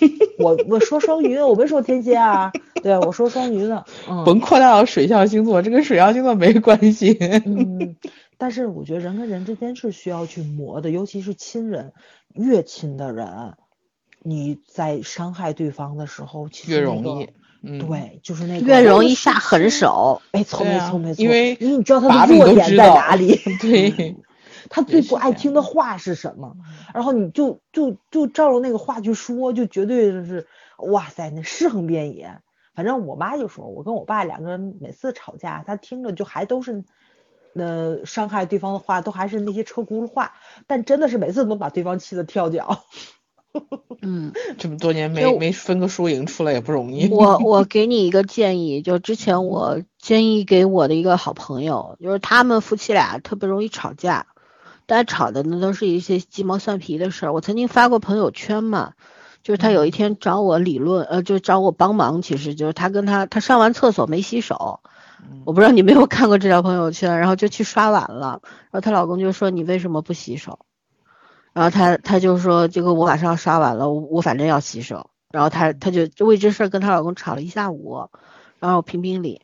[0.38, 2.52] 我我说双鱼，我没说天蝎啊，
[2.82, 4.22] 对我说双鱼的，嗯。
[4.26, 7.16] 甭扩大到水象星座，这跟水象星座没关系。
[7.46, 7.96] 嗯，
[8.36, 11.94] 但是我觉得人跟人之间是需要去磨的，尤其是亲人，
[12.34, 13.54] 越亲的人，
[14.22, 17.28] 你在伤害对方的时候，其实越那个容易，
[17.62, 19.70] 嗯，对，就是那个越容易下狠。
[19.70, 20.20] 手。
[20.34, 21.22] 没错，对啊没错，没错。
[21.22, 24.14] 因为因为你知道他的弱点在哪里， 对，
[24.76, 26.54] 他最不爱听的话是什么，
[26.92, 30.46] 然后你就就就照着那个话去说，就绝对就是
[30.76, 32.42] 哇塞，那尸横遍野。
[32.74, 36.84] 反正我妈就说，我跟我爸两个人每次吵架，他听着就还都是，
[37.54, 40.34] 呃，伤害对方的话，都还是那些车轱辘话，
[40.66, 42.84] 但真的是每次都能把对方气得跳脚。
[44.02, 47.08] 嗯，这么多年没没分个输赢出来也不容易。
[47.08, 54.26] 我我给你一个建议，就之前我建议给我的一个好朋友，就是他们夫妻俩特别容易吵架，
[54.86, 57.32] 但吵的那都是一些鸡毛蒜皮的事儿。
[57.32, 58.92] 我曾经发过朋友圈嘛，
[59.42, 64.80] 就是他有一天找我理论，呃，就找我帮忙，其实就是他跟他他上完厕所没洗手，
[65.44, 70.60] 我不知道你没有看过这条朋友圈，然后就去刷碗了，然后她老公就说你为什么不洗手？
[71.52, 75.10] 然后她她就说这个我马上要刷碗了，我我反正要洗手。
[75.32, 78.08] 然后她她就就为这事儿跟她老公吵了一下午，
[78.60, 79.42] 然后评评理。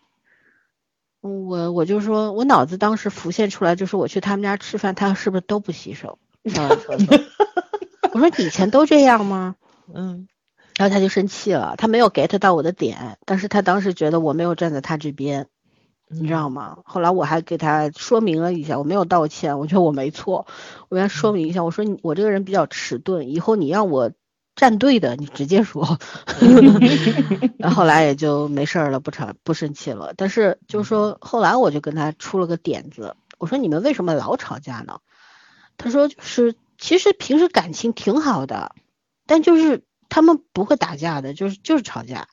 [1.23, 6.18] 嗯我我就说我脑子当时浮现出来就是我去他们家吃饭，他是不是都不洗手？
[8.12, 9.55] 我说以前都这样吗？
[9.95, 10.27] 嗯
[10.77, 15.47] 然后他就生气了，他没有 get 到我的点，但是他当时觉得我没有站在他这边，
[16.09, 16.79] 你知道吗？
[16.85, 20.47] 后来我还给他说明了一下，我没有道歉，我觉得我没错，
[20.89, 24.11] 我跟他说明一下，我说你我这个人比较迟钝，以后你让我
[24.62, 25.98] 站队的，你直接说。
[27.58, 30.14] 然后后来也就没事儿了，不吵不生气了。
[30.16, 35.00] 但是就是说后来我就跟他出了个点子，我说你们为什么老吵架呢？
[35.76, 38.76] 他说就是其实平时感情挺好的，
[39.26, 42.28] 但就是他们不会打架的，就是就是吵架，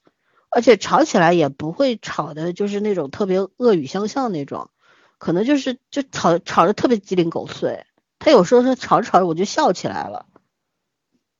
[0.52, 4.70] 而且吵起来也不会吵的，就是那种特别恶语相向那种，
[5.18, 7.86] 可能就是就吵吵的特别鸡零狗碎。
[8.20, 10.28] 他有时候他吵着吵着我就笑起来了，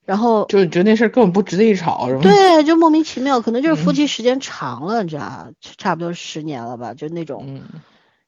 [0.10, 2.22] 然后就是你觉得那事儿根本不值得一吵，是吗？
[2.24, 7.62] 对，就莫名其妙，可能就是夫妻时间长了，你知道吧，差不多十年了吧，就那种嗯，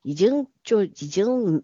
[0.03, 1.63] 已经就已经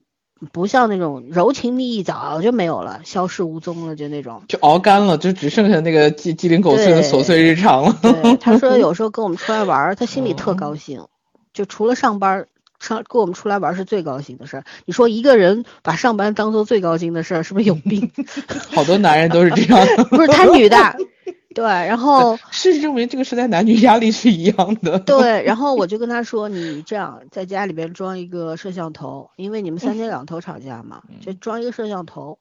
[0.52, 4.42] 不像那种柔情蜜意，早就没有了，消失无踪了，就那种。
[4.48, 7.96] 就熬干了，就只剩下那个鸡鸡零狗碎的琐碎日常了。
[8.02, 11.06] 对，他说 有时候跟我们出来玩儿，他心里特高兴，
[11.54, 12.48] 就除了上班儿，
[12.88, 14.64] 上跟我们出来玩是最高兴的事儿。
[14.86, 18.12] 你说一个人把上班当做最高兴的事儿，是不是有 病？
[18.74, 20.04] 好多男人都是这样的。
[20.10, 20.96] 不是他女的，
[21.54, 25.00] 对，然后事实证明，这个时代男女压力是一样的。
[25.00, 32.38] 对，然后我就跟他说，你这样在家里边装一个摄像头，因为你们三天两头吵架嘛，就装一个摄像头，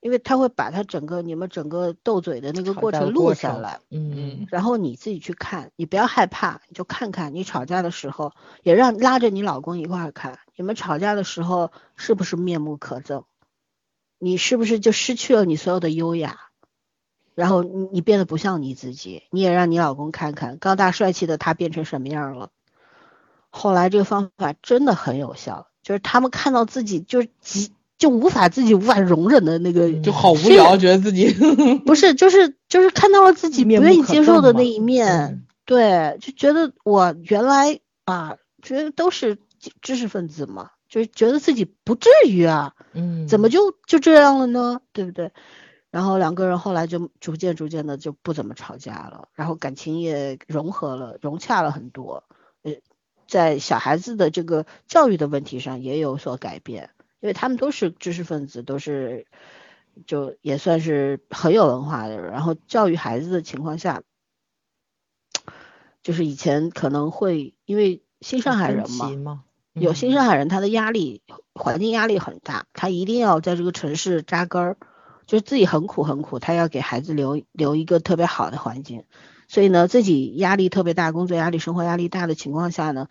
[0.00, 3.80] 因为他会把他整个你们整个斗嘴的那个过程录下来。
[3.90, 8.32] 嗯然后你自己去看，你不要害怕，你就看看你吵架的时候，
[8.62, 13.24] 也让拉着你老公一块儿看，你们吵架的时候是不是面目可憎？
[14.18, 16.38] 你是不是就失去了你所有的优雅？
[17.34, 22.50] 然后你你变得不像你自己，你也让你老公看看高大帅气的他变成什么样了。
[23.50, 31.34] 后来这个方法真的很有效，就是他们看到自己就是极就无法自己无法容忍的那个，就好无聊， 觉得自己
[31.84, 44.80] 不是就是就是看到了自己不愿意接受的那一面，嗯 对，就觉得我原来啊，觉得都是知知识分子嘛，就是觉得自己不至于啊，嗯，怎么就就这样了呢？
[44.92, 45.32] 对不对？
[45.90, 52.24] 然后两个人后来就逐渐逐渐的就不怎么吵架了，然后感情也融合了，融洽了很多。
[52.62, 52.74] 呃，
[53.26, 56.90] 在小孩子的这个教育的问题上也有所改变，
[57.20, 59.26] 因为他们都是知识分子，都是
[60.06, 64.02] 就也算是很有文化的人，然后教育孩子的情况下，
[66.02, 70.24] 就是以前可能会因为新上海人嘛，嘛，有新上？
[70.24, 71.22] 海人，他的压力
[71.54, 74.76] 环境压力很大，他一定要在这个城市扎根儿，
[75.26, 79.04] 就是自己很苦很苦，他要给孩子留留一个特别好的环境，
[79.48, 83.08] 所以呢，自己压力特别大，工作压力、生活压力大的情况下呢，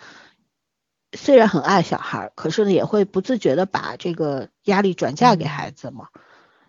[1.13, 6.07] 虽然很爱小孩儿，可是呢，也会不自觉的把这个压力转嫁给孩子嘛，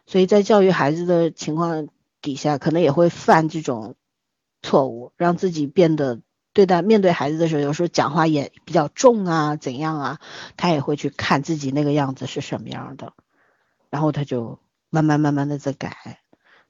[0.06, 1.88] 所以在教育孩子的情况
[2.22, 3.96] 底下，可能也会犯这种
[4.62, 6.20] 错误，让自己变得
[6.52, 10.20] 对待面对孩子的时候，有时候讲话也比较重啊，怎样啊，
[10.56, 13.12] 他也会去看自己那个样子是什么样的，
[13.90, 14.58] 然后他就
[14.90, 16.20] 慢慢慢慢的在改。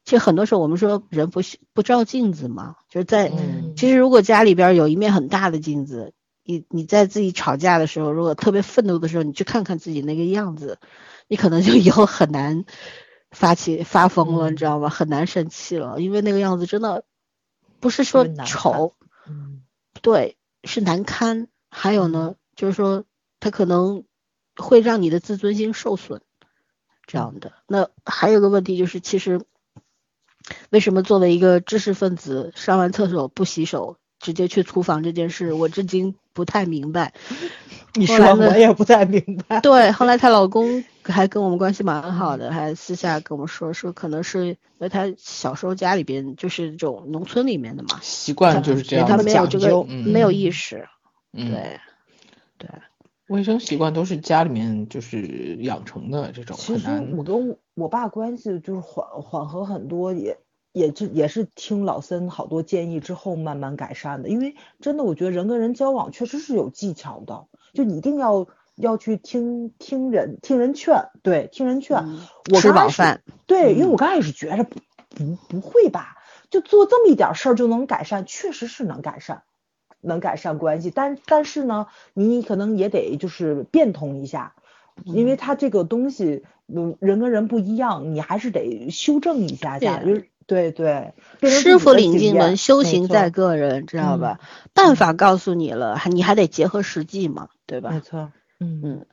[0.05, 1.41] 其实很多时候我们说人不
[1.75, 3.31] 不照镜子嘛，就是在
[3.77, 6.15] 其实如果家里边有一面很大的镜子，
[6.49, 10.79] 你你在自己吵架的时候，如果特别愤怒的时候，你去看看自己那个样子，
[11.27, 12.65] 你可能就 以后很难
[13.31, 14.89] 发起发疯了，你知道吗？
[14.89, 17.05] 很难生气了，因为那个样子真的
[17.81, 18.95] 不是说丑，
[20.01, 21.49] 对，是难堪。
[21.71, 23.05] 还有呢，就是说
[23.41, 24.05] 他可能
[24.57, 26.23] 会让你的自尊心受损，
[27.07, 27.53] 这样的。
[27.67, 29.43] 那还有个问题就是，其实。
[30.71, 37.13] 为什么作为一个知识分子，上完厕所不洗手，直接去厨房这件事，我至今不太明白。
[37.95, 39.61] 你说我也不太明白。
[39.63, 50.87] 对，后来她老公还跟我们关系蛮好的，还私下跟我们说，说可能是因为他小时候家里边就是这种农村里面的嘛，习惯就是这样，他没有这个没有意识。
[51.33, 51.81] 对，
[52.59, 52.69] 对，
[53.29, 56.57] 卫生习惯都是家里面就是养成的这种。
[56.57, 60.37] 其实我跟我爸关系就是缓缓和很多，也。
[60.73, 68.47] 也就也是听老森好多建议之后慢慢改善的，因为真的我觉得人跟人交往确实是有技巧的，就你一定要
[68.77, 72.05] 要去听听人听人劝，对，听人劝。
[72.61, 73.23] 吃饱饭。
[73.47, 74.79] 对，因为我刚开始觉着不
[75.11, 76.17] 不不会吧，
[76.51, 79.43] 就做这么一点事儿就能改善，确实是能改善，
[80.01, 80.93] 能改善关系。
[80.95, 84.55] 但但是呢，你可能也得就是变通一下，
[85.05, 90.29] 因为他这个东西，嗯，人跟人不一样，你还是得修正一下下，就是。
[90.49, 94.41] 对对，师傅领进门，修行在个人，知道吧？
[94.73, 97.91] 办法告诉你了，还你还得结合实际嘛，对吧？
[97.91, 99.07] 没错，嗯嗯，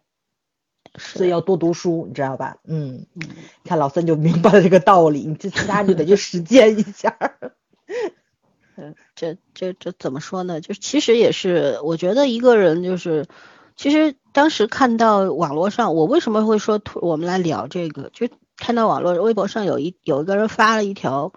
[0.98, 2.56] 所以要多读书，你知道吧？
[2.64, 3.28] 嗯嗯，
[3.66, 7.14] 看老三就明白了这个道理，你这其他就得去实践一下。
[8.78, 10.62] 嗯，这这这怎么说呢？
[10.62, 13.28] 就其实也是，我觉得一个人就是，
[13.76, 18.30] 其实当时看到网络上，我为什么会说我们来聊这个，就。
[18.58, 21.34] 看到网络微博上有一有一个人发了一条，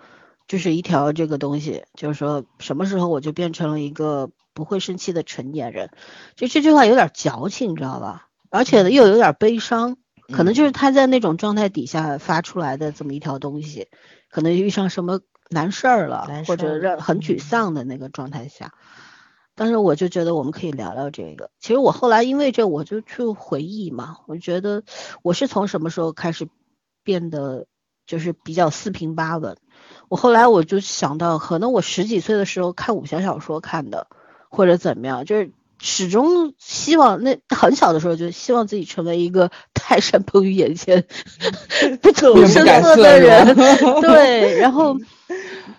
[0.46, 5.90] 就是一条这个东西，就是说什么时候我就变成了一个不会生气的成年人，
[6.36, 8.28] 就这句话有点矫情，你知道吧？
[8.50, 9.96] 而且呢又有点悲伤，
[10.32, 13.88] 可能就是他在那种状态底下发出来的这么一条东西，
[14.30, 18.72] 可能遇上什么难事儿了，或者让很沮丧的那个状态下，
[19.54, 21.50] 但是我就觉得我们可以聊聊这个。
[21.58, 24.84] 其实我后来因为这我就去回忆嘛，我觉得
[25.22, 26.48] 我是从什么时候开始。
[27.08, 27.64] 变得
[28.06, 29.56] 就是比较四平八稳。
[30.10, 34.08] 我后来我就想到，可能我十几岁的时候看武侠小说看的，
[34.50, 35.50] 或者怎么样，就是
[35.80, 41.06] 始终希望那很小的时候就希望自己成为一个 泰山崩于眼前
[42.02, 43.56] 不动声色的人。
[44.02, 44.98] 对，然后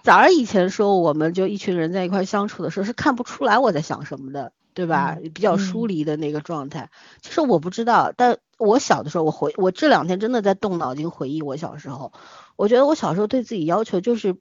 [0.02, 4.52] 早上以前说我们就一群人在一块相处的时候是看不出来我在想什么的。
[4.74, 5.17] 对吧？
[5.34, 6.89] 比较疏离的那个状态，
[7.22, 8.13] 其实我不知道。
[8.15, 12.13] 但我小的时候，我回我这两天真的在动脑筋回忆我小时候。
[12.55, 14.38] 我觉得我小时候对自己要求就是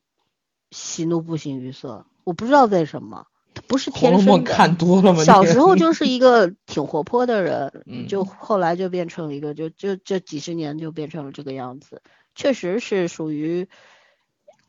[0.70, 2.06] 喜怒不形于色。
[2.24, 3.26] 我不知道为什么，
[3.66, 4.52] 不是天生的。
[4.52, 5.24] 看多了吗？
[5.24, 12.02] 小时候就是一个挺活泼的人，就后来就变成了一个，就就这几十年就变成了这个样子。
[12.34, 13.68] 确实是属于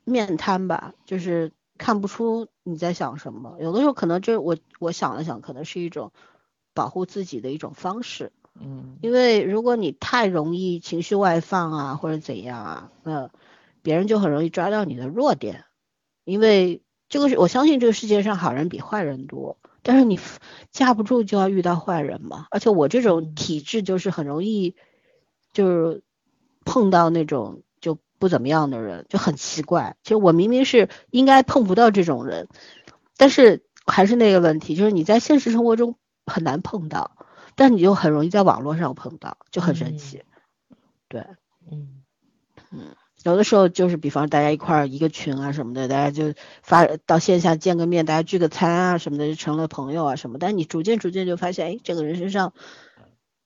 [0.04, 1.52] 面瘫吧，就是。
[1.80, 6.12] 看不出你在想什么，有的时候可能这我我想了想，可能是一种
[6.76, 13.32] 保护自己的一种方式，嗯，因为如果你太容易情绪外放啊，或者怎样啊，那
[13.82, 15.64] 别人就很容易抓到你的弱点，
[16.26, 20.20] 因为这个是我相信这个世界上好人比坏人多，但是你
[20.72, 24.76] 架不住就要遇到坏人嘛，而且我这种体质就是很容易
[25.54, 26.04] 就是
[26.66, 27.64] 碰到那种。
[28.20, 32.48] 不怎么样的人就很奇怪，其实我明明是应该碰不到这种人，
[33.18, 37.12] 但是还是那个问题，就是你在现实生活中很难碰到，
[37.56, 40.22] 但你就很容易在网络上碰到，就很神奇。
[41.08, 41.26] 对，
[41.72, 42.04] 嗯
[42.72, 50.38] 嗯，有的时候就是比方大家一块儿一个群啊什么的，大家就发到线下见个面，大家聚个餐啊什么的，就成了朋友啊什么。
[50.40, 52.54] 但你逐渐逐渐就发现，哎，这个人身上，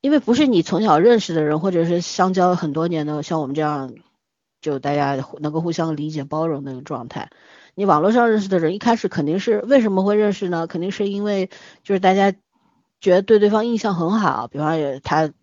[0.02, 3.94] 因为不是你从小认识的人，或者是相交很多年的，像我们这样。
[4.64, 7.30] 就大家能够互相理解包容那种状态，
[7.76, 10.68] 你网络上认识的人一开始肯定是为什么会认识呢？
[10.68, 11.50] 肯定是因为
[11.84, 12.32] 就是大家
[13.02, 15.34] 觉得对对方印象很好，比方他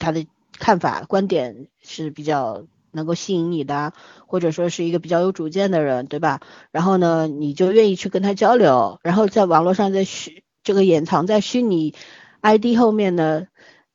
[0.00, 0.26] 他的
[0.58, 3.92] 看法观点是比较能够吸引你的，
[4.26, 6.40] 或者说是一个比较有主见的人，对吧？
[6.72, 11.94] 然后呢，你就愿意去跟他交流，然后在网络上在虚这个掩藏在虚拟
[12.40, 13.46] ID 后面呢。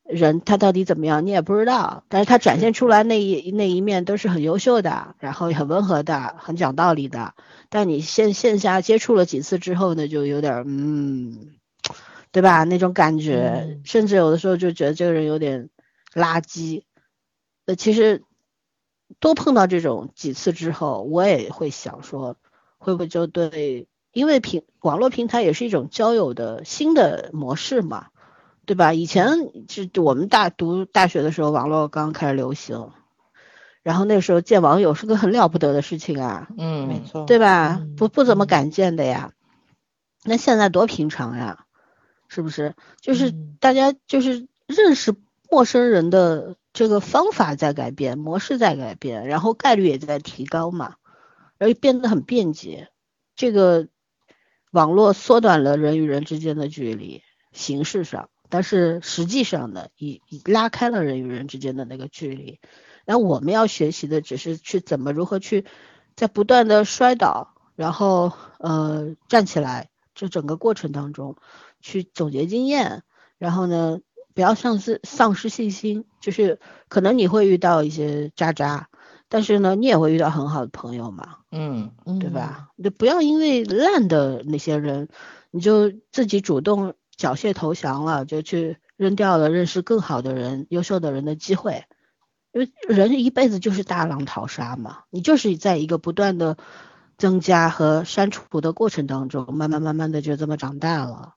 [0.10, 2.04] 人他到底怎么样，你也不知道。
[2.10, 7.36] 但是他展现出来那一那一面都是很优秀的，然后很温和的，很讲道理的。
[7.70, 11.52] 但你线线下接触了几次之后呢，就有点嗯，
[12.32, 12.64] 对吧？
[12.64, 15.70] 那种感觉，甚至有的时候就觉得这个人有点
[16.16, 16.82] 垃圾。
[17.66, 18.24] 呃，其实
[19.20, 22.36] 多碰到这种几次之后，我也会想说，
[22.80, 28.08] 会不会就对，因为平网络平台也是一种交友的新的模式嘛。
[28.70, 28.94] 对吧？
[28.94, 29.28] 以前
[29.68, 32.92] 是我们大读大学的时候，网络刚开始流行，
[33.82, 36.48] 然后那时候见网友是个很了不得的事情啊。
[36.56, 37.82] 嗯，没错，对吧？
[37.98, 39.32] 不不怎么敢见的呀。
[40.24, 41.66] 那现在多平常呀，
[42.28, 42.76] 是不是？
[43.02, 45.16] 就是大家就是认识
[45.50, 50.98] 陌生人的这个方法在改变，模式在改变，然后概率也在提高嘛，
[51.58, 52.90] 而且变得很便捷。
[53.36, 53.88] 这个
[54.70, 58.30] 网络缩短了人与人之间的距离，形式上。
[58.50, 62.60] 但是实际上呢，已已拉开了人与人之间的那个距离。
[63.06, 65.66] 那我们要学习的只是去怎么如何去
[66.16, 71.36] 在不断的摔倒，然后呃站起来，这整个过程当中
[71.80, 73.04] 去总结经验，
[73.38, 74.00] 然后呢
[74.34, 76.06] 不要丧失丧失信心。
[76.20, 78.90] 就是可能你会遇到一些渣渣，
[79.30, 82.70] 但是呢你也会遇到很好的朋友嘛，嗯，对吧？
[82.76, 85.08] 你不要因为烂的那些人，
[85.52, 86.96] 你就自己主动。
[87.20, 91.84] 缴械投降了，就去扔掉了认识更好的人、优秀的人的机会，
[92.54, 96.56] 因为人一辈子就是大浪淘沙嘛，你就是在一个不断的
[97.18, 101.34] 增加和删除的过程当中，慢慢慢慢的就这么长大了，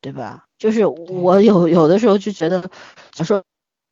[0.00, 0.46] 对吧？
[0.56, 2.70] 就是我有有的时候就觉得，
[3.14, 3.44] 想说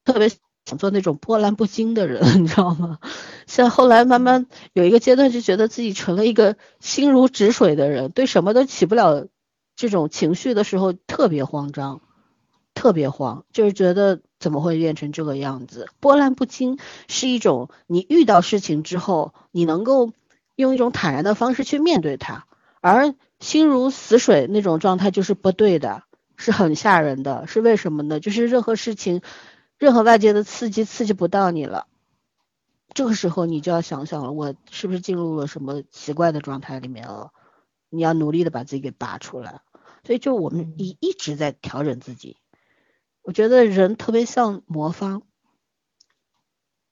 [0.05, 0.31] 特别
[0.65, 3.01] 想做那种波澜不惊的人， 你知道吗？
[3.47, 9.27] 像后来慢慢有一个阶段，就觉得自己成了一个心如止水的人，对什么都起不了。
[9.79, 12.01] 这种情绪的时候特别慌张，
[12.75, 15.87] 特别慌，就是觉得怎么会变成这个样子？
[16.01, 20.11] 波澜不惊是一种你遇到事情之后，你能够
[20.57, 22.45] 用一种坦然的方式去面对它，
[22.81, 26.03] 而心如死水那种状态就是不对的，
[26.35, 27.47] 是很吓人的。
[27.47, 28.19] 是为什么呢？
[28.19, 29.23] 就是任何事情，
[29.79, 31.87] 任何外界的刺激刺激不到你了，
[32.95, 37.31] 这个时候你就要想想了，我是不是进入了什么奇怪的状态里面了？
[37.91, 39.63] 你要努力的把自己给拔出来。
[40.09, 42.39] 所以就我们一一直在调整自己，
[43.21, 45.23] 我觉得人特别像魔方，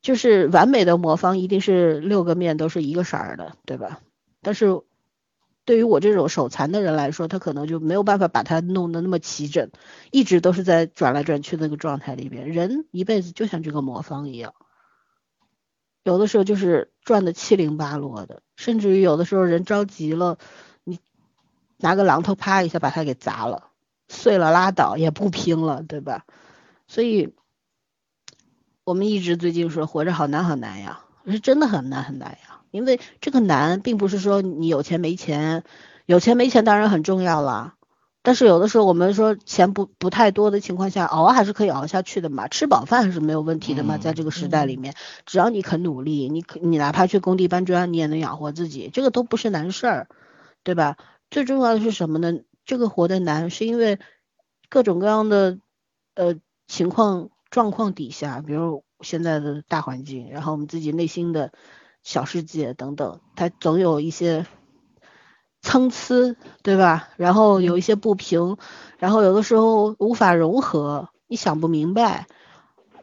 [0.02, 4.02] 就是完美的魔方一定是六个面都是一个色儿的，对吧？
[4.42, 4.82] 但是
[5.64, 9.70] 对于我这种手残的人来说，他可能就没有办法把它弄得那么齐整，
[10.10, 12.50] 一直都是在转来转去那个状态里边。
[12.50, 14.52] 人一辈子就像这个魔方一样，
[16.02, 20.36] 有的时候就是转的七零八落的，甚至于有的时候人着急了。
[21.78, 23.68] 拿个榔头啪一下把它给砸了，
[24.08, 26.24] 碎了拉倒，也不拼了，对吧？
[26.88, 27.34] 所以，
[28.84, 32.60] 我们一直最近说活着好难好难呀，是真的很难很难呀。
[32.70, 35.64] 因为这个难，并不是说你有钱没钱，
[36.04, 37.74] 有钱没钱当然很重要了，
[38.22, 44.94] 但是有的时候我们说钱不不太多的情况下，熬还是可以熬下去的嘛，吃饱饭还是没有问题的嘛，在这个时代里面，
[45.24, 50.08] 只要你肯努力，你你哪怕去工地搬砖，你也能养活自己，这个都不是难事儿，
[50.64, 50.96] 对吧？
[51.30, 52.32] 最重要的是什么呢？
[52.64, 53.98] 这个活得难，是因为
[54.68, 55.58] 各种各样的
[56.14, 56.36] 呃
[56.66, 61.52] 情况状况底下，比如现在的大环境，然后我们自己内心的
[62.02, 64.46] 小世界等等，它总有一些
[65.62, 67.08] 参差，对吧？
[67.16, 68.56] 然后有一些不平，
[68.98, 72.26] 然后有的时候无法融合，你想不明白，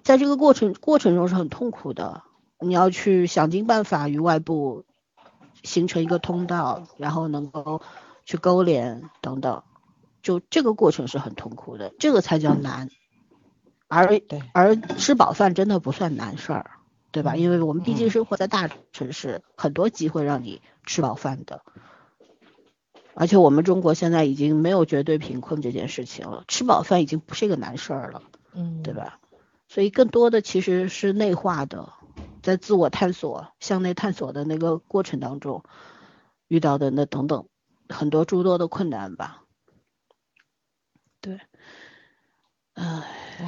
[0.04, 2.24] 在这个过程过程中是很痛苦的，
[2.60, 4.84] 你要去想尽办法与外部
[5.64, 7.82] 形成一个通道，然后能够。
[8.26, 9.64] 去勾连等等，
[10.22, 12.90] 就这个过程是很痛苦的，这个才叫难。
[13.88, 14.22] 而
[14.54, 16.72] 而吃饱饭真的不算难事儿，
[17.12, 17.36] 对吧？
[17.36, 21.62] 因为我们毕竟生活在大城市，很多机会让你吃饱饭的。
[23.14, 28.24] 而且我们中国现在已经没有绝对贫困这件事情了，吃饱饭已经不是一个难事儿了，
[28.56, 29.20] 嗯，对吧？
[29.68, 31.94] 所以更多的其实是内化的，
[32.42, 35.64] 在自我探索、向内探索的那个过程当中
[36.48, 37.46] 遇到的那等等。
[37.90, 39.44] 很多诸多的困难吧，
[41.22, 41.40] 对，
[42.74, 43.04] 唉，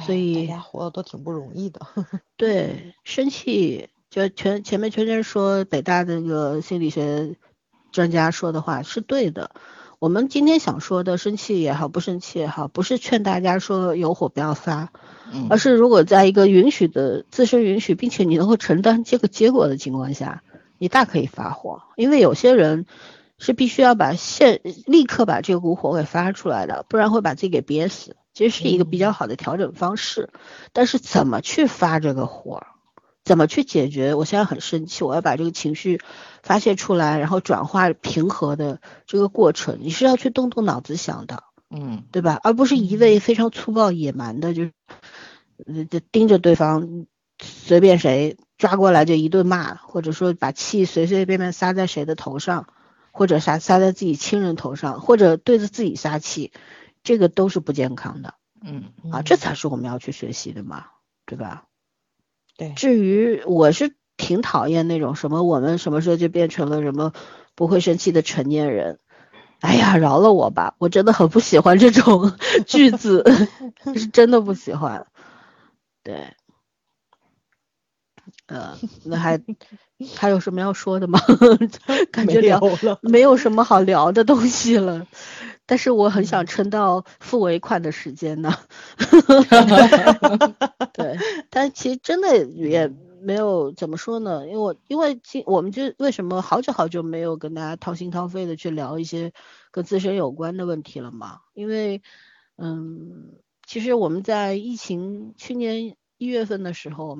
[0.06, 1.80] 所以大家活的都挺不容易的。
[2.36, 7.36] 对，生气就全前面全全说北大那个心理学
[7.92, 9.50] 专家说的话是对的。
[9.98, 14.92] 我们今天想说的，生气也好，不生气也好，不是劝大家说有火不要发，
[15.48, 20.42] 而是如果在一个允许的自身允许，并且你能够承担这个结果的情况下，
[20.78, 22.86] 你大可以发火，因为有些人。
[23.38, 28.16] 是必须要把现立刻把这个股火给发出来的，不然会把自己给憋死。
[28.32, 30.30] 其实是一个比较好的调整方式。
[30.72, 32.66] 但是怎么去发这个火，
[33.24, 34.14] 怎么去解决？
[34.14, 36.00] 我现在很生气，我要把这个情绪
[36.42, 42.38] 发泄出来，然后转化平和的这个过程，你是要去动动脑子想的，嗯，对吧？
[42.42, 44.66] 而不是一味非常粗暴野蛮的，就
[45.88, 47.06] 就盯着对方，
[47.42, 52.66] 随便谁抓过来就一顿骂，或者说把气随随便便撒在谁的头上。
[53.16, 56.52] 或者撒撒在自己亲人头上，或者对着自己撒气，
[57.02, 58.34] 这个都是不健康的。
[58.62, 60.84] 嗯啊，这才是我们要去学习的嘛，
[61.24, 61.64] 对吧？
[62.58, 62.74] 对。
[62.74, 67.14] 至于我是挺讨厌那种什么我们什么时候就变成了什么
[67.54, 68.98] 不会生气的成年人，
[69.60, 72.34] 哎呀，饶了我吧，我真的很不喜欢这种
[72.66, 73.24] 句子，
[73.96, 75.06] 是真的不喜欢。
[76.02, 76.34] 对。
[78.46, 79.40] 呃，那还
[80.14, 81.18] 还有什么要说的吗？
[82.12, 82.60] 感觉聊
[83.02, 85.06] 没有什么好聊的东西了。
[85.68, 88.54] 但是我很想撑到付尾款的时间呢。
[90.94, 91.18] 对，
[91.50, 92.88] 但其实真的也
[93.20, 99.32] 没有怎么说呢，因为我因为今我们就为什么好久好久没有跟大家掏心掏肺的去聊一些
[99.72, 101.40] 跟自身有关的问题了嘛？
[101.52, 102.00] 因为
[102.56, 103.32] 嗯，
[103.66, 107.18] 其实我们在疫情去年一月份的时候。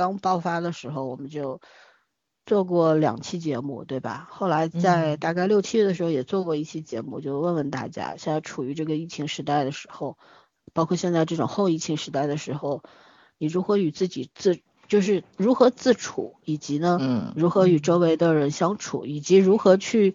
[0.00, 1.60] 刚爆发的时候，我们就
[2.46, 4.28] 做过两期节目，对吧？
[4.30, 10.16] 后来在大概六七月的时候也做过一期节目，就问问大家，现在处于这个疫情时代的时候，
[10.72, 12.82] 包括现在这种后疫情时代的时候，
[13.36, 20.14] 你如何与自己自，就是如何自处，以及呢，嗯，如何与周围的人相处，以及如何去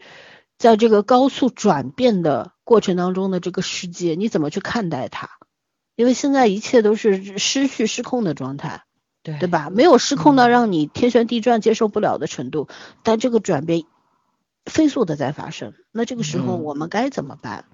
[0.58, 5.30] 在这个高速转变的过程当中的这个世界，你怎么去看待它？
[5.96, 8.85] 因为现在一切都是失去失控的状态。
[9.26, 9.72] 对对吧？
[9.72, 12.68] 没有失控到让你天旋地转接受不了的程度，
[13.02, 13.84] 但这个转变
[14.66, 15.74] 飞速的在发生。
[15.92, 17.66] 那这个时候我们该怎么办？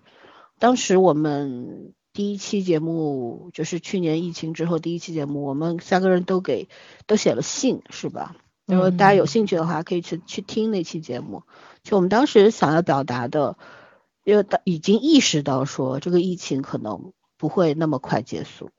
[0.59, 6.69] 当时我们第一期节目就是去年疫情之后第一期节目，我们三个人都给
[7.05, 8.35] 都写了信，是吧？
[8.65, 11.43] 如果大家有兴趣的话，可以去去听那期节目。
[11.83, 13.57] 就我们当时想要表达的，
[14.23, 18.69] 因为已经意识到说这个疫情可能不会那么快结束。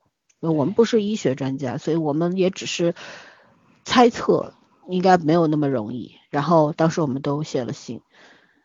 [0.50, 2.94] 我们不是医学专家，所以我们也只是
[3.84, 4.54] 猜测，
[4.88, 6.16] 应该没有那么容易。
[6.30, 8.00] 然后当时我们都写了信，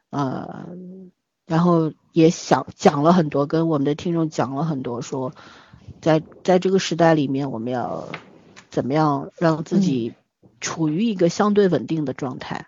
[0.10, 0.70] 呃，
[1.45, 5.34] 然后也想讲了很多，跟我们的听众讲了很多，说
[6.02, 8.08] 在在这个时代里面，我们要
[8.70, 10.16] 怎么样让自己
[10.60, 12.68] 处于一个相对稳定的状态，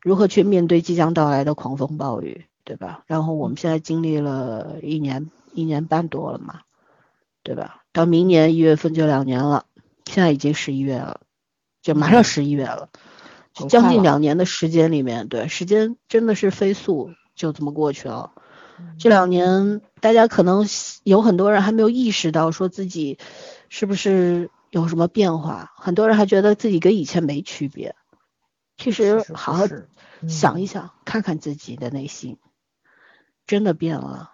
[0.00, 3.04] 如何去面对即将到来的狂风暴雨，对吧？
[3.06, 6.60] 然后我们现在经历了一年一年半多了嘛。
[7.42, 7.79] 对吧？
[7.92, 9.66] 到明年一月份就两年了，
[10.04, 11.20] 现在已经十一月了，
[11.82, 12.88] 就马上十一月了，
[13.68, 18.32] 将近两年的时间里面，对，时间真的是飞速，就这么过去了。
[18.96, 20.66] 这两年大家可能
[21.02, 23.18] 有很多人还没有意识到，说自己
[23.68, 27.96] 是不是有什么变化，很多人还觉得自己跟以前没区别。
[28.78, 29.66] 其实好好
[30.28, 32.38] 想一想，看看自己的内心，
[33.48, 34.30] 真的变了，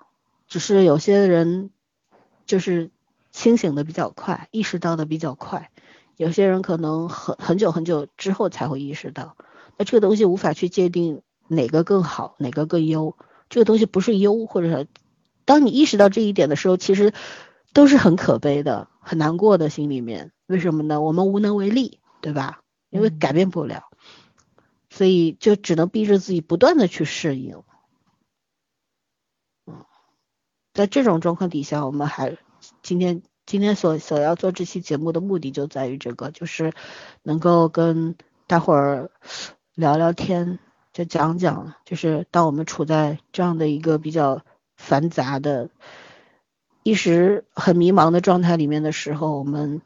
[0.46, 1.70] 只是有些人
[2.44, 2.90] 就是。
[3.36, 5.70] 清醒的比较快，意识到的比较快，
[6.16, 9.36] 有些人可能很很久很久之后才会意识到，
[9.76, 13.14] 那这个东西无法去界定哪个更好，哪个更优，
[13.50, 14.86] 这个东西不是优，或者，
[15.44, 17.12] 当你意识到这一点的时候，其实
[17.74, 21.02] 都是很可悲的，很难过的心里面，为什么呢？
[21.02, 22.62] 我们无能为力，对吧？
[22.88, 23.82] 因为改变不了，
[24.88, 27.62] 所以就只能逼着自己不断的去适应。
[29.66, 29.84] 嗯，
[30.72, 32.38] 在这种状况底下，我们还。
[32.82, 36.72] 今天今天所所要做这期节目的目的就在于这个，就是
[37.22, 38.16] 能够跟
[38.46, 39.10] 大伙儿
[39.74, 40.58] 聊聊天，
[40.92, 44.42] 就讲讲，就是当我们处在这样的一个比较
[44.76, 45.70] 繁杂的、
[46.82, 49.82] 一时很迷茫的状态里面的时候，我们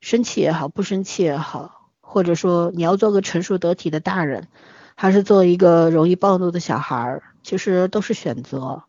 [0.00, 4.48] 生气也好，不生气也好，或者说你要做个成熟得体的大人，
[4.96, 8.82] 还是做一个容易暴怒的小孩儿，其实都是选择。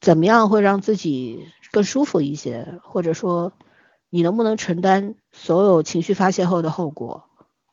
[0.00, 1.48] 怎么样会让自己？
[1.76, 3.52] 更舒服一些，或者说
[4.08, 7.24] 你能不能承担所有情绪发泄后的后果，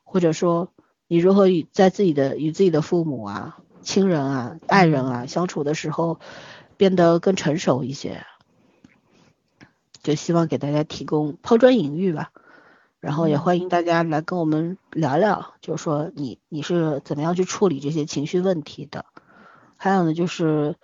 [0.04, 0.68] 或者说
[1.08, 6.20] 你如何与在自己的与自己的父母啊、亲人啊、爱人啊相处的时候
[6.76, 8.26] 变得更成熟一些，
[10.02, 12.32] 就希望给大家提供抛砖引玉吧。
[13.00, 19.06] 然后也欢迎大家来跟我们聊聊，就是说你你是怎么样去处理这些情绪问题的。
[19.78, 20.76] 还有呢，就是。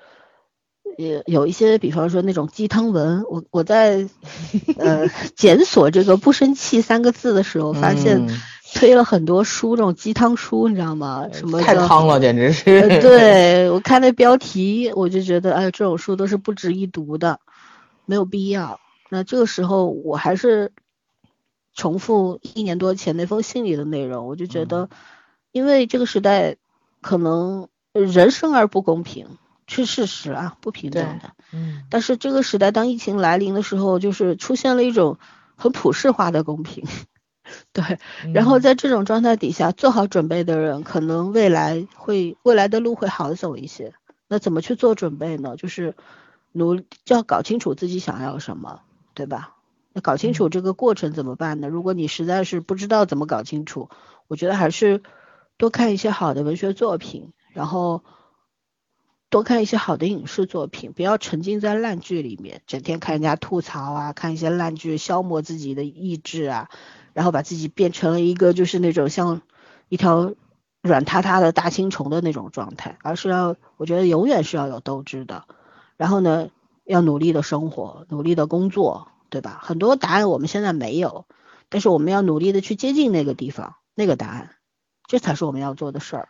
[1.07, 4.07] 有有一些，比方说那种鸡汤文，我我在
[4.77, 8.27] 呃检索这个不生气三个字的时候，发现
[8.73, 11.26] 推了很多书，这种鸡汤书，你知道吗？
[11.31, 12.81] 什么太汤了，简直是。
[12.99, 17.39] 对我看那标题，我就觉得，哎，这种书都是不值一读的。
[18.05, 18.81] 没有必要。
[19.09, 20.71] 那这个时候我还是
[21.73, 24.89] 重复一年多前那封信里的内容，我就觉得，
[25.53, 26.57] 因为这个时代
[26.99, 29.27] 可能人生而不公平
[29.69, 31.31] 是事实啊，不平等的。
[31.53, 35.17] 嗯但是这个时代，当疫情来临的时候，就是出现了一种
[35.55, 36.85] 很普世化的公平。
[37.73, 37.97] 对，
[38.33, 43.93] 然后在这种状态底下，做好准备的人，可能未来会未来的路会好走一些。
[44.27, 45.55] 那怎么去做准备呢？
[45.55, 45.95] 就是
[46.51, 48.81] 努就要搞清楚自己想要什么，
[49.15, 49.55] 对吧？
[49.93, 51.67] 那搞清楚这个过程怎么办呢？
[51.67, 53.89] 如果你实在是不知道怎么搞清楚，
[54.27, 55.01] 我觉得还是
[55.57, 58.03] 多看一些好的文学作品，然后
[59.30, 66.69] 多看一些好的影视作品，不要沉浸在烂剧里面，整天看人家吐槽啊，看一些烂剧消磨自己的意志啊，
[67.14, 69.41] 然后把自己变成了一个就是那种像
[69.88, 70.34] 一条
[70.81, 75.45] 软塌塌的大青虫的那种状态，而是要我觉得永远是要有斗志的，
[75.95, 76.49] 然后呢，
[76.84, 79.60] 要努力的生活，努力的工作，对吧？
[79.61, 81.27] 很多答案我们现在没有，
[81.69, 84.56] 但是我们要努力的去接近那个地方，那个答案，
[85.06, 86.30] 这才是我们要做的事儿。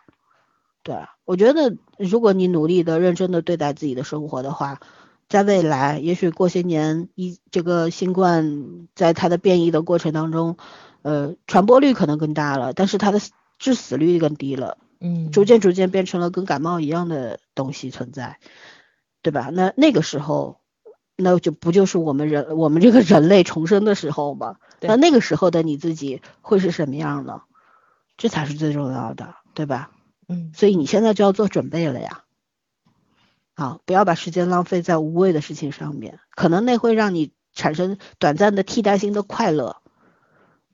[0.82, 4.80] 对啊，我觉得如果你努力的、认真的对待自己的生活的话，
[5.28, 10.56] 在未来，也许过些年，一这个新冠在它的变异的过程当中，
[11.02, 13.20] 呃，传播率可能更大了，但是它的
[13.58, 18.38] 致死率更低了，嗯，逐渐逐渐变成了跟感冒一样的东西存在，
[19.22, 19.50] 对吧？
[19.52, 20.60] 那那个时候，
[21.14, 24.56] 那就不就是我们人我们这个人类重生的时候吗？
[24.80, 27.42] 那那个时候的你自己会是什么样呢？
[28.16, 29.90] 这才是最重要的，对吧？
[30.30, 32.24] 嗯所以你现在就要做准备了呀。
[33.54, 39.82] 好，不要把时间浪费在无谓的事情上面，可能那会让你产生短暂的替代性的快乐，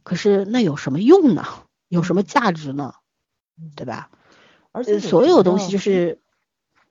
[0.04, 1.44] 可是那有什么用呢？
[1.88, 2.94] 有什么价值呢？
[3.74, 4.10] 对吧？
[4.12, 4.18] 呃
[4.72, 6.20] 而且所有东西就是，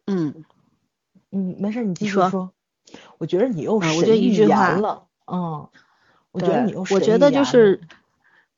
[0.08, 0.44] 嗯，
[1.30, 2.52] 嗯，没事，你继续说说。
[3.20, 5.70] 我觉得你又啊神我觉得一了，嗯，
[6.32, 7.82] 我觉得你又神我觉得就是，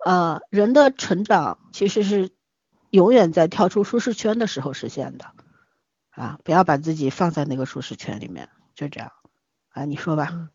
[0.05, 2.29] 呃，人的成长其实是
[2.89, 5.25] 永远在跳出舒适圈的时候实现的，
[6.11, 9.11] 啊，不要把自己放在那个舒适圈里面，就这样，
[9.69, 10.29] 啊，你说吧。
[10.31, 10.49] 嗯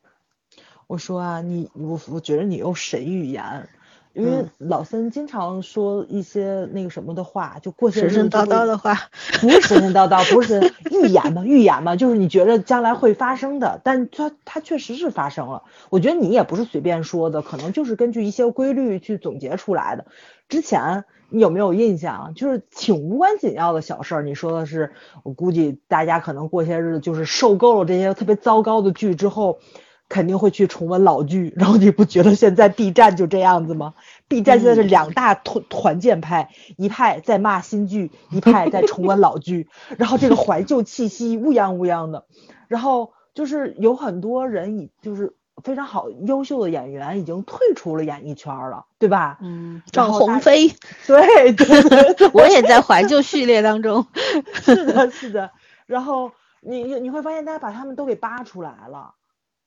[0.88, 3.70] 我说啊，你我我觉得你用神预言，
[4.12, 8.94] 因为嗯老森经常说一些那个什么的话，就过些神神叨叨的话，
[9.40, 15.62] 不是神神叨叨，不是 预言嘛，预言嘛，就是你觉得将来会发生的，但它它确实是发生了。
[15.88, 20.04] 我觉得你也不是随便说的，可能就是根据一些规律去总结出来的。
[20.50, 22.34] 之前你有没有印象？
[22.34, 24.92] 就是挺无关紧要的小事儿，你说的是，
[25.22, 29.58] 我估计大家可能过些日子就是受够了这些特别糟糕的剧之后。
[30.08, 33.94] 肯定会去重温老剧，然后你不觉得现在 B 站就这样子吗
[34.28, 42.26] ？B 站现在是两大团团建派，一派在骂新剧，一派在重温老剧，然后这个怀旧气息乌泱乌泱的，
[42.68, 45.32] 然后就是有很多人以就是
[45.62, 49.38] 非常好优秀的演员已经退出了演艺圈了，对吧？
[49.40, 50.68] 嗯，赵鸿飞，
[51.06, 54.06] 对对对对，我也在怀旧序列当中。
[54.52, 55.50] 是的，是的。
[55.86, 59.14] 然后你你会发现大家把他们都给扒出来了，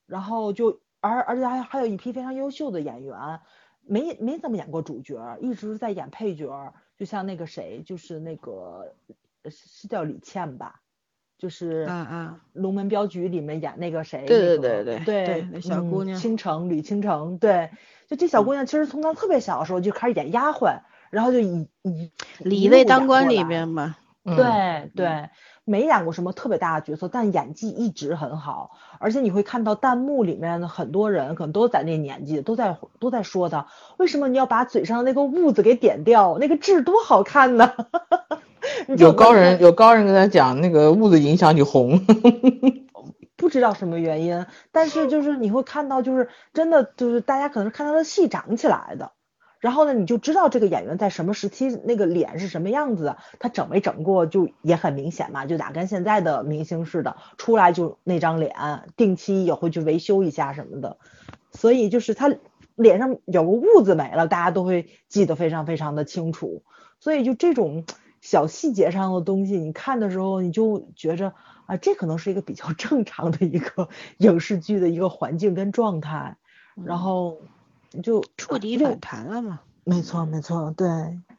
[0.06, 3.40] 然后就而而且还还有一批非常优秀的演员，
[3.86, 8.94] 没没怎么演过主角，一直在演配角，就像那个谁，就是那个
[9.42, 10.80] 呃是是叫李倩吧，
[11.38, 14.98] 就是嗯嗯《龙门镖局》里面演那个谁，对对对对。
[15.04, 16.18] 对对那小嗯姑娘。
[16.18, 17.70] 倾城吕倾城，对，
[18.08, 20.80] 就这小姑娘其实从她特别小的时候就开始演丫鬟，
[21.10, 24.34] 然后就以以李卫当官里面嘛，嗯。
[24.34, 25.28] 对对，
[25.64, 28.72] 没演过什么特别大的角色，但演技一直很好。
[28.98, 33.66] 而且你会看到弹幕里面的很多人，可能都在那年纪，都在都在说她，
[33.98, 36.38] 为什么你要把嘴上那个痦子给点掉？
[36.38, 37.72] 那个痣多好看呢！
[38.98, 42.00] 有高人有高人跟他讲，那个痦子影响你红。
[43.36, 49.12] 不知道什么原因，但是就是你会看到，就是真的就是大家可能是看他的戏长起来的。
[49.58, 58.54] 然后呢，你就知道这个演员在什么时期那个脸是什么样子的，他整没整过就也很明显嘛，就咋跟现在的明星似的，出来就那张脸，
[58.96, 60.98] 定期也会去维修一下什么的，
[61.52, 62.32] 所以就是他
[62.74, 66.62] 脸上有个痦子没了，大家都会记得非常非常的清楚，
[67.00, 67.84] 所以就这种
[68.26, 71.32] 小细节上的东西，你看的时候你就觉着
[71.66, 73.88] 啊，这可能是一个比较 正常的一个
[74.18, 76.36] 影视剧的一个环境跟状态，
[76.84, 77.38] 然后。
[78.02, 79.60] 就又触底反弹了嘛。
[79.84, 80.86] 没错，没错，对。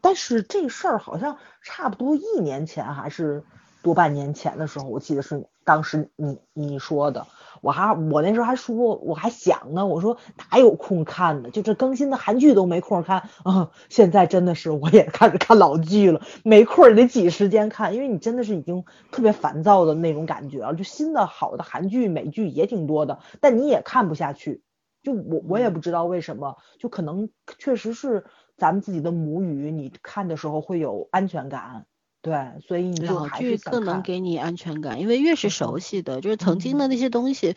[0.01, 3.43] 但是这事儿好像差不多一年前还是
[3.83, 7.27] 多半年前的时候，我记得是当时你你说的。
[7.61, 10.17] 我还我那时候还说，我还想呢，我说
[10.51, 11.49] 哪有空看呢？
[11.49, 13.71] 就这更新的韩剧都没空看 啊！
[13.89, 20.73] 现在真的是我也开始看老剧了，没空也得挤时间看，因为你真的是已经特别烦躁的那种感觉啊。
[20.73, 24.61] 就新的好的韩剧、美剧也挺多的，但你也看不下去。
[25.03, 28.25] 就我我也不知道为什么，就可能确实是
[28.57, 31.85] 咱们自己的母语，你看的时候会有安全感。
[32.27, 37.55] 对，所以你就老剧更能给你安全感，因为越是熟悉的，就是曾经的那些东西，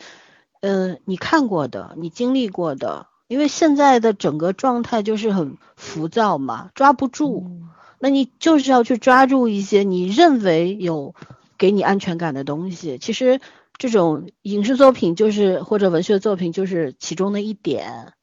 [0.61, 7.51] 呃，你看过的，你经历过的，因为现在的整个状态就是很浮躁嘛，抓不住，
[7.99, 11.15] 那你就是要去抓住一些你认为有
[11.57, 12.97] 给你安全感的东西。
[12.97, 13.41] 其实
[13.77, 18.13] 这种影视作品就是或者文学作品就是其中的一点，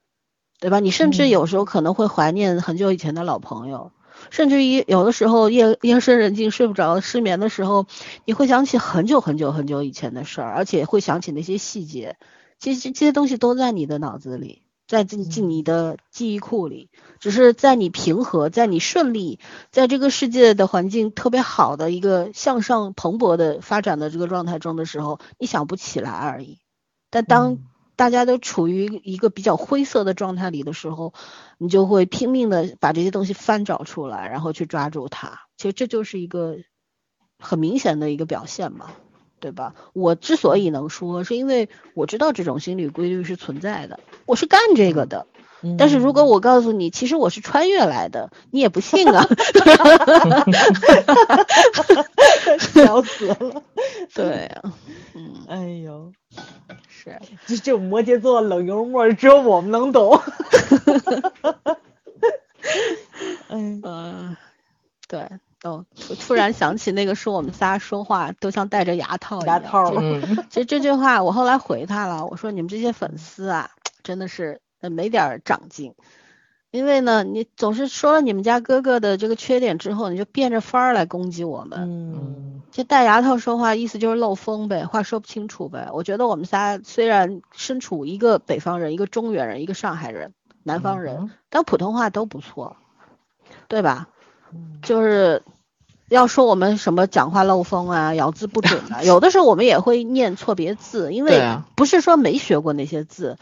[0.60, 0.80] 对吧？
[0.80, 3.92] 你甚至有时候可能会怀念很久以前的老朋友。
[4.30, 7.86] 甚至于有的时候夜夜深人静睡不着失眠的时候，
[8.24, 12.16] 你会想起很久很久很久以前的事儿，而且会想起那些细节。
[12.59, 16.90] 其实这些东西都在你的脑子里，在进进你的记忆库里。
[17.20, 19.40] 只是在你平和、在你顺利、
[19.70, 26.59] 在这个世界的环境特别好的一个向上蓬勃的发展的这个状态中的时候，你想不起来而已。
[27.10, 27.59] 但当
[27.98, 31.12] 大家都处于一个比较灰色的状态里的时候，
[31.58, 35.40] 你就会拼命的把这些东西翻找出来，然后去抓住它。
[35.56, 36.58] 其实这就是一个
[37.40, 38.92] 很明显的一个表现嘛，
[39.40, 39.74] 对吧？
[39.94, 45.26] 我之所以能说，是因为我知道这种心理规律是存在的，我是干这个的。
[45.78, 49.26] 但是如果我告诉你，其实我是穿越来的，你也不信啊。
[52.59, 53.62] 笑死了。
[54.14, 54.62] 对啊，
[55.14, 56.12] 嗯，哎呦。
[56.89, 60.20] 是，这这摩羯座冷幽默，只有我们能懂。
[63.48, 64.36] 嗯
[65.09, 65.26] 对，
[65.62, 65.85] 哦，
[66.20, 69.62] 突然想起那个说我们仨说话都像戴着牙套一样。
[69.62, 69.90] 牙套。
[70.51, 73.70] 其实这句话我后来回他了，我说你们这些粉丝啊，
[74.02, 75.94] 真的是没点长进。
[76.70, 81.78] 因为呢，你总是说了你们家哥哥的这个缺点之后，你就变着法儿来攻击我们。
[81.80, 85.88] 嗯，就戴牙套说话，意思就是漏风呗，话说不清楚呗。
[85.94, 92.76] 我觉得我们仨虽然身处一个北方人，一个中原人，一个上海人，南方人，但普通话都不错，
[93.66, 94.09] 对吧？
[94.82, 95.42] 就是
[96.10, 103.38] 要说我们什么讲话漏风啊，咬字不准啊，有的时候我们也会念错别字，因为不是说没学过那些字。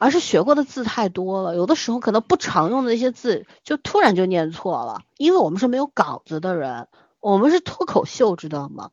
[0.00, 6.88] 而是学过的字太多了，有的时候可能不常用的那些字就突然就念错了，因为我们是没有稿子的人，
[7.20, 8.92] 我们是脱口秀，知道吗？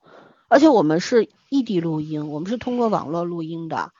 [0.50, 3.92] 而且我们是异地录音，我们是通过网络录音的，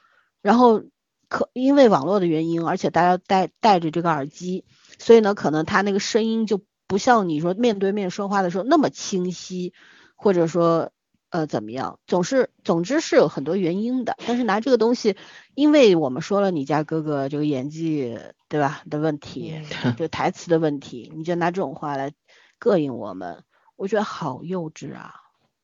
[0.42, 0.84] 然后
[1.30, 4.66] 可因为网络的原因，而且大家戴戴着这个耳机，
[5.00, 9.72] 所以呢，可能他那个声音就不像你说面对面说话的时候那么清晰，
[10.18, 10.92] 或者说。
[11.38, 12.00] 呃，怎么样？
[12.08, 14.18] 总是，总之是有很多原因的。
[14.26, 15.16] 但是拿这个东西，
[15.54, 18.18] 因为我们说了你家哥哥这个演技，
[18.50, 18.82] 对吧？
[18.90, 19.54] 的问题，
[19.98, 22.12] 就台词的问题，你就拿这种话来
[22.60, 23.44] 膈应我们，
[23.76, 25.14] 我觉得好幼稚啊。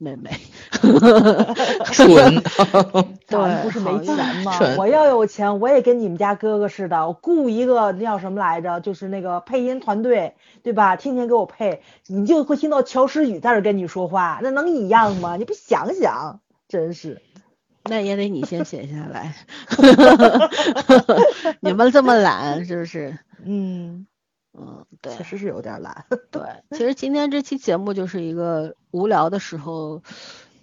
[0.03, 0.29] 妹妹，
[1.91, 2.43] 蠢，
[3.27, 4.59] 对，不是没钱吗？
[4.77, 8.79] 我要有钱，我也跟你们家哥哥似的，我雇一个那叫什么来着？
[8.81, 10.95] 就是那个配音团队，对吧？
[10.97, 15.37] 天天给我配，你就会听到乔诗雨在这跟你说话，那能一样吗？
[15.37, 17.21] 你不想想，真是，
[17.89, 19.33] 那也得你先写下来。
[21.61, 23.17] 你们这么懒，是不是？
[23.45, 24.05] 嗯。
[24.57, 26.05] 嗯，对，确实是有点懒。
[26.31, 30.01] 对，其实今天这期节目就是一个无聊的时候，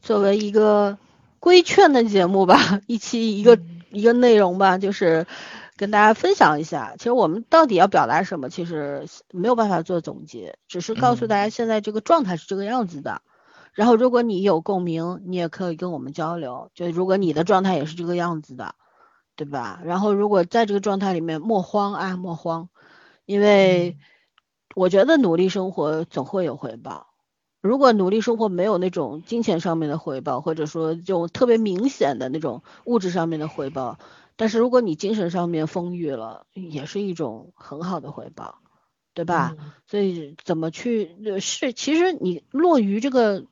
[0.00, 0.96] 作为一个
[1.40, 3.58] 规劝的节目吧，一期一个
[3.90, 5.26] 一个内容吧，就是
[5.76, 6.94] 跟大家分享一下。
[6.98, 13.22] 其实我们到底要表达什么，其实没有办法做总结，只是告诉大家现在这个状态是这个样子的。
[13.72, 16.70] 然后如果你有共鸣，你也可以跟我们交流。
[16.74, 18.74] 就如果你的状态也是这个样子的，
[19.36, 19.80] 对吧？
[19.84, 22.68] 然后如果在这个状态里面，莫慌啊，莫慌。
[23.30, 23.96] 因为
[24.74, 27.06] 我觉得努力生活总会有回报。
[27.60, 34.00] 如果努力生活没有那种金钱上面的回报，或者说这种特别明显的那种物质上面的回报，
[34.34, 38.58] 但是如果你精神上面丰裕了，也是一种很好的回报，
[39.14, 39.54] 对吧？
[39.86, 43.44] 所以怎么去是，其实你落于这个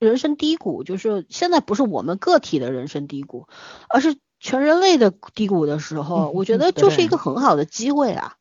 [0.00, 3.46] 人生低谷，就是现在不是我们个体的人生低谷，
[3.88, 8.34] 而是全人类的低谷的时候，我觉得就是一个很好的机会啊。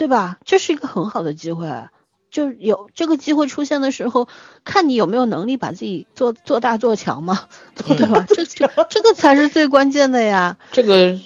[0.00, 0.38] 对吧？
[0.46, 1.68] 这是一个很好的机会，
[2.30, 4.28] 就有这个机会出现的时候，
[4.64, 8.24] 看你有没有能力把自己做做大做强嘛， 对吧？
[8.26, 10.56] 这这这个才是最关键的呀。
[10.72, 11.18] 这个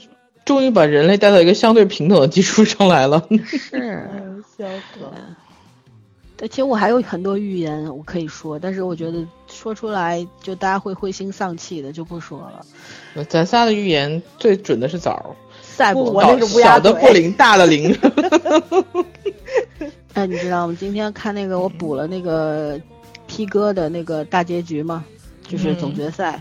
[0.45, 3.25] 终于把人类带到一个相对平等的基础上来了。
[3.47, 4.11] 是，
[4.59, 5.13] 笑死了。
[6.37, 13.25] 对，其实我还有很多预言我可以说，但是我觉得说出来就大家会灰心丧气的，就不说了。
[13.29, 15.37] 咱仨的预言最准的是枣，
[15.75, 17.97] 赛博，我那是乌鸦小的不嘴灵，大的灵。
[20.15, 20.77] 哎，你知道吗？
[20.79, 22.81] 今天看那个我补了那个
[23.27, 25.05] P 哥的那个大结局嘛，
[25.43, 26.41] 就是总决赛，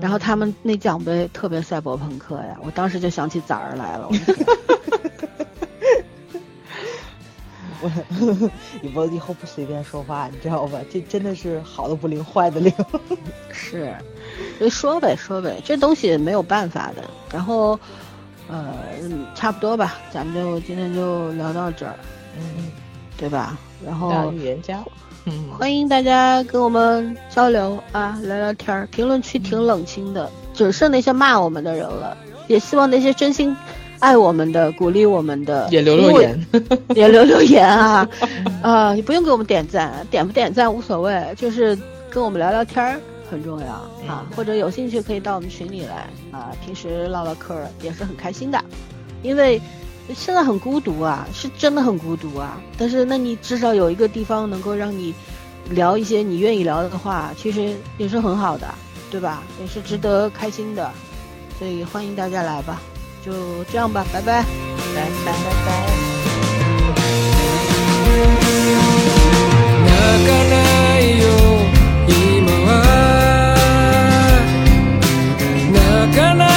[0.00, 4.08] 然后他们那奖杯特别赛博朋克呀，我当时就想起崽儿来了。
[7.80, 8.50] 我的天我
[8.82, 10.78] 你不以后不随便说话，你知道吧？
[10.90, 12.72] 这真的是好的不灵，坏的灵。
[13.52, 13.94] 是，
[14.58, 17.04] 就说呗说呗，这东西没有办法的。
[17.32, 17.78] 然后，
[18.48, 18.66] 呃，
[19.02, 21.94] 嗯差不多吧，咱们就今天就聊到这儿，
[22.36, 22.70] 嗯，
[23.16, 23.56] 对吧？
[23.84, 24.82] 然后预言家。
[25.26, 28.86] 嗯，欢迎大家跟我们交流啊，聊聊天儿。
[28.90, 32.16] 评论区挺冷清的，只剩那些骂我们的人了。
[32.46, 33.54] 也希望那些真心
[33.98, 36.46] 爱我们的、鼓励我们的， 也留留言。
[36.96, 38.08] 也留留言啊，
[38.62, 41.76] 啊，你不用给我们点赞，点不点赞无所谓，就是
[42.08, 42.98] 跟我们聊聊天儿
[43.30, 43.66] 很重要
[44.06, 44.26] 啊。
[44.34, 48.62] 或者有兴趣可以到我们群里来啊，平时唠唠嗑也是很开心的，
[49.22, 49.60] 因为
[50.14, 52.60] 现在很孤独啊，是真的很孤独啊。
[52.76, 55.14] 但是那你至少有一个地方能够让你
[55.70, 58.66] 聊一些你愿意聊的话，其实也是很好的，
[59.10, 59.42] 对吧？
[59.60, 60.90] 也是值得开心的，
[61.58, 62.80] 所以欢迎大家来吧。
[63.24, 64.44] 就这样吧，拜拜。
[64.94, 65.87] 拜拜拜拜。
[76.10, 76.47] Sacana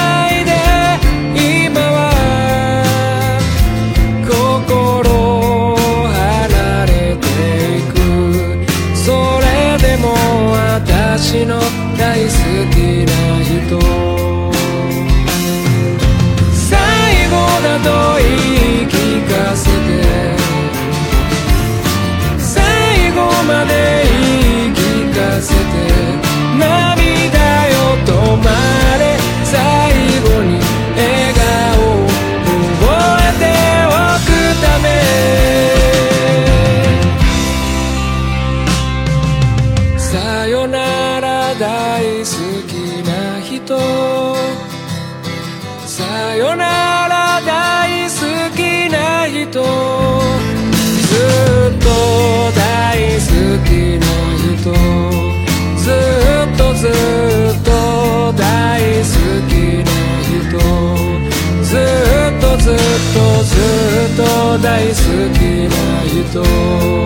[64.61, 64.93] 大好
[65.33, 67.01] きな人。